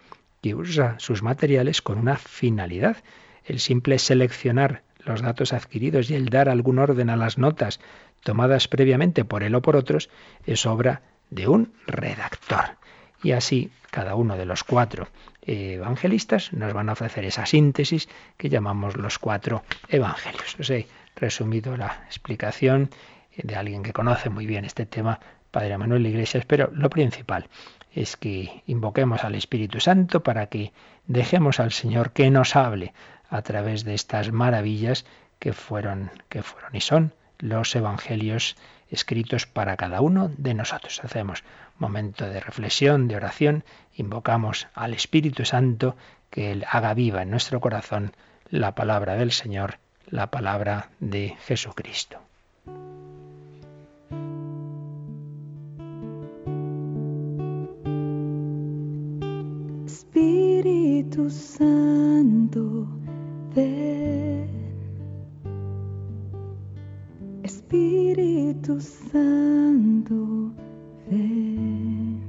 que 0.41 0.55
usa 0.55 0.95
sus 0.97 1.23
materiales 1.23 1.81
con 1.81 1.97
una 1.97 2.15
finalidad. 2.15 2.97
El 3.43 3.59
simple 3.59 3.99
seleccionar 3.99 4.83
los 5.03 5.21
datos 5.21 5.51
adquiridos 5.51 6.09
y 6.09 6.15
el 6.15 6.29
dar 6.29 6.47
algún 6.47 6.79
orden 6.79 7.09
a 7.09 7.17
las 7.17 7.37
notas 7.37 7.81
tomadas 8.23 8.69
previamente 8.69 9.25
por 9.25 9.43
él 9.43 9.55
o 9.55 9.61
por 9.61 9.75
otros 9.75 10.09
es 10.45 10.65
obra 10.65 11.01
de 11.29 11.49
un 11.49 11.73
redactor. 11.85 12.77
Y 13.21 13.33
así 13.33 13.71
cada 13.91 14.15
uno 14.15 14.37
de 14.37 14.45
los 14.45 14.63
cuatro 14.63 15.09
evangelistas 15.41 16.53
nos 16.53 16.71
van 16.71 16.87
a 16.87 16.93
ofrecer 16.93 17.25
esa 17.25 17.45
síntesis 17.45 18.07
que 18.37 18.47
llamamos 18.47 18.95
los 18.95 19.19
cuatro 19.19 19.63
evangelios. 19.89 20.55
Os 20.59 20.69
he 20.69 20.87
resumido 21.17 21.75
la 21.75 22.03
explicación 22.05 22.89
de 23.35 23.55
alguien 23.55 23.83
que 23.83 23.91
conoce 23.91 24.29
muy 24.29 24.45
bien 24.45 24.63
este 24.63 24.85
tema, 24.85 25.19
Padre 25.51 25.77
Manuel 25.77 26.07
Iglesias, 26.07 26.45
pero 26.45 26.71
lo 26.73 26.89
principal 26.89 27.49
es 27.93 28.17
que 28.17 28.63
invoquemos 28.65 29.23
al 29.23 29.35
Espíritu 29.35 29.79
Santo 29.79 30.23
para 30.23 30.47
que 30.47 30.73
dejemos 31.07 31.59
al 31.59 31.71
Señor 31.71 32.11
que 32.11 32.29
nos 32.29 32.55
hable 32.55 32.93
a 33.29 33.41
través 33.41 33.83
de 33.83 33.93
estas 33.93 34.31
maravillas 34.31 35.05
que 35.39 35.53
fueron, 35.53 36.11
que 36.29 36.43
fueron 36.43 36.75
y 36.75 36.81
son 36.81 37.13
los 37.39 37.75
evangelios 37.75 38.55
escritos 38.89 39.47
para 39.47 39.75
cada 39.75 40.01
uno 40.01 40.31
de 40.37 40.53
nosotros. 40.53 41.03
Hacemos 41.03 41.43
momento 41.77 42.29
de 42.29 42.39
reflexión, 42.39 43.07
de 43.07 43.15
oración, 43.15 43.63
invocamos 43.95 44.67
al 44.73 44.93
Espíritu 44.93 45.45
Santo 45.45 45.95
que 46.29 46.51
Él 46.51 46.65
haga 46.69 46.93
viva 46.93 47.21
en 47.23 47.31
nuestro 47.31 47.59
corazón 47.59 48.13
la 48.49 48.75
palabra 48.75 49.15
del 49.15 49.31
Señor, 49.31 49.79
la 50.07 50.27
palabra 50.27 50.89
de 50.99 51.35
Jesucristo. 51.45 52.19
Espíritu 61.03 61.29
Santo, 61.29 62.87
ven. 63.53 64.47
Espíritu 67.43 68.79
Santo, 68.79 70.53
ven. 71.09 72.21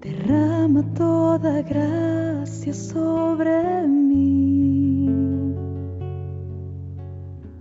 Derrama 0.00 0.82
toda 0.94 1.60
gracia 1.62 2.72
sobre 2.72 3.86
mí. 3.86 5.06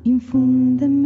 Infúndeme 0.05 0.98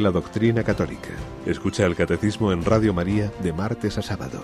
La 0.00 0.10
doctrina 0.10 0.62
católica. 0.62 1.08
Escucha 1.46 1.86
el 1.86 1.96
catecismo 1.96 2.52
en 2.52 2.64
Radio 2.64 2.92
María 2.92 3.32
de 3.42 3.52
martes 3.52 3.96
a 3.96 4.02
sábado. 4.02 4.42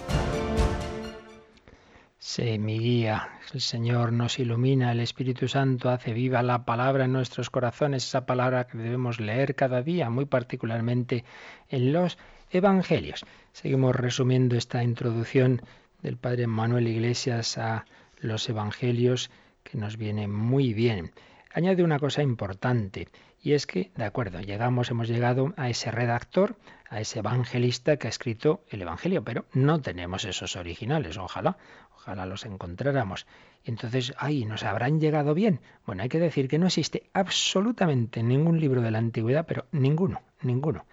Sé 2.19 2.59
mi 2.59 2.79
guía, 2.79 3.29
el 3.53 3.61
Señor 3.61 4.13
nos 4.13 4.39
ilumina, 4.39 4.93
el 4.93 5.01
Espíritu 5.01 5.49
Santo 5.49 5.91
hace 5.91 6.15
viva 6.15 6.43
la 6.43 6.65
palabra 6.65 7.05
en 7.05 7.13
nuestros 7.13 7.51
corazones, 7.51 8.07
esa 8.07 8.25
palabra 8.25 8.67
que 8.67 8.79
debemos 8.79 9.21
leer 9.21 9.55
cada 9.55 9.83
día, 9.83 10.09
muy 10.09 10.25
particularmente 10.25 11.25
en 11.69 11.93
los 11.93 12.17
Evangelios. 12.51 13.25
Seguimos 13.53 13.95
resumiendo 13.95 14.57
esta 14.57 14.83
introducción 14.83 15.61
del 16.01 16.17
Padre 16.17 16.47
Manuel 16.47 16.89
Iglesias 16.89 17.59
a 17.59 17.85
los 18.21 18.49
Evangelios 18.49 19.31
que 19.63 19.77
nos 19.77 19.99
viene 19.99 20.29
muy 20.29 20.73
bien. 20.73 21.13
Añade 21.53 21.83
una 21.83 21.99
cosa 21.99 22.23
importante, 22.23 23.09
y 23.43 23.55
es 23.55 23.67
que, 23.67 23.91
de 23.97 24.05
acuerdo, 24.05 24.41
llegamos, 24.41 24.91
hemos 24.91 25.09
llegado 25.09 25.53
a 25.57 25.69
ese 25.69 25.91
redactor, 25.91 26.57
a 26.89 27.01
ese 27.01 27.19
evangelista 27.19 27.97
que 27.97 28.07
ha 28.07 28.11
escrito 28.11 28.65
el 28.69 28.83
Evangelio, 28.83 29.25
pero 29.25 29.47
no 29.53 29.81
tenemos 29.81 30.25
esos 30.25 30.55
originales, 30.55 31.19
ojalá, 31.19 31.57
ojalá 31.97 32.25
los 32.25 32.45
encontráramos. 32.45 33.27
Entonces, 33.65 34.15
ay, 34.17 34.45
¿nos 34.45 34.63
habrán 34.63 35.01
llegado 35.01 35.35
bien? 35.35 35.61
Bueno, 35.85 36.05
hay 36.05 36.09
que 36.09 36.21
decir 36.21 36.47
que 36.47 36.61
no 36.61 36.67
existe 36.67 37.11
absolutamente 37.15 38.23
ningún 38.23 38.61
libro 38.61 38.81
de 38.81 38.93
la 38.93 38.99
antigüedad, 38.99 39.45
pero 39.45 39.67
ninguno, 39.73 40.23
ninguno, 40.43 40.87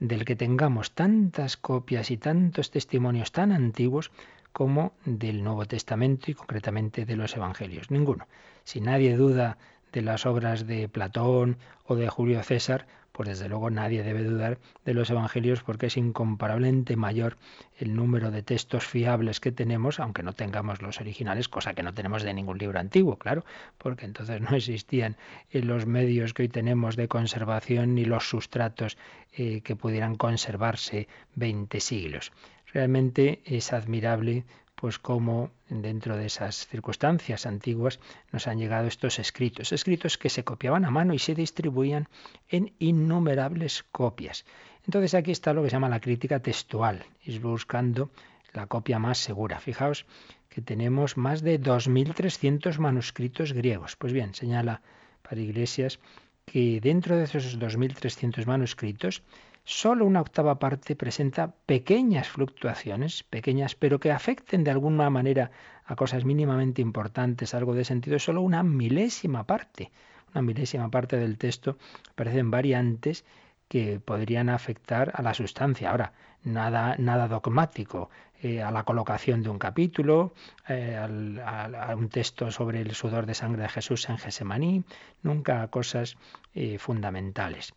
del 0.00 0.24
que 0.24 0.34
tengamos 0.34 0.92
tantas 0.92 1.56
copias 1.56 2.10
y 2.10 2.16
tantos 2.16 2.72
testimonios 2.72 3.30
tan 3.30 3.52
antiguos 3.52 4.10
como 4.52 4.92
del 5.04 5.44
Nuevo 5.44 5.66
Testamento 5.66 6.30
y 6.30 6.34
concretamente 6.34 7.04
de 7.04 7.16
los 7.16 7.36
Evangelios. 7.36 7.90
Ninguno. 7.90 8.26
Si 8.64 8.80
nadie 8.80 9.16
duda 9.16 9.58
de 9.92 10.02
las 10.02 10.26
obras 10.26 10.66
de 10.66 10.88
Platón 10.88 11.58
o 11.84 11.94
de 11.94 12.08
Julio 12.08 12.42
César, 12.42 12.86
pues 13.12 13.28
desde 13.28 13.48
luego 13.48 13.70
nadie 13.70 14.02
debe 14.02 14.24
dudar 14.24 14.58
de 14.84 14.94
los 14.94 15.10
evangelios 15.10 15.62
porque 15.62 15.86
es 15.86 15.96
incomparablemente 15.96 16.96
mayor 16.96 17.36
el 17.78 17.94
número 17.94 18.30
de 18.30 18.42
textos 18.42 18.86
fiables 18.86 19.38
que 19.38 19.52
tenemos, 19.52 20.00
aunque 20.00 20.22
no 20.22 20.32
tengamos 20.32 20.80
los 20.80 21.00
originales, 21.00 21.48
cosa 21.48 21.74
que 21.74 21.82
no 21.82 21.92
tenemos 21.92 22.22
de 22.22 22.32
ningún 22.32 22.58
libro 22.58 22.80
antiguo, 22.80 23.16
claro, 23.18 23.44
porque 23.78 24.06
entonces 24.06 24.40
no 24.40 24.56
existían 24.56 25.16
los 25.52 25.86
medios 25.86 26.32
que 26.32 26.42
hoy 26.42 26.48
tenemos 26.48 26.96
de 26.96 27.08
conservación 27.08 27.94
ni 27.94 28.04
los 28.06 28.28
sustratos 28.28 28.96
eh, 29.34 29.60
que 29.60 29.76
pudieran 29.76 30.16
conservarse 30.16 31.06
20 31.34 31.80
siglos. 31.80 32.32
Realmente 32.72 33.42
es 33.44 33.74
admirable 33.74 34.44
pues 34.82 34.98
cómo 34.98 35.52
dentro 35.68 36.16
de 36.16 36.26
esas 36.26 36.66
circunstancias 36.66 37.46
antiguas 37.46 38.00
nos 38.32 38.48
han 38.48 38.58
llegado 38.58 38.88
estos 38.88 39.20
escritos, 39.20 39.70
escritos 39.70 40.18
que 40.18 40.28
se 40.28 40.42
copiaban 40.42 40.84
a 40.84 40.90
mano 40.90 41.14
y 41.14 41.20
se 41.20 41.36
distribuían 41.36 42.08
en 42.48 42.72
innumerables 42.80 43.84
copias. 43.92 44.44
Entonces 44.84 45.14
aquí 45.14 45.30
está 45.30 45.52
lo 45.52 45.62
que 45.62 45.70
se 45.70 45.76
llama 45.76 45.88
la 45.88 46.00
crítica 46.00 46.40
textual, 46.40 47.04
es 47.24 47.40
buscando 47.40 48.10
la 48.54 48.66
copia 48.66 48.98
más 48.98 49.18
segura. 49.18 49.60
Fijaos 49.60 50.04
que 50.48 50.62
tenemos 50.62 51.16
más 51.16 51.42
de 51.42 51.60
2.300 51.60 52.78
manuscritos 52.78 53.52
griegos. 53.52 53.94
Pues 53.94 54.12
bien, 54.12 54.34
señala 54.34 54.82
para 55.22 55.40
Iglesias 55.40 56.00
que 56.44 56.80
dentro 56.80 57.16
de 57.16 57.22
esos 57.22 57.56
2.300 57.56 58.46
manuscritos 58.46 59.22
Solo 59.64 60.06
una 60.06 60.20
octava 60.20 60.58
parte 60.58 60.96
presenta 60.96 61.54
pequeñas 61.66 62.28
fluctuaciones, 62.28 63.22
pequeñas, 63.22 63.76
pero 63.76 64.00
que 64.00 64.10
afecten 64.10 64.64
de 64.64 64.72
alguna 64.72 65.08
manera 65.08 65.52
a 65.84 65.94
cosas 65.94 66.24
mínimamente 66.24 66.82
importantes, 66.82 67.54
algo 67.54 67.74
de 67.74 67.84
sentido, 67.84 68.18
solo 68.18 68.42
una 68.42 68.64
milésima 68.64 69.44
parte. 69.44 69.92
Una 70.34 70.42
milésima 70.42 70.90
parte 70.90 71.16
del 71.16 71.38
texto 71.38 71.78
aparecen 72.10 72.50
variantes 72.50 73.24
que 73.68 74.00
podrían 74.00 74.48
afectar 74.48 75.12
a 75.14 75.22
la 75.22 75.32
sustancia. 75.32 75.90
Ahora, 75.90 76.12
nada, 76.42 76.96
nada 76.98 77.28
dogmático, 77.28 78.10
eh, 78.42 78.60
a 78.60 78.72
la 78.72 78.82
colocación 78.82 79.44
de 79.44 79.50
un 79.50 79.58
capítulo, 79.58 80.34
eh, 80.68 80.96
a, 80.96 81.94
un 81.94 82.08
texto 82.08 82.50
sobre 82.50 82.80
el 82.80 82.92
sudor 82.96 83.26
de 83.26 83.34
sangre 83.34 83.62
de 83.62 83.68
Jesús 83.68 84.08
en 84.08 84.18
Gesemaní, 84.18 84.82
nunca 85.22 85.68
cosas 85.68 86.16
eh, 86.54 86.78
fundamentales. 86.78 87.72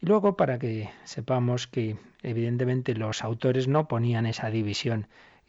Y 0.00 0.06
luego, 0.06 0.36
para 0.36 0.58
que 0.58 0.90
sepamos 1.04 1.66
que 1.66 1.96
evidentemente 2.22 2.94
los 2.94 3.24
autores 3.24 3.68
no 3.68 3.88
ponían 3.88 4.26
esa 4.26 4.50
división 4.50 5.06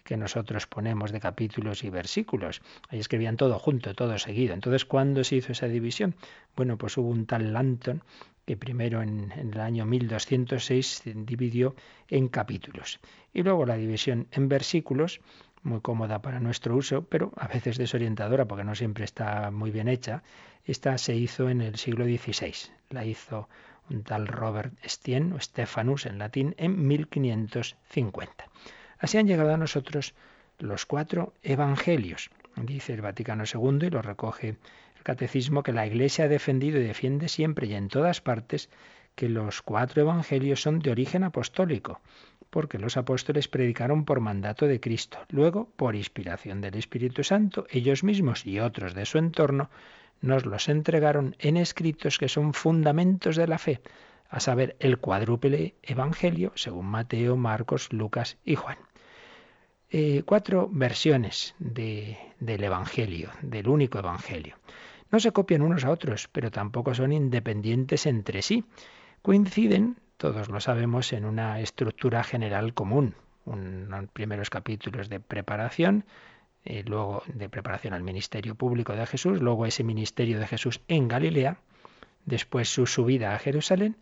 que 0.08 0.16
nosotros 0.16 0.68
ponemos 0.68 1.12
de 1.12 1.20
capítulos 1.20 1.84
y 1.84 1.90
versículos. 1.90 2.62
Ahí 2.88 3.00
escribían 3.00 3.36
todo 3.36 3.60
junto, 3.60 3.94
todo 3.94 4.18
seguido. 4.18 4.54
Entonces, 4.54 4.86
¿cuándo 4.86 5.26
se 5.26 5.36
hizo 5.36 5.52
esa 5.52 5.68
división? 5.68 6.16
Bueno, 6.56 6.78
pues 6.78 6.96
hubo 6.98 7.10
un 7.10 7.26
tal 7.26 7.52
Lanton 7.52 8.02
que 8.46 8.56
primero 8.56 9.02
en, 9.02 9.34
en, 9.34 9.54
el 9.54 9.60
año 9.60 9.86
1206 9.86 10.88
se 10.88 11.14
dividió 11.14 11.76
en 12.08 12.30
capítulos. 12.30 13.02
Y 13.34 13.44
luego 13.44 13.66
la 13.66 13.76
división 13.76 14.28
en 14.32 14.48
versículos, 14.48 15.20
muy 15.62 15.82
cómoda 15.82 16.22
para 16.22 16.40
nuestro 16.40 16.78
uso, 16.78 17.04
pero 17.04 17.34
a 17.36 17.50
veces 17.50 17.78
desorientadora 17.78 18.46
porque 18.46 18.64
no 18.64 18.76
siempre 18.76 19.04
está 19.04 19.52
muy 19.52 19.72
bien 19.72 19.90
hecha. 19.90 20.24
Esta 20.64 20.98
se 20.98 21.16
hizo 21.16 21.50
en 21.50 21.60
el 21.62 21.76
siglo 21.76 22.06
XVI. 22.06 22.54
La 22.92 23.04
hizo 23.04 23.50
un 23.90 24.04
tal 24.04 24.28
Robert 24.28 24.74
Stien 24.86 25.34
o 25.34 25.40
Stephanus 25.40 26.06
en 26.06 26.18
latín 26.18 26.56
en 26.58 26.88
1550. 26.88 28.50
Así 29.00 29.18
han 29.18 29.28
llegado 29.28 29.54
a 29.54 29.58
nosotros 29.58 30.14
los 30.60 30.86
cuatro 30.86 31.34
evangelios. 31.44 32.30
Dice 32.56 32.94
el 32.94 33.02
Vaticano 33.02 33.44
II 33.46 33.88
y 33.88 33.90
lo 33.90 34.02
recoge 34.02 34.50
el 34.50 35.04
Catecismo 35.04 35.64
que 35.64 35.74
la 35.74 35.86
Iglesia 35.86 36.26
ha 36.26 36.28
defendido 36.28 36.80
y 36.80 36.84
defiende 36.84 37.30
siempre 37.30 37.68
y 37.68 37.76
en 37.76 37.88
todas 37.88 38.22
partes 38.22 38.70
que 39.16 39.30
los 39.30 39.62
cuatro 39.62 40.02
evangelios 40.02 40.62
son 40.62 40.80
de 40.80 40.92
origen 40.92 41.24
apostólico, 41.24 42.02
porque 42.50 42.80
los 42.80 42.98
apóstoles 42.98 43.48
predicaron 43.48 44.06
por 44.06 44.20
mandato 44.20 44.68
de 44.68 44.80
Cristo. 44.80 45.20
Luego, 45.30 45.70
por 45.76 45.96
inspiración 45.96 46.62
del 46.62 46.76
Espíritu 46.76 47.24
Santo, 47.24 47.68
ellos 47.70 48.04
mismos 48.04 48.46
y 48.46 48.60
otros 48.60 48.94
de 48.94 49.06
su 49.06 49.18
entorno 49.18 49.70
nos 50.22 50.46
los 50.46 50.70
entregaron 50.70 51.36
en 51.40 51.58
escritos 51.58 52.18
que 52.18 52.30
son 52.30 52.54
fundamentos 52.54 53.36
de 53.36 53.48
la 53.48 53.58
fe, 53.58 53.82
a 54.30 54.40
saber, 54.40 54.76
el 54.80 54.98
cuádruple 54.98 55.76
evangelio, 55.84 56.52
según 56.56 56.88
Mateo, 56.88 57.38
Marcos, 57.38 57.94
Lucas 57.94 58.38
y 58.44 58.56
Juan. 58.56 58.78
Eh, 59.90 60.24
cuatro 60.26 60.68
versiones 60.70 61.56
del 61.60 62.18
evangelio, 62.64 63.32
del 63.42 63.70
único 63.70 64.00
evangelio. 64.00 64.58
No 65.12 65.20
se 65.22 65.32
copian 65.32 65.62
unos 65.62 65.86
a 65.86 65.92
otros, 65.92 66.28
pero 66.30 66.52
tampoco 66.52 66.94
son 66.94 67.14
independientes 67.14 68.06
entre 68.06 68.42
sí. 68.42 68.66
Coinciden, 69.22 69.98
todos 70.18 70.50
lo 70.50 70.60
sabemos, 70.60 71.14
en 71.14 71.26
una 71.26 71.60
estructura 71.62 72.24
general 72.24 72.74
común. 72.74 73.16
Unos 73.46 74.10
primeros 74.12 74.50
capítulos 74.50 75.10
de 75.10 75.20
preparación, 75.20 76.06
eh, 76.66 76.84
luego 76.86 77.24
de 77.28 77.48
preparación 77.48 77.94
al 77.94 78.04
ministerio 78.04 78.56
público 78.56 78.94
de 78.94 79.06
Jesús, 79.06 79.42
luego 79.42 79.66
ese 79.66 79.84
ministerio 79.84 80.40
de 80.40 80.48
Jesús 80.48 80.82
en 80.88 81.08
Galilea, 81.08 81.58
después 82.26 82.68
su 82.68 82.88
subida 82.88 83.34
a 83.34 83.40
Jerusalén, 83.40 83.96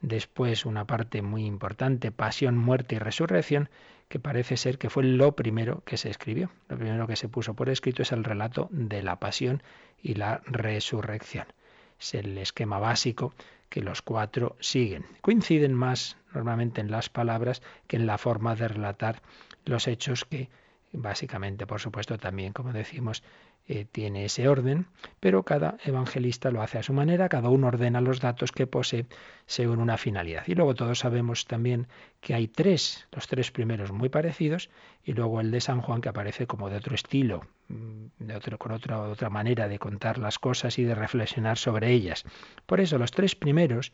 después 0.00 0.64
una 0.64 0.86
parte 0.86 1.20
muy 1.22 1.44
importante, 1.44 2.12
pasión, 2.12 2.56
muerte 2.56 2.94
y 2.94 2.98
resurrección, 2.98 3.68
que 4.08 4.18
parece 4.18 4.56
ser 4.56 4.78
que 4.78 4.88
fue 4.88 5.04
lo 5.04 5.32
primero 5.36 5.82
que 5.84 5.98
se 5.98 6.08
escribió. 6.08 6.50
Lo 6.68 6.78
primero 6.78 7.06
que 7.06 7.16
se 7.16 7.28
puso 7.28 7.54
por 7.54 7.68
escrito 7.68 8.02
es 8.02 8.12
el 8.12 8.24
relato 8.24 8.68
de 8.70 9.02
la 9.02 9.16
pasión 9.16 9.62
y 10.02 10.14
la 10.14 10.40
resurrección. 10.46 11.46
Es 12.00 12.14
el 12.14 12.38
esquema 12.38 12.78
básico 12.78 13.34
que 13.68 13.82
los 13.82 14.02
cuatro 14.02 14.56
siguen. 14.60 15.04
Coinciden 15.20 15.74
más 15.74 16.16
normalmente 16.34 16.80
en 16.80 16.90
las 16.90 17.08
palabras 17.08 17.62
que 17.86 17.96
en 17.96 18.06
la 18.06 18.18
forma 18.18 18.54
de 18.54 18.68
relatar 18.68 19.22
los 19.64 19.86
hechos 19.86 20.24
que 20.24 20.48
Básicamente, 20.92 21.66
por 21.66 21.80
supuesto, 21.80 22.16
también, 22.16 22.52
como 22.52 22.72
decimos, 22.72 23.22
eh, 23.66 23.84
tiene 23.84 24.24
ese 24.24 24.48
orden, 24.48 24.86
pero 25.20 25.42
cada 25.42 25.76
evangelista 25.84 26.50
lo 26.50 26.62
hace 26.62 26.78
a 26.78 26.82
su 26.82 26.94
manera, 26.94 27.28
cada 27.28 27.50
uno 27.50 27.66
ordena 27.66 28.00
los 28.00 28.20
datos 28.20 28.50
que 28.50 28.66
posee 28.66 29.04
según 29.44 29.80
una 29.80 29.98
finalidad. 29.98 30.44
Y 30.46 30.54
luego 30.54 30.74
todos 30.74 31.00
sabemos 31.00 31.44
también 31.46 31.86
que 32.22 32.32
hay 32.32 32.48
tres, 32.48 33.06
los 33.12 33.26
tres 33.26 33.50
primeros 33.50 33.92
muy 33.92 34.08
parecidos, 34.08 34.70
y 35.04 35.12
luego 35.12 35.42
el 35.42 35.50
de 35.50 35.60
San 35.60 35.82
Juan 35.82 36.00
que 36.00 36.08
aparece 36.08 36.46
como 36.46 36.70
de 36.70 36.76
otro 36.76 36.94
estilo, 36.94 37.42
mm, 37.68 38.06
de 38.20 38.34
otro, 38.34 38.56
con 38.56 38.72
otra, 38.72 39.02
otra 39.02 39.28
manera 39.28 39.68
de 39.68 39.78
contar 39.78 40.16
las 40.16 40.38
cosas 40.38 40.78
y 40.78 40.84
de 40.84 40.94
reflexionar 40.94 41.58
sobre 41.58 41.90
ellas. 41.90 42.24
Por 42.64 42.80
eso 42.80 42.96
los 42.96 43.10
tres 43.10 43.36
primeros, 43.36 43.92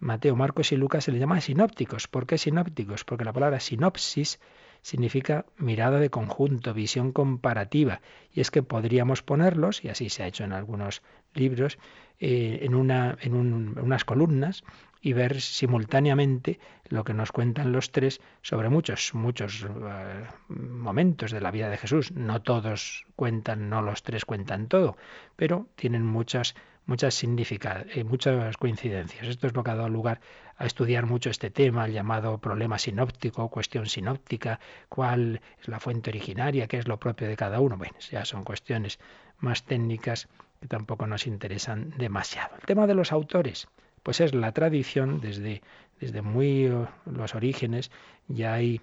Mateo, 0.00 0.36
Marcos 0.36 0.70
y 0.72 0.76
Lucas, 0.76 1.04
se 1.04 1.12
les 1.12 1.20
llama 1.20 1.40
sinópticos. 1.40 2.08
¿Por 2.08 2.26
qué 2.26 2.36
sinópticos? 2.36 3.04
Porque 3.04 3.24
la 3.24 3.32
palabra 3.32 3.58
sinopsis 3.58 4.38
significa 4.84 5.46
mirada 5.56 5.98
de 5.98 6.10
conjunto, 6.10 6.74
visión 6.74 7.10
comparativa. 7.12 8.02
Y 8.30 8.42
es 8.42 8.50
que 8.50 8.62
podríamos 8.62 9.22
ponerlos, 9.22 9.82
y 9.82 9.88
así 9.88 10.10
se 10.10 10.22
ha 10.22 10.26
hecho 10.26 10.44
en 10.44 10.52
algunos 10.52 11.02
libros, 11.32 11.78
eh, 12.20 12.58
en, 12.60 12.74
una, 12.74 13.16
en 13.22 13.34
unas 13.34 14.04
columnas 14.04 14.62
y 15.00 15.14
ver 15.14 15.40
simultáneamente 15.40 16.60
lo 16.90 17.02
que 17.02 17.14
nos 17.14 17.32
cuentan 17.32 17.72
los 17.72 17.92
tres 17.92 18.20
sobre 18.42 18.68
muchos, 18.68 19.14
muchos 19.14 19.64
eh, 19.64 20.26
momentos 20.48 21.30
de 21.30 21.40
la 21.40 21.50
vida 21.50 21.70
de 21.70 21.78
Jesús. 21.78 22.12
No 22.12 22.42
todos 22.42 23.06
cuentan, 23.16 23.70
no 23.70 23.80
los 23.80 24.02
tres 24.02 24.26
cuentan 24.26 24.68
todo, 24.68 24.98
pero 25.34 25.66
tienen 25.76 26.04
muchas 26.04 26.54
muchas 26.86 27.14
significadas, 27.14 27.86
eh, 27.94 28.04
muchas 28.04 28.56
coincidencias. 28.58 29.26
Esto 29.26 29.46
es 29.46 29.54
lo 29.54 29.64
que 29.64 29.70
ha 29.70 29.76
dado 29.76 29.88
lugar 29.88 30.20
a 30.56 30.66
estudiar 30.66 31.06
mucho 31.06 31.30
este 31.30 31.50
tema, 31.50 31.86
el 31.86 31.92
llamado 31.92 32.38
problema 32.38 32.78
sinóptico, 32.78 33.48
cuestión 33.48 33.86
sinóptica, 33.86 34.60
cuál 34.88 35.40
es 35.60 35.68
la 35.68 35.80
fuente 35.80 36.10
originaria, 36.10 36.66
qué 36.66 36.78
es 36.78 36.88
lo 36.88 36.98
propio 36.98 37.28
de 37.28 37.36
cada 37.36 37.60
uno. 37.60 37.76
Bueno, 37.76 37.94
ya 38.10 38.24
son 38.24 38.44
cuestiones 38.44 38.98
más 39.38 39.64
técnicas 39.64 40.28
que 40.60 40.68
tampoco 40.68 41.06
nos 41.06 41.26
interesan 41.26 41.90
demasiado. 41.98 42.54
El 42.56 42.66
tema 42.66 42.86
de 42.86 42.94
los 42.94 43.12
autores, 43.12 43.68
pues 44.02 44.20
es 44.20 44.34
la 44.34 44.52
tradición 44.52 45.20
desde, 45.20 45.62
desde 46.00 46.22
muy 46.22 46.66
eh, 46.66 46.86
los 47.06 47.34
orígenes, 47.34 47.90
ya 48.28 48.54
hay 48.54 48.80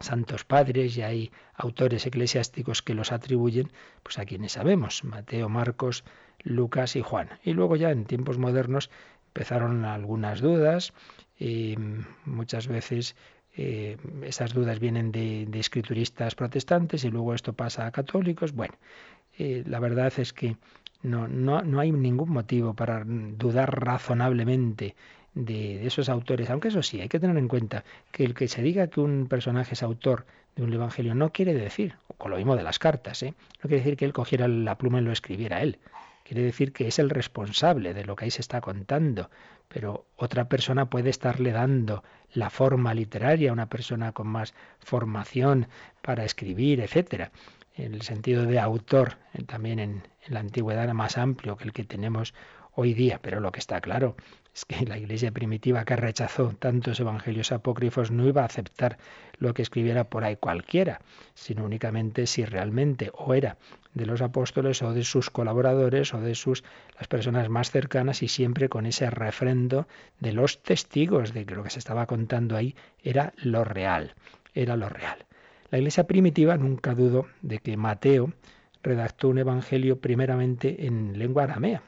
santos 0.00 0.44
padres, 0.44 0.94
ya 0.94 1.06
hay 1.06 1.30
autores 1.54 2.06
eclesiásticos 2.06 2.82
que 2.82 2.94
los 2.94 3.12
atribuyen 3.12 3.70
pues 4.02 4.18
a 4.18 4.26
quienes 4.26 4.52
sabemos, 4.52 5.04
Mateo, 5.04 5.48
Marcos, 5.48 6.04
Lucas 6.42 6.96
y 6.96 7.02
Juan. 7.02 7.28
Y 7.44 7.52
luego 7.54 7.76
ya 7.76 7.90
en 7.90 8.04
tiempos 8.04 8.38
modernos 8.38 8.90
empezaron 9.36 9.84
algunas 9.84 10.40
dudas 10.40 10.94
y 11.38 11.76
muchas 12.24 12.68
veces 12.68 13.16
eh, 13.54 13.98
esas 14.22 14.54
dudas 14.54 14.80
vienen 14.80 15.12
de, 15.12 15.46
escrituristas 15.52 16.34
protestantes 16.34 17.04
y 17.04 17.10
luego 17.10 17.34
esto 17.34 17.52
pasa 17.52 17.86
a 17.86 17.90
católicos. 17.90 18.52
Bueno, 18.52 18.74
eh, 19.38 19.62
la 19.66 19.78
verdad 19.78 20.10
es 20.16 20.32
que 20.32 20.56
no, 21.02 21.28
no, 21.28 21.60
no 21.60 21.80
hay 21.80 21.92
ningún 21.92 22.30
motivo 22.30 22.72
para 22.72 23.04
dudar 23.04 23.78
razonablemente 23.78 24.96
de, 25.34 25.86
esos 25.86 26.08
autores, 26.08 26.48
aunque 26.48 26.68
eso 26.68 26.82
sí, 26.82 27.02
hay 27.02 27.10
que 27.10 27.20
tener 27.20 27.36
en 27.36 27.48
cuenta 27.48 27.84
que 28.12 28.24
el 28.24 28.32
que 28.32 28.48
se 28.48 28.62
diga 28.62 28.86
que 28.86 29.00
un 29.00 29.26
personaje 29.28 29.74
es 29.74 29.82
autor 29.82 30.24
de 30.56 30.62
un 30.62 30.72
evangelio 30.72 31.14
no 31.14 31.30
quiere 31.30 31.52
decir, 31.52 31.96
con 32.16 32.30
lo 32.30 32.38
mismo 32.38 32.56
de 32.56 32.62
las 32.62 32.78
cartas, 32.78 33.22
¿eh? 33.22 33.34
no 33.62 33.68
quiere 33.68 33.84
decir 33.84 33.98
que 33.98 34.06
él 34.06 34.14
cogiera 34.14 34.48
la 34.48 34.78
pluma 34.78 34.98
y 35.00 35.02
lo 35.02 35.12
escribiera 35.12 35.60
él. 35.60 35.78
Quiere 36.26 36.42
decir 36.42 36.72
que 36.72 36.88
es 36.88 36.98
el 36.98 37.08
responsable 37.08 37.94
de 37.94 38.04
lo 38.04 38.16
que 38.16 38.24
ahí 38.24 38.32
se 38.32 38.40
está 38.40 38.60
contando, 38.60 39.30
pero 39.68 40.06
otra 40.16 40.48
persona 40.48 40.90
puede 40.90 41.08
estarle 41.08 41.52
dando 41.52 42.02
la 42.32 42.50
forma 42.50 42.94
literaria, 42.94 43.52
una 43.52 43.68
persona 43.68 44.10
con 44.10 44.26
más 44.26 44.52
formación 44.80 45.68
para 46.02 46.24
escribir. 46.24 46.84
En 47.76 47.94
el 47.94 48.02
sentido 48.02 48.44
de 48.44 48.58
autor, 48.58 49.18
también 49.46 49.78
en, 49.78 50.02
en 50.26 50.34
la 50.34 50.40
antigüedad 50.40 50.82
era 50.82 50.94
más 50.94 51.16
amplio 51.16 51.56
que 51.56 51.62
el 51.62 51.72
que 51.72 51.84
tenemos 51.84 52.34
hoy 52.74 52.92
día, 52.92 53.20
pero 53.22 53.38
lo 53.38 53.52
que 53.52 53.60
está 53.60 53.80
claro 53.80 54.16
es 54.52 54.64
que 54.64 54.84
la 54.84 54.98
iglesia 54.98 55.30
primitiva 55.30 55.84
que 55.84 55.94
rechazó 55.94 56.48
tantos 56.58 56.98
evangelios 56.98 57.52
apócrifos 57.52 58.10
no 58.10 58.26
iba 58.26 58.42
a 58.42 58.46
aceptar 58.46 58.98
lo 59.38 59.54
que 59.54 59.62
escribiera 59.62 60.10
por 60.10 60.24
ahí 60.24 60.34
cualquiera, 60.34 61.02
sino 61.34 61.64
únicamente 61.64 62.26
si 62.26 62.44
realmente 62.44 63.12
o 63.14 63.32
era 63.32 63.58
de 63.96 64.04
los 64.04 64.20
apóstoles 64.20 64.82
o 64.82 64.92
de 64.92 65.04
sus 65.04 65.30
colaboradores 65.30 66.12
o 66.12 66.20
de 66.20 66.34
sus 66.34 66.62
las 66.98 67.08
personas 67.08 67.48
más 67.48 67.70
cercanas 67.70 68.22
y 68.22 68.28
siempre 68.28 68.68
con 68.68 68.84
ese 68.84 69.08
refrendo 69.08 69.88
de 70.20 70.34
los 70.34 70.62
testigos 70.62 71.32
de 71.32 71.46
que 71.46 71.54
lo 71.54 71.62
que 71.62 71.70
se 71.70 71.78
estaba 71.78 72.04
contando 72.04 72.56
ahí 72.56 72.76
era 73.02 73.32
lo 73.38 73.64
real, 73.64 74.14
era 74.54 74.76
lo 74.76 74.90
real. 74.90 75.24
La 75.70 75.78
iglesia 75.78 76.06
primitiva 76.06 76.58
nunca 76.58 76.94
dudó 76.94 77.26
de 77.40 77.58
que 77.58 77.78
Mateo 77.78 78.34
redactó 78.82 79.30
un 79.30 79.38
evangelio 79.38 79.98
primeramente 79.98 80.86
en 80.86 81.18
lengua 81.18 81.44
aramea, 81.44 81.82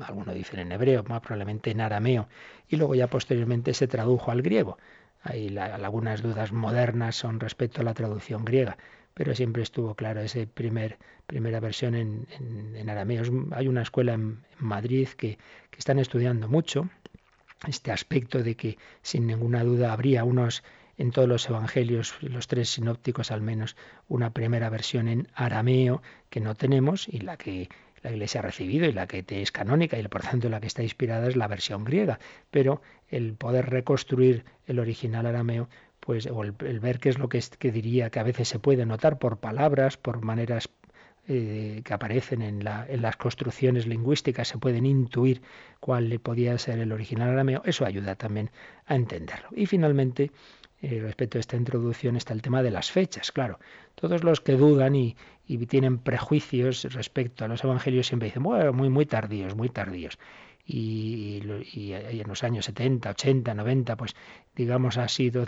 algunos 0.00 0.34
dicen 0.34 0.58
en 0.58 0.72
hebreo, 0.72 1.04
más 1.04 1.20
probablemente 1.20 1.70
en 1.70 1.80
arameo, 1.80 2.28
y 2.68 2.76
luego 2.76 2.96
ya 2.96 3.06
posteriormente 3.06 3.74
se 3.74 3.86
tradujo 3.86 4.32
al 4.32 4.42
griego. 4.42 4.76
Hay 5.22 5.56
algunas 5.56 6.22
dudas 6.22 6.50
modernas 6.50 7.14
son 7.14 7.38
respecto 7.38 7.80
a 7.80 7.84
la 7.84 7.94
traducción 7.94 8.44
griega, 8.44 8.76
pero 9.20 9.34
siempre 9.34 9.62
estuvo 9.62 9.94
claro 9.94 10.22
esa 10.22 10.46
primer, 10.46 10.96
primera 11.26 11.60
versión 11.60 11.94
en, 11.94 12.26
en, 12.74 12.88
arameo. 12.88 13.22
Hay 13.50 13.68
una 13.68 13.82
escuela 13.82 14.14
en, 14.14 14.38
Madrid 14.58 15.08
que, 15.08 15.36
que 15.70 15.78
están 15.78 15.98
estudiando 15.98 16.48
mucho 16.48 16.88
este 17.68 17.92
aspecto 17.92 18.42
de 18.42 18.54
que 18.54 18.78
sin 19.02 19.26
ninguna 19.26 19.62
duda 19.62 19.92
habría 19.92 20.24
unos 20.24 20.64
en 20.96 21.10
todos 21.10 21.28
los 21.28 21.46
evangelios, 21.50 22.14
los 22.22 22.48
tres 22.48 22.70
sinópticos 22.70 23.30
al 23.30 23.42
menos, 23.42 23.76
una 24.08 24.32
primera 24.32 24.70
versión 24.70 25.06
en 25.06 25.28
arameo 25.34 26.00
que 26.30 26.40
no 26.40 26.54
tenemos 26.54 27.06
y 27.06 27.18
la 27.18 27.36
que 27.36 27.68
la 28.02 28.12
Iglesia 28.12 28.40
ha 28.40 28.44
recibido 28.44 28.86
y 28.86 28.92
la 28.92 29.06
que 29.06 29.22
es 29.28 29.52
canónica 29.52 29.98
y 29.98 30.08
por 30.08 30.22
tanto 30.22 30.48
la 30.48 30.60
que 30.60 30.66
está 30.66 30.82
inspirada 30.82 31.28
es 31.28 31.36
la 31.36 31.46
versión 31.46 31.84
griega. 31.84 32.18
Pero 32.50 32.80
el 33.08 33.34
poder 33.34 33.68
reconstruir 33.68 34.46
el 34.66 34.78
original 34.78 35.26
arameo, 35.26 35.68
pues, 36.00 36.26
o 36.26 36.42
el, 36.42 36.52
ver 36.52 36.98
qué 36.98 37.10
es 37.10 37.18
lo 37.18 37.28
que, 37.28 37.42
que, 37.58 37.70
diría, 37.70 38.10
que 38.10 38.18
a 38.18 38.24
veces 38.24 38.48
se 38.48 38.58
puede 38.58 38.86
notar 38.86 39.18
por 39.18 39.38
palabras, 39.38 39.96
por 39.96 40.22
maneras 40.22 40.68
eh, 41.28 41.82
que 41.84 41.94
aparecen 41.94 42.42
en, 42.42 42.64
la, 42.64 42.86
en, 42.88 43.02
las 43.02 43.16
construcciones 43.16 43.86
lingüísticas, 43.86 44.48
se 44.48 44.58
pueden 44.58 44.86
intuir 44.86 45.42
cuál 45.78 46.18
podía 46.18 46.56
ser 46.58 46.78
el 46.80 46.92
original 46.92 47.30
arameo, 47.30 47.62
eso 47.64 47.84
ayuda 47.84 48.16
también 48.16 48.50
a 48.86 48.96
entenderlo. 48.96 49.48
Y 49.54 49.66
finalmente, 49.66 50.32
eh, 50.82 50.98
respecto 51.02 51.36
a 51.36 51.40
esta 51.40 51.56
introducción 51.56 52.16
está 52.16 52.32
el 52.32 52.40
tema 52.40 52.62
de 52.62 52.70
las 52.70 52.90
fechas. 52.90 53.32
Claro, 53.32 53.58
todos 53.94 54.24
los 54.24 54.40
que 54.40 54.52
dudan 54.52 54.94
y, 54.94 55.16
tienen 55.68 55.98
prejuicios 55.98 56.84
respecto 56.94 57.44
a 57.44 57.48
los 57.48 57.62
evangelios 57.64 58.06
siempre 58.06 58.28
dicen, 58.28 58.44
bueno, 58.44 58.72
muy, 58.72 58.88
muy 58.88 59.04
tardíos, 59.04 59.56
muy 59.56 59.68
tardíos. 59.68 60.16
Y, 60.66 61.40
en 61.42 62.28
los 62.28 62.44
años 62.44 62.66
70, 62.66 63.10
80, 63.10 63.54
90, 63.54 63.96
pues 63.96 64.14
digamos 64.54 64.98
ha 64.98 65.08
sido 65.08 65.44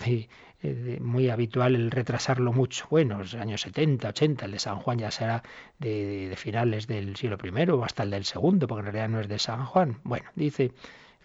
muy 1.01 1.29
habitual 1.31 1.75
el 1.77 1.91
retrasarlo 1.91 2.53
mucho. 2.53 2.87
Bueno, 2.91 3.19
los 3.19 3.35
años 3.35 3.61
70, 3.61 4.09
80, 4.09 4.47
el 4.47 4.53
de 4.53 4.59
San 4.59 4.79
Juan 4.79 4.99
ya 4.99 5.11
será 5.11 5.43
de, 5.79 6.29
de 6.29 6.37
finales 6.37 6.87
del 6.87 7.15
siglo 7.17 7.39
I 7.43 7.71
o 7.71 7.85
hasta 7.85 8.03
el 8.03 8.11
del 8.11 8.25
segundo, 8.25 8.67
porque 8.67 8.81
en 8.81 8.93
realidad 8.93 9.09
no 9.09 9.21
es 9.21 9.29
de 9.29 9.39
San 9.39 9.65
Juan. 9.65 10.01
Bueno, 10.03 10.29
dice 10.35 10.73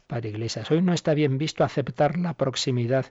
Padre 0.07 0.29
Iglesias, 0.29 0.71
hoy 0.71 0.81
no 0.81 0.93
está 0.93 1.13
bien 1.13 1.37
visto 1.37 1.63
aceptar 1.63 2.17
la 2.17 2.33
proximidad 2.33 3.07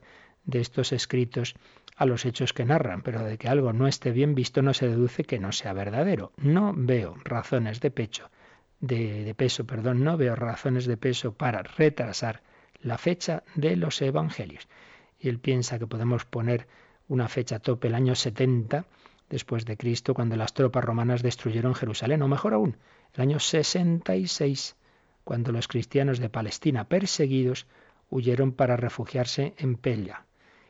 de 0.47 0.61
estos 0.61 0.93
escritos 0.93 1.55
a 1.97 2.07
los 2.07 2.25
hechos 2.25 2.53
que 2.53 2.65
narran, 2.65 3.03
pero 3.03 3.23
de 3.23 3.37
que 3.37 3.49
algo 3.49 3.73
no 3.73 3.87
esté 3.87 4.13
bien 4.13 4.35
visto 4.35 4.63
no 4.63 4.73
se 4.73 4.89
deduce 4.89 5.25
que 5.25 5.39
no 5.39 5.53
sea 5.53 5.73
verdadero. 5.73 6.33
No 6.37 6.73
veo 6.75 7.17
razones 7.25 7.81
de 7.81 7.91
pecho, 7.91 8.31
de, 8.81 9.35
peso, 9.37 9.65
perdón, 9.67 10.05
no 10.05 10.17
veo 10.17 10.37
razones 10.37 10.87
de 10.87 10.97
peso 10.97 11.33
para 11.33 11.63
retrasar 11.63 12.43
la 12.81 12.99
fecha 12.99 13.43
de 13.55 13.77
los 13.77 14.01
evangelios. 14.03 14.69
Y 15.19 15.29
él 15.29 15.39
piensa 15.39 15.79
que 15.79 15.87
podemos 15.87 16.25
poner 16.25 16.67
una 17.09 17.29
fecha 17.29 17.59
tope 17.59 17.89
el 17.89 17.95
año 17.95 18.15
70 18.15 18.87
después 19.31 19.65
de 19.65 19.77
Cristo, 19.77 20.15
cuando 20.15 20.37
las 20.37 20.55
tropas 20.55 20.85
romanas 20.85 21.23
destruyeron 21.23 21.75
Jerusalén, 21.75 22.23
o 22.23 22.29
mejor 22.29 22.55
aún, 22.55 22.77
el 23.15 23.23
año 23.23 23.41
66, 23.41 24.77
cuando 25.25 25.53
los 25.53 25.69
cristianos 25.69 26.21
de 26.21 26.29
Palestina 26.29 26.85
perseguidos 26.85 27.67
huyeron 28.11 28.53
para 28.53 28.77
refugiarse 28.77 29.55
en 29.59 29.77
Pella. 29.77 30.27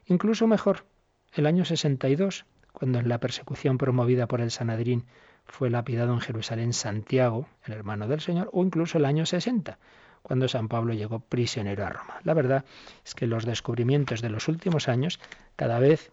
Incluso 0.06 0.46
mejor, 0.46 0.86
el 1.32 1.46
año 1.46 1.64
62, 1.64 2.46
cuando 2.72 2.98
en 2.98 3.08
la 3.08 3.18
persecución 3.18 3.76
promovida 3.76 4.26
por 4.26 4.40
el 4.40 4.50
Sanadrín 4.50 5.04
fue 5.46 5.70
lapidado 5.70 6.12
en 6.12 6.20
Jerusalén 6.20 6.72
Santiago, 6.72 7.48
el 7.64 7.74
hermano 7.74 8.08
del 8.08 8.20
Señor, 8.20 8.50
o 8.52 8.64
incluso 8.64 8.98
el 8.98 9.04
año 9.04 9.26
60, 9.26 9.78
cuando 10.22 10.48
San 10.48 10.68
Pablo 10.68 10.92
llegó 10.92 11.20
prisionero 11.20 11.86
a 11.86 11.90
Roma. 11.90 12.20
La 12.24 12.34
verdad 12.34 12.64
es 13.04 13.14
que 13.14 13.26
los 13.26 13.44
descubrimientos 13.44 14.22
de 14.22 14.30
los 14.30 14.48
últimos 14.48 14.88
años 14.88 15.20
cada 15.54 15.78
vez 15.78 16.10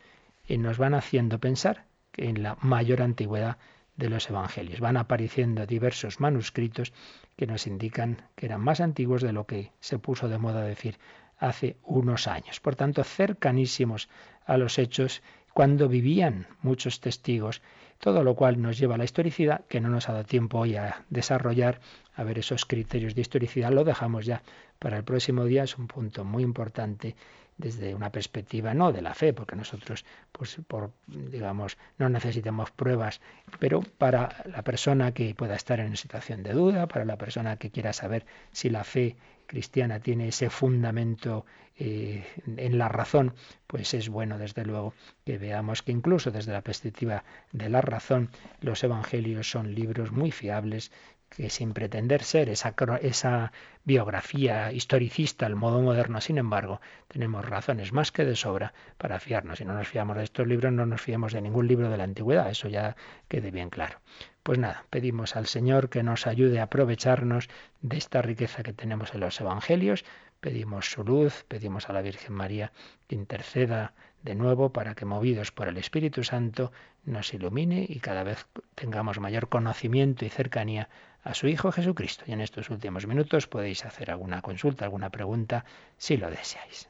eh, 0.47 0.57
nos 0.57 0.77
van 0.77 0.93
haciendo 0.93 1.39
pensar 1.39 1.85
que 2.11 2.29
en 2.29 2.43
la 2.43 2.57
mayor 2.61 3.01
antigüedad 3.01 3.57
de 3.95 4.09
los 4.09 4.29
evangelios 4.29 4.79
van 4.79 4.97
apareciendo 4.97 5.65
diversos 5.65 6.19
manuscritos 6.19 6.93
que 7.35 7.47
nos 7.47 7.67
indican 7.67 8.23
que 8.35 8.47
eran 8.47 8.61
más 8.61 8.81
antiguos 8.81 9.21
de 9.21 9.33
lo 9.33 9.45
que 9.45 9.71
se 9.79 9.99
puso 9.99 10.29
de 10.29 10.37
moda 10.37 10.61
decir 10.61 10.97
hace 11.37 11.77
unos 11.83 12.27
años. 12.27 12.59
Por 12.59 12.75
tanto, 12.75 13.03
cercanísimos 13.03 14.09
a 14.45 14.57
los 14.57 14.79
hechos 14.79 15.21
cuando 15.53 15.87
vivían 15.87 16.47
muchos 16.61 16.99
testigos, 16.99 17.61
todo 17.99 18.23
lo 18.23 18.35
cual 18.35 18.61
nos 18.61 18.77
lleva 18.77 18.95
a 18.95 18.97
la 18.97 19.03
historicidad, 19.03 19.65
que 19.67 19.81
no 19.81 19.89
nos 19.89 20.09
ha 20.09 20.13
dado 20.13 20.25
tiempo 20.25 20.59
hoy 20.59 20.75
a 20.75 21.03
desarrollar, 21.09 21.79
a 22.15 22.23
ver 22.23 22.39
esos 22.39 22.65
criterios 22.65 23.15
de 23.15 23.21
historicidad, 23.21 23.71
lo 23.71 23.83
dejamos 23.83 24.25
ya. 24.25 24.43
Para 24.79 24.97
el 24.97 25.03
próximo 25.03 25.45
día, 25.45 25.63
es 25.63 25.77
un 25.77 25.87
punto 25.87 26.23
muy 26.23 26.43
importante 26.43 27.15
desde 27.57 27.93
una 27.93 28.11
perspectiva 28.11 28.73
no 28.73 28.91
de 28.91 29.01
la 29.01 29.13
fe, 29.13 29.33
porque 29.33 29.55
nosotros, 29.55 30.05
pues, 30.31 30.57
por, 30.67 30.91
digamos, 31.07 31.77
no 31.97 32.09
necesitamos 32.09 32.71
pruebas, 32.71 33.21
pero 33.59 33.81
para 33.97 34.43
la 34.45 34.63
persona 34.63 35.13
que 35.13 35.35
pueda 35.35 35.55
estar 35.55 35.79
en 35.79 35.95
situación 35.95 36.43
de 36.43 36.53
duda, 36.53 36.87
para 36.87 37.05
la 37.05 37.17
persona 37.17 37.57
que 37.57 37.69
quiera 37.69 37.93
saber 37.93 38.25
si 38.51 38.69
la 38.69 38.83
fe 38.83 39.15
cristiana 39.53 39.99
tiene 39.99 40.29
ese 40.29 40.49
fundamento 40.49 41.45
eh, 41.77 42.25
en 42.57 42.79
la 42.79 42.89
razón, 42.89 43.35
pues 43.67 43.93
es 43.93 44.09
bueno, 44.09 44.39
desde 44.39 44.65
luego, 44.65 44.95
que 45.25 45.37
veamos 45.37 45.83
que 45.83 45.91
incluso 45.91 46.31
desde 46.31 46.53
la 46.53 46.63
perspectiva 46.63 47.23
de 47.51 47.69
la 47.69 47.79
razón, 47.79 48.31
los 48.61 48.83
evangelios 48.83 49.47
son 49.47 49.75
libros 49.75 50.11
muy 50.11 50.31
fiables, 50.31 50.91
que 51.29 51.51
sin 51.51 51.73
pretender 51.73 52.23
ser 52.23 52.49
esa, 52.49 53.51
biografía 53.85 54.71
historicista 54.71 55.45
al 55.45 55.55
modo 55.55 55.83
moderno, 55.83 56.19
sin 56.19 56.39
embargo, 56.39 56.81
tenemos 57.07 57.45
razones 57.45 57.93
más 57.93 58.11
que 58.11 58.25
de 58.25 58.35
sobra 58.35 58.73
para 58.97 59.19
fiarnos. 59.19 59.59
Si 59.59 59.65
no 59.65 59.75
nos 59.75 59.87
fiamos 59.87 60.17
de 60.17 60.23
estos 60.23 60.47
libros, 60.47 60.73
no 60.73 60.87
nos 60.87 61.01
fiamos 61.01 61.31
de 61.31 61.41
ningún 61.41 61.67
libro 61.67 61.91
de 61.91 61.97
la 61.97 62.05
antigüedad, 62.05 62.49
eso 62.49 62.69
ya 62.69 62.95
quede 63.27 63.51
bien 63.51 63.69
claro. 63.69 63.99
Pues 64.43 64.59
nada, 64.59 64.83
pedimos 64.89 65.37
al 65.37 65.47
Señor 65.47 65.89
que 65.89 66.03
nos 66.03 66.27
ayude 66.27 66.59
a 66.59 66.63
aprovecharnos 66.63 67.47
de 67.81 67.97
esta 67.97 68.21
riqueza 68.21 68.61
que 68.61 68.73
tenemos 68.73 69.13
en 69.13 69.21
los 69.21 69.39
Evangelios, 69.39 70.03
pedimos 70.41 70.91
su 70.91 71.05
luz, 71.05 71.45
pedimos 71.47 71.89
a 71.89 71.93
la 71.93 72.01
Virgen 72.01 72.33
María 72.33 72.73
que 73.07 73.15
interceda 73.15 73.93
de 74.21 74.35
nuevo 74.35 74.73
para 74.73 74.95
que 74.95 75.05
movidos 75.05 75.53
por 75.53 75.69
el 75.69 75.77
Espíritu 75.77 76.25
Santo 76.25 76.73
nos 77.05 77.33
ilumine 77.33 77.85
y 77.87 78.01
cada 78.01 78.23
vez 78.23 78.45
tengamos 78.75 79.21
mayor 79.21 79.47
conocimiento 79.47 80.25
y 80.25 80.29
cercanía 80.29 80.89
a 81.23 81.33
su 81.33 81.47
Hijo 81.47 81.71
Jesucristo. 81.71 82.25
Y 82.27 82.33
en 82.33 82.41
estos 82.41 82.69
últimos 82.69 83.07
minutos 83.07 83.47
podéis 83.47 83.85
hacer 83.85 84.11
alguna 84.11 84.41
consulta, 84.41 84.83
alguna 84.83 85.09
pregunta, 85.09 85.63
si 85.97 86.17
lo 86.17 86.29
deseáis. 86.29 86.89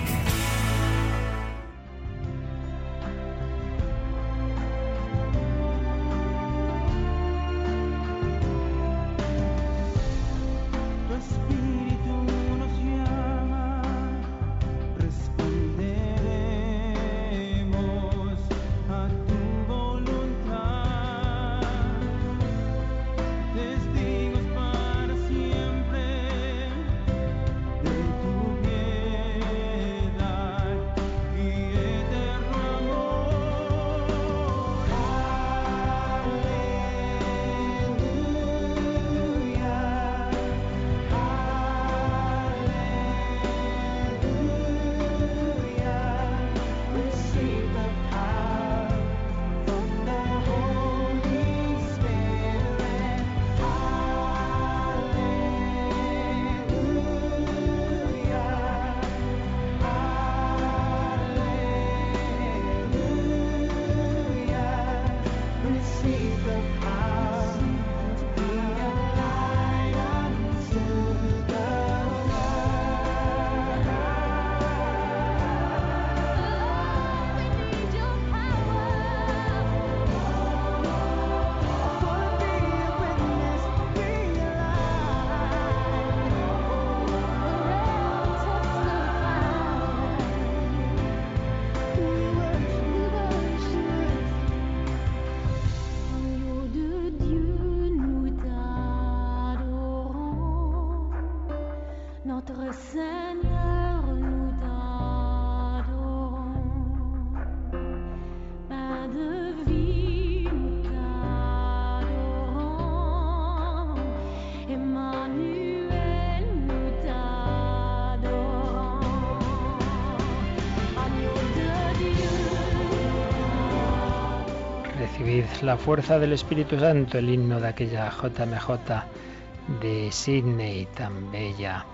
la 125.63 125.77
fuerza 125.77 126.17
del 126.17 126.33
Espíritu 126.33 126.79
Santo, 126.79 127.17
el 127.17 127.29
himno 127.29 127.59
de 127.59 127.67
aquella 127.67 128.09
JMJ 128.09 129.79
de 129.81 130.11
Sydney, 130.11 130.87
tan 130.95 131.31
bella, 131.31 131.85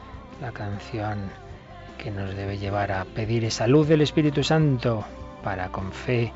la 0.42 0.52
canción 0.52 1.30
que 1.98 2.12
nos 2.12 2.34
debe 2.36 2.58
llevar 2.58 2.92
a 2.92 3.04
pedir 3.06 3.44
esa 3.44 3.68
luz 3.68 3.88
del 3.88 4.02
Espíritu 4.02 4.44
Santo 4.44 5.04
para 5.44 5.70
con 5.70 5.92
fe 5.92 6.32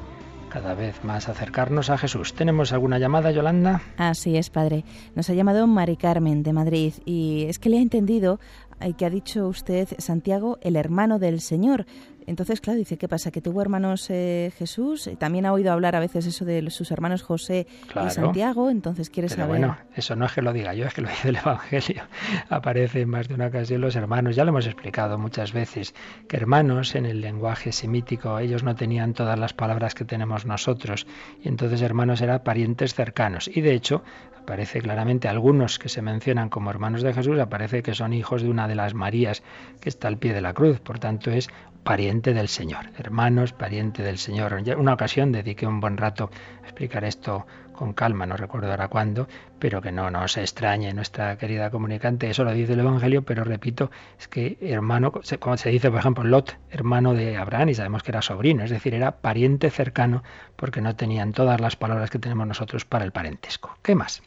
cada 0.50 0.74
vez 0.74 1.04
más 1.06 1.30
acercarnos 1.30 1.90
a 1.90 1.98
Jesús. 1.98 2.34
¿Tenemos 2.34 2.74
alguna 2.74 3.00
llamada, 3.00 3.32
Yolanda? 3.32 3.82
Así 3.96 4.36
es, 4.36 4.50
padre. 4.50 4.84
Nos 5.16 5.30
ha 5.30 5.34
llamado 5.34 5.66
Mari 5.68 5.96
Carmen 5.96 6.44
de 6.44 6.52
Madrid 6.52 6.94
y 7.06 7.46
es 7.48 7.58
que 7.60 7.70
le 7.70 7.78
ha 7.78 7.82
entendido 7.82 8.40
eh, 8.82 8.94
que 8.94 9.06
ha 9.06 9.10
dicho 9.10 9.48
usted 9.48 9.88
Santiago, 10.00 10.58
el 10.62 10.76
hermano 10.76 11.20
del 11.20 11.40
Señor. 11.40 11.86
Entonces, 12.32 12.62
claro, 12.62 12.80
dice, 12.80 12.98
¿qué 12.98 13.10
pasa? 13.10 13.30
¿Que 13.30 13.42
tuvo 13.42 13.62
hermanos 13.62 14.10
eh, 14.10 14.54
Jesús? 14.58 15.10
También 15.20 15.46
ha 15.46 15.52
oído 15.52 15.74
hablar 15.74 15.98
a 15.98 16.00
veces 16.00 16.26
eso 16.26 16.46
de 16.46 16.70
sus 16.70 16.90
hermanos 16.90 17.24
José 17.24 17.68
y 17.94 18.10
Santiago, 18.10 18.70
entonces 18.70 19.10
quiere 19.10 19.28
Pero 19.28 19.42
saber... 19.42 19.60
bueno, 19.60 19.78
eso 19.98 20.16
no 20.16 20.26
es 20.26 20.32
que 20.32 20.42
lo 20.42 20.54
diga 20.54 20.74
yo, 20.74 20.86
es 20.86 20.94
que 20.94 21.02
lo 21.02 21.10
dice 21.10 21.28
el 21.28 21.36
Evangelio. 21.44 22.04
Aparece 22.48 23.02
en 23.02 23.10
más 23.10 23.28
de 23.28 23.34
una 23.34 23.48
ocasión 23.48 23.82
los 23.82 23.98
hermanos, 23.98 24.38
ya 24.38 24.46
lo 24.46 24.52
hemos 24.52 24.66
explicado 24.66 25.18
muchas 25.18 25.52
veces, 25.52 25.94
que 26.30 26.38
hermanos 26.38 26.96
en 26.96 27.06
el 27.06 27.20
lenguaje 27.20 27.74
semítico, 27.74 28.40
ellos 28.40 28.64
no 28.64 28.76
tenían 28.76 29.14
todas 29.14 29.38
las 29.38 29.52
palabras 29.52 29.94
que 29.94 30.06
tenemos 30.06 30.46
nosotros, 30.46 31.08
y 31.44 31.50
entonces 31.50 31.82
hermanos 31.82 32.22
eran 32.22 32.42
parientes 32.46 32.94
cercanos. 32.94 33.50
Y 33.54 33.60
de 33.60 33.74
hecho, 33.74 34.04
aparece 34.40 34.82
claramente 34.82 35.28
algunos 35.28 35.80
que 35.80 35.90
se 35.90 36.02
mencionan 36.02 36.48
como 36.50 36.70
hermanos 36.70 37.04
de 37.04 37.14
Jesús, 37.14 37.38
aparece 37.40 37.84
que 37.84 37.94
son 37.94 38.14
hijos 38.14 38.42
de 38.42 38.50
una 38.50 38.70
de 38.70 38.76
las 38.76 38.94
Marías 38.94 39.44
que 39.82 39.90
está 39.90 40.08
al 40.08 40.18
pie 40.18 40.34
de 40.34 40.42
la 40.42 40.54
cruz, 40.54 40.80
por 40.80 40.98
tanto 41.00 41.30
es 41.30 41.50
pariente 41.84 42.34
del 42.34 42.48
Señor, 42.48 42.90
hermanos, 42.98 43.54
pariente 43.54 44.04
del 44.04 44.18
Señor. 44.18 44.54
Una 44.78 44.94
ocasión 44.94 45.32
dediqué 45.32 45.66
un 45.68 45.80
buen 45.80 45.98
rato 45.98 46.30
a 46.64 46.66
explicar 46.68 47.04
esto 47.04 47.46
con 47.74 47.94
calma, 47.94 48.28
no 48.28 48.38
recuerdo 48.38 48.70
ahora 48.70 48.90
cuándo, 48.90 49.28
pero 49.58 49.82
que 49.82 49.92
no 49.92 50.12
nos 50.12 50.38
extrañe 50.38 50.94
nuestra 50.94 51.38
querida 51.38 51.72
comunicante, 51.72 52.30
eso 52.30 52.44
lo 52.44 52.54
dice 52.54 52.74
el 52.74 52.80
Evangelio, 52.82 53.24
pero 53.24 53.44
repito, 53.44 53.90
es 54.20 54.28
que 54.28 54.58
hermano, 54.62 55.12
como 55.40 55.58
se 55.58 55.70
dice 55.70 55.90
por 55.90 56.00
ejemplo 56.00 56.24
Lot, 56.24 56.60
hermano 56.70 57.16
de 57.16 57.38
Abraham, 57.38 57.70
y 57.70 57.74
sabemos 57.74 58.04
que 58.04 58.12
era 58.12 58.22
sobrino, 58.22 58.64
es 58.64 58.70
decir, 58.70 58.94
era 58.94 59.18
pariente 59.22 59.72
cercano, 59.72 60.22
porque 60.56 60.82
no 60.82 60.96
tenían 60.96 61.34
todas 61.34 61.60
las 61.60 61.76
palabras 61.76 62.12
que 62.12 62.20
tenemos 62.20 62.46
nosotros 62.46 62.86
para 62.86 63.04
el 63.04 63.12
parentesco. 63.12 63.76
¿Qué 63.82 63.96
más? 63.96 64.22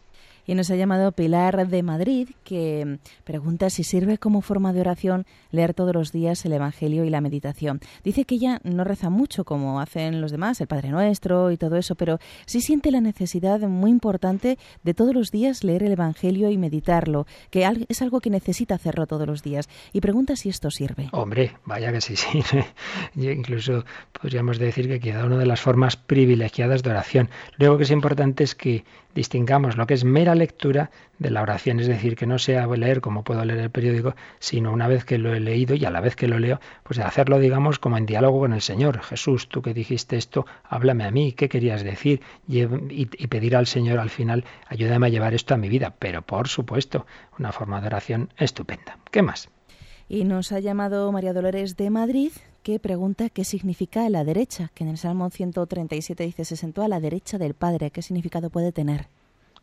Y 0.47 0.55
nos 0.55 0.71
ha 0.71 0.77
llamado 0.77 1.13
Pilar 1.13 1.69
de 1.69 1.83
Madrid, 1.83 2.31
que 2.45 2.99
pregunta 3.25 3.71
si 3.71 3.85
sirve 3.85 4.19
como 4.19 4.43
forma 4.43 4.73
de 4.73 4.81
oración 4.81 5.27
leer 5.51 5.75
todos 5.75 5.95
los 5.95 6.13
días 6.13 6.45
el 6.45 6.53
Evangelio 6.53 7.05
y 7.05 7.11
la 7.11 7.21
meditación. 7.21 7.81
Dice 8.03 8.25
que 8.25 8.35
ella 8.37 8.61
no 8.63 8.85
reza 8.85 9.11
mucho 9.11 9.45
como 9.45 9.81
hacen 9.81 10.21
los 10.21 10.31
demás, 10.31 10.61
el 10.61 10.67
Padre 10.67 10.91
Nuestro 10.91 11.51
y 11.51 11.57
todo 11.57 11.77
eso, 11.77 11.95
pero 11.95 12.19
sí 12.47 12.61
siente 12.61 12.91
la 12.91 13.01
necesidad 13.01 13.61
muy 13.61 13.91
importante 13.91 14.59
de 14.83 14.95
todos 14.95 15.15
los 15.15 15.31
días 15.31 15.65
leer 15.65 15.83
el 15.83 15.93
Evangelio 15.93 16.51
y 16.51 16.59
meditarlo, 16.59 17.27
que 17.51 17.69
es 17.89 18.03
algo 18.03 18.21
que 18.21 18.31
necesita 18.31 18.75
hacerlo 18.75 19.07
todos 19.07 19.27
los 19.27 19.43
días. 19.43 19.69
Y 19.93 20.01
pregunta 20.01 20.37
si 20.37 20.49
esto 20.49 20.71
sirve. 20.71 21.09
Hombre, 21.13 21.57
vaya 21.65 21.93
que 21.93 22.01
sí 22.01 22.17
sirve. 22.17 22.67
incluso 23.15 23.85
podríamos 24.13 24.59
decir 24.59 24.89
que 24.89 25.01
queda 25.01 25.25
una 25.25 25.39
de 25.39 25.47
las 25.47 25.61
formas 25.61 25.97
privilegiadas 25.97 26.83
de 26.83 26.91
oración. 26.91 27.31
Único 27.59 27.77
que 27.79 27.85
es 27.85 27.91
importante 27.91 28.45
es 28.45 28.55
que 28.55 28.85
distingamos 29.15 29.77
lo 29.77 29.87
que 29.87 29.95
es 29.95 30.05
mera 30.05 30.35
lectura 30.35 30.91
de 31.19 31.31
la 31.31 31.43
oración, 31.43 31.81
es 31.81 31.87
decir, 31.87 32.17
que 32.17 32.27
no 32.27 32.39
sea 32.39 32.67
leer 32.67 33.01
como 33.01 33.23
puedo 33.23 33.45
leer 33.45 33.61
el 33.61 33.71
periódico, 33.71 34.15
sino 34.39 34.73
una 34.73 34.89
vez 34.89 35.05
que 35.05 35.19
lo 35.19 35.35
he 35.35 35.41
leído 35.41 35.75
y 35.75 35.85
a 35.85 35.91
la 35.91 36.01
vez 36.01 36.17
que 36.17 36.29
lo 36.29 36.39
leo, 36.39 36.61
pues 36.83 36.99
hacerlo, 36.99 37.39
digamos, 37.39 37.79
como 37.79 37.97
en 37.97 38.07
diálogo 38.07 38.41
con 38.41 38.53
el 38.53 38.61
Señor. 38.61 39.01
Jesús, 39.03 39.49
tú 39.49 39.63
que 39.63 39.75
dijiste 39.75 40.17
esto, 40.17 40.47
háblame 40.65 41.05
a 41.05 41.11
mí, 41.11 41.33
¿qué 41.33 41.49
querías 41.49 41.85
decir? 41.85 42.21
Y, 42.49 42.67
pedir 43.27 43.57
al 43.57 43.67
Señor 43.67 43.99
al 43.99 44.11
final, 44.11 44.45
ayúdame 44.69 45.07
a 45.07 45.11
llevar 45.11 45.35
esto 45.35 45.55
a 45.55 45.57
mi 45.57 45.69
vida. 45.69 45.95
Pero 45.99 46.23
por 46.23 46.49
supuesto, 46.49 47.07
una 47.39 47.53
forma 47.53 47.81
de 47.81 47.87
oración 47.87 48.33
estupenda. 48.37 48.99
¿Qué 49.11 49.23
más? 49.23 49.49
Y 50.09 50.25
nos 50.25 50.53
ha 50.53 50.61
llamado 50.61 51.11
María 51.13 51.33
Dolores 51.33 51.77
de 51.77 51.91
Madrid, 51.91 52.33
que 52.65 52.81
pregunta 52.81 53.29
qué 53.29 53.45
significa 53.45 54.09
la 54.09 54.25
derecha, 54.25 54.71
que 54.75 54.85
en 54.85 54.91
el 54.91 54.97
Salmo 54.97 55.29
137 55.29 56.25
dice 56.25 56.47
se 56.47 56.57
sentó 56.57 56.83
a 56.83 56.89
la 56.89 56.99
derecha 56.99 57.37
del 57.37 57.53
Padre. 57.53 57.91
¿Qué 57.91 58.01
significado 58.01 58.49
puede 58.49 58.73
tener? 58.73 59.07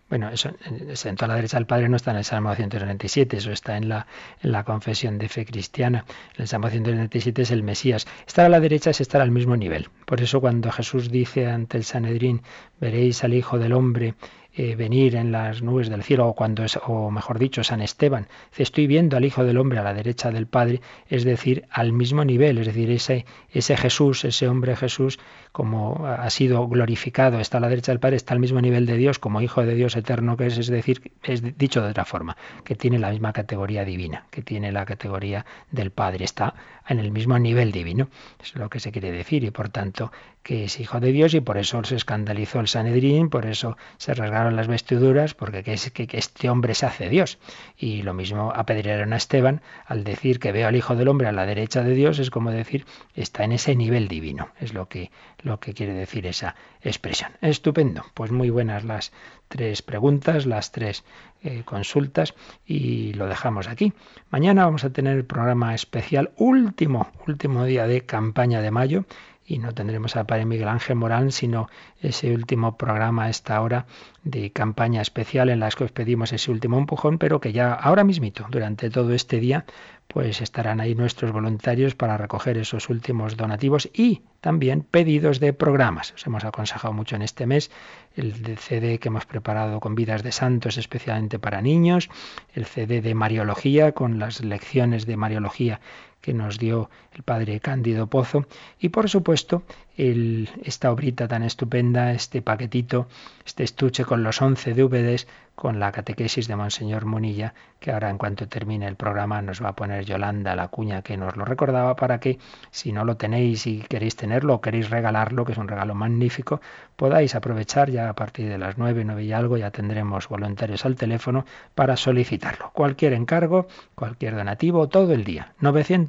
Bueno, 0.08 0.30
eso 0.30 0.52
se 0.62 0.96
sentó 0.96 1.26
a 1.26 1.30
la 1.30 1.36
derecha 1.36 1.58
del 1.58 1.66
Padre 1.66 1.90
no 1.90 1.96
está 1.96 2.12
en 2.12 2.18
el 2.18 2.26
Salmo 2.26 2.54
137, 2.54 3.38
eso 3.38 3.52
está 3.52 3.76
en 3.78 3.90
la, 3.90 4.06
en 4.44 4.52
la 4.52 4.64
confesión 4.64 5.18
de 5.18 5.30
fe 5.30 5.46
cristiana. 5.46 6.06
El 6.38 6.48
Salmo 6.48 6.70
137 6.70 7.42
es 7.42 7.50
el 7.50 7.64
Mesías. 7.64 8.06
Estar 8.28 8.46
a 8.46 8.50
la 8.50 8.60
derecha 8.60 8.92
es 8.92 9.02
estar 9.02 9.22
al 9.22 9.32
mismo 9.32 9.58
nivel. 9.58 9.88
Por 10.06 10.22
eso 10.22 10.40
cuando 10.40 10.72
Jesús 10.72 11.10
dice 11.10 11.48
ante 11.48 11.78
el 11.78 11.86
Sanedrín, 11.86 12.44
veréis 12.80 13.24
al 13.24 13.34
Hijo 13.34 13.58
del 13.58 13.74
Hombre 13.74 14.14
eh, 14.54 14.76
venir 14.76 15.16
en 15.16 15.32
las 15.32 15.62
nubes 15.62 15.90
del 15.90 16.04
cielo, 16.04 16.28
o 16.28 16.34
cuando 16.34 16.64
es, 16.64 16.78
o 16.86 17.10
mejor 17.10 17.40
dicho, 17.40 17.64
San 17.64 17.82
Esteban, 17.82 18.28
estoy 18.58 18.86
viendo 18.86 19.16
al 19.16 19.24
Hijo 19.24 19.46
del 19.46 19.58
Hombre 19.58 19.80
a 19.80 19.84
la 19.84 19.94
derecha 19.94 20.30
del 20.30 20.46
Padre, 20.46 20.82
es 21.08 21.24
decir, 21.24 21.66
al 21.70 21.94
mismo 21.94 22.26
nivel, 22.26 22.58
es 22.58 22.68
decir, 22.68 22.92
ese, 22.92 23.26
ese 23.50 23.78
Jesús, 23.78 24.26
ese 24.26 24.48
hombre 24.48 24.76
Jesús, 24.76 25.20
como 25.52 26.06
ha 26.06 26.30
sido 26.30 26.68
glorificado, 26.68 27.40
está 27.40 27.60
a 27.60 27.62
la 27.62 27.70
derecha 27.70 27.94
del 27.94 28.00
Padre, 28.00 28.18
está 28.18 28.34
al 28.34 28.40
mismo 28.42 28.60
nivel 28.60 28.86
de 28.86 28.98
Dios, 28.98 29.20
como 29.20 29.42
Hijo 29.42 29.66
de 29.66 29.74
Dios 29.74 29.96
eterno 29.96 30.36
que 30.36 30.48
es, 30.48 30.58
es 30.58 30.68
decir, 30.68 31.12
es 31.24 31.58
dicho 31.58 31.82
de 31.82 31.92
otra 31.92 32.04
forma, 32.06 32.36
que 32.66 32.76
tiene 32.76 33.00
la 33.00 33.12
misma 33.12 33.34
categoría 33.34 33.86
divina, 33.86 34.26
que 34.32 34.42
tiene 34.42 34.72
la 34.72 34.86
categoría 34.86 35.46
del 35.72 35.92
Padre, 35.92 36.26
está 36.26 36.56
en 36.88 37.00
el 37.00 37.12
mismo 37.12 37.40
nivel 37.40 37.72
divino, 37.72 38.10
es 38.42 38.56
lo 38.56 38.70
que 38.70 38.80
se 38.80 38.92
quiere 38.92 39.12
decir, 39.12 39.44
y 39.44 39.52
por 39.52 39.70
tanto 39.70 40.12
que 40.44 40.66
es 40.66 40.80
hijo 40.80 41.00
de 41.00 41.12
Dios 41.12 41.34
y 41.34 41.42
por 41.42 41.58
eso 41.58 41.84
se 41.84 41.96
escandalizó 41.96 42.60
el 42.60 42.68
Sanedrín, 42.68 43.30
por 43.30 43.46
eso 43.46 43.78
se 43.98 44.14
rasgaron 44.14 44.56
las 44.56 44.68
vestiduras, 44.68 45.34
porque 45.34 45.64
que, 45.64 45.74
es, 45.74 45.92
que, 45.92 46.08
este 46.12 46.50
hombre 46.50 46.74
se 46.74 46.86
hace 46.86 47.10
Dios. 47.10 47.38
Y 47.78 48.02
lo 48.02 48.14
mismo 48.14 48.52
apedrearon 48.56 49.14
a 49.14 49.18
Esteban 49.18 49.62
al 49.86 50.04
decir 50.04 50.40
que 50.40 50.52
veo 50.52 50.68
al 50.68 50.76
Hijo 50.76 50.96
del 50.96 51.08
Hombre 51.08 51.28
a 51.28 51.32
la 51.32 51.46
derecha 51.46 51.84
de 51.84 51.94
Dios, 51.94 52.20
es 52.20 52.30
como 52.30 52.52
decir, 52.52 52.86
está 53.16 53.44
en 53.44 53.52
ese 53.52 53.76
nivel 53.76 54.08
divino, 54.08 54.50
es 54.60 54.74
lo 54.74 54.88
que, 54.88 55.12
lo 55.44 55.60
que 55.60 55.74
quiere 55.74 55.94
decir 55.94 56.26
esa 56.26 56.56
expresión. 56.82 57.32
Estupendo, 57.42 58.06
pues 58.14 58.32
muy 58.32 58.50
buenas 58.50 58.84
las 58.84 59.12
tres 59.48 59.82
preguntas, 59.82 60.46
las 60.46 60.72
tres 60.72 61.04
eh, 61.44 61.64
consultas 61.66 62.34
y 62.66 63.14
lo 63.14 63.28
dejamos 63.28 63.68
aquí. 63.68 63.94
Mañana 64.30 64.66
vamos 64.66 64.84
a 64.84 64.92
tener 64.92 65.18
el 65.18 65.26
programa 65.26 65.76
especial 65.76 66.32
último, 66.38 67.12
último 67.28 67.66
día 67.66 67.86
de 67.86 68.02
campaña 68.02 68.62
de 68.62 68.72
mayo 68.72 69.06
y 69.46 69.58
no 69.58 69.74
tendremos 69.74 70.16
a 70.16 70.26
Padre 70.26 70.46
Miguel 70.46 70.68
Ángel 70.68 70.96
Morán, 70.96 71.32
sino 71.32 71.70
ese 72.02 72.34
último 72.34 72.78
programa 72.78 73.26
a 73.26 73.30
esta 73.30 73.62
hora 73.62 73.86
de 74.24 74.52
campaña 74.52 75.02
especial 75.02 75.50
en 75.50 75.60
las 75.60 75.76
que 75.76 75.84
os 75.84 75.92
pedimos 75.92 76.32
ese 76.32 76.52
último 76.52 76.78
empujón, 76.78 77.18
pero 77.18 77.42
que 77.42 77.52
ya 77.52 77.74
ahora 77.74 78.04
mismito, 78.04 78.46
durante 78.50 78.90
todo 78.90 79.14
este 79.14 79.40
día, 79.40 79.66
pues 80.08 80.42
estarán 80.42 80.82
ahí 80.82 80.94
nuestros 80.94 81.32
voluntarios 81.32 81.96
para 81.96 82.18
recoger 82.18 82.58
esos 82.58 82.90
últimos 82.90 83.38
donativos 83.38 83.90
y 83.94 84.22
también 84.42 84.82
pedidos 84.82 85.40
de 85.40 85.54
programas. 85.54 86.14
Os 86.14 86.26
hemos 86.28 86.44
aconsejado 86.44 86.94
mucho 86.94 87.16
en 87.16 87.22
este 87.22 87.46
mes 87.46 87.72
el 88.16 88.58
CD 88.58 89.00
que 89.00 89.08
hemos 89.08 89.26
preparado 89.26 89.80
con 89.80 89.96
vidas 89.96 90.22
de 90.22 90.34
santos 90.34 90.78
especialmente 90.78 91.40
para 91.40 91.62
niños, 91.62 92.10
el 92.54 92.66
CD 92.66 93.02
de 93.02 93.16
Mariología 93.16 93.94
con 93.94 94.20
las 94.20 94.42
lecciones 94.44 95.06
de 95.06 95.18
Mariología 95.18 95.80
que 96.22 96.34
nos 96.34 96.60
dio 96.60 96.90
el 97.14 97.24
padre 97.24 97.60
Cándido 97.60 98.08
Pozo 98.08 98.46
y 98.80 98.90
por 98.90 99.10
supuesto 99.10 99.64
el, 99.98 100.50
esta 100.64 100.92
obrita 100.92 101.28
tan 101.28 101.44
estupenda, 101.44 102.12
este 102.14 102.42
paquetito, 102.42 103.08
este 103.46 103.64
estuche 103.64 104.06
con 104.06 104.24
los 104.24 104.42
11 104.42 104.74
DVDs 104.74 105.28
con 105.56 105.80
la 105.80 105.92
catequesis 105.92 106.48
de 106.48 106.56
Monseñor 106.56 107.06
Munilla, 107.06 107.54
que 107.80 107.92
ahora 107.92 108.10
en 108.10 108.18
cuanto 108.18 108.48
termine 108.48 108.88
el 108.88 108.96
programa 108.96 109.44
nos 109.44 109.64
va 109.64 109.70
a 109.70 109.76
poner 109.76 110.06
Yolanda 110.06 110.56
la 110.56 110.70
cuña 110.70 111.04
que 111.04 111.18
nos 111.18 111.36
lo 111.36 111.46
recordaba 111.46 111.96
para 111.96 112.20
que 112.20 112.40
si 112.72 112.92
no 112.92 113.06
lo 113.06 113.18
tenéis 113.18 113.68
y 113.68 113.82
queréis 113.82 114.16
tenerlo 114.16 114.56
o 114.56 114.62
queréis 114.62 114.90
regalarlo, 114.90 115.46
que 115.46 115.52
es 115.52 115.58
un 115.60 115.68
regalo 115.68 115.94
magnífico, 115.94 116.62
podáis 116.96 117.36
aprovechar 117.36 117.92
ya 117.92 118.10
a 118.10 118.14
partir 118.14 118.50
de 118.50 118.58
las 118.58 118.80
9, 118.80 119.04
9 119.06 119.24
y 119.24 119.34
algo, 119.34 119.58
ya 119.58 119.70
tendremos 119.70 120.30
voluntarios 120.30 120.86
al 120.86 120.96
teléfono 120.96 121.46
para 121.76 121.96
solicitarlo. 121.96 122.72
Cualquier 122.74 123.14
encargo, 123.14 123.68
cualquier 123.94 124.36
donativo, 124.36 124.90
todo 124.90 125.14
el 125.14 125.24
día. 125.24 125.54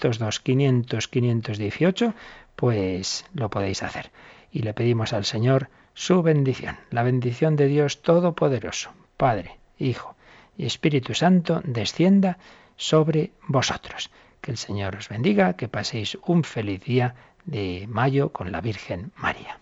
902 0.03 0.40
500 0.40 1.09
518, 1.09 2.14
pues 2.57 3.24
lo 3.34 3.50
podéis 3.50 3.82
hacer. 3.82 4.11
Y 4.50 4.61
le 4.61 4.74
pedimos 4.74 5.12
al 5.12 5.24
Señor 5.24 5.68
su 5.94 6.22
bendición, 6.22 6.76
la 6.90 7.03
bendición 7.03 7.57
de 7.57 7.68
Dios 7.68 8.03
Todopoderoso, 8.03 8.90
Padre, 9.16 9.59
Hijo 9.78 10.16
y 10.57 10.66
Espíritu 10.66 11.14
Santo, 11.14 11.62
descienda 11.64 12.38
sobre 12.76 13.32
vosotros. 13.46 14.11
Que 14.40 14.50
el 14.50 14.57
Señor 14.57 14.96
os 14.96 15.09
bendiga, 15.09 15.55
que 15.55 15.68
paséis 15.68 16.18
un 16.26 16.42
feliz 16.42 16.82
día 16.82 17.14
de 17.44 17.86
mayo 17.88 18.32
con 18.32 18.50
la 18.50 18.61
Virgen 18.61 19.12
María. 19.16 19.62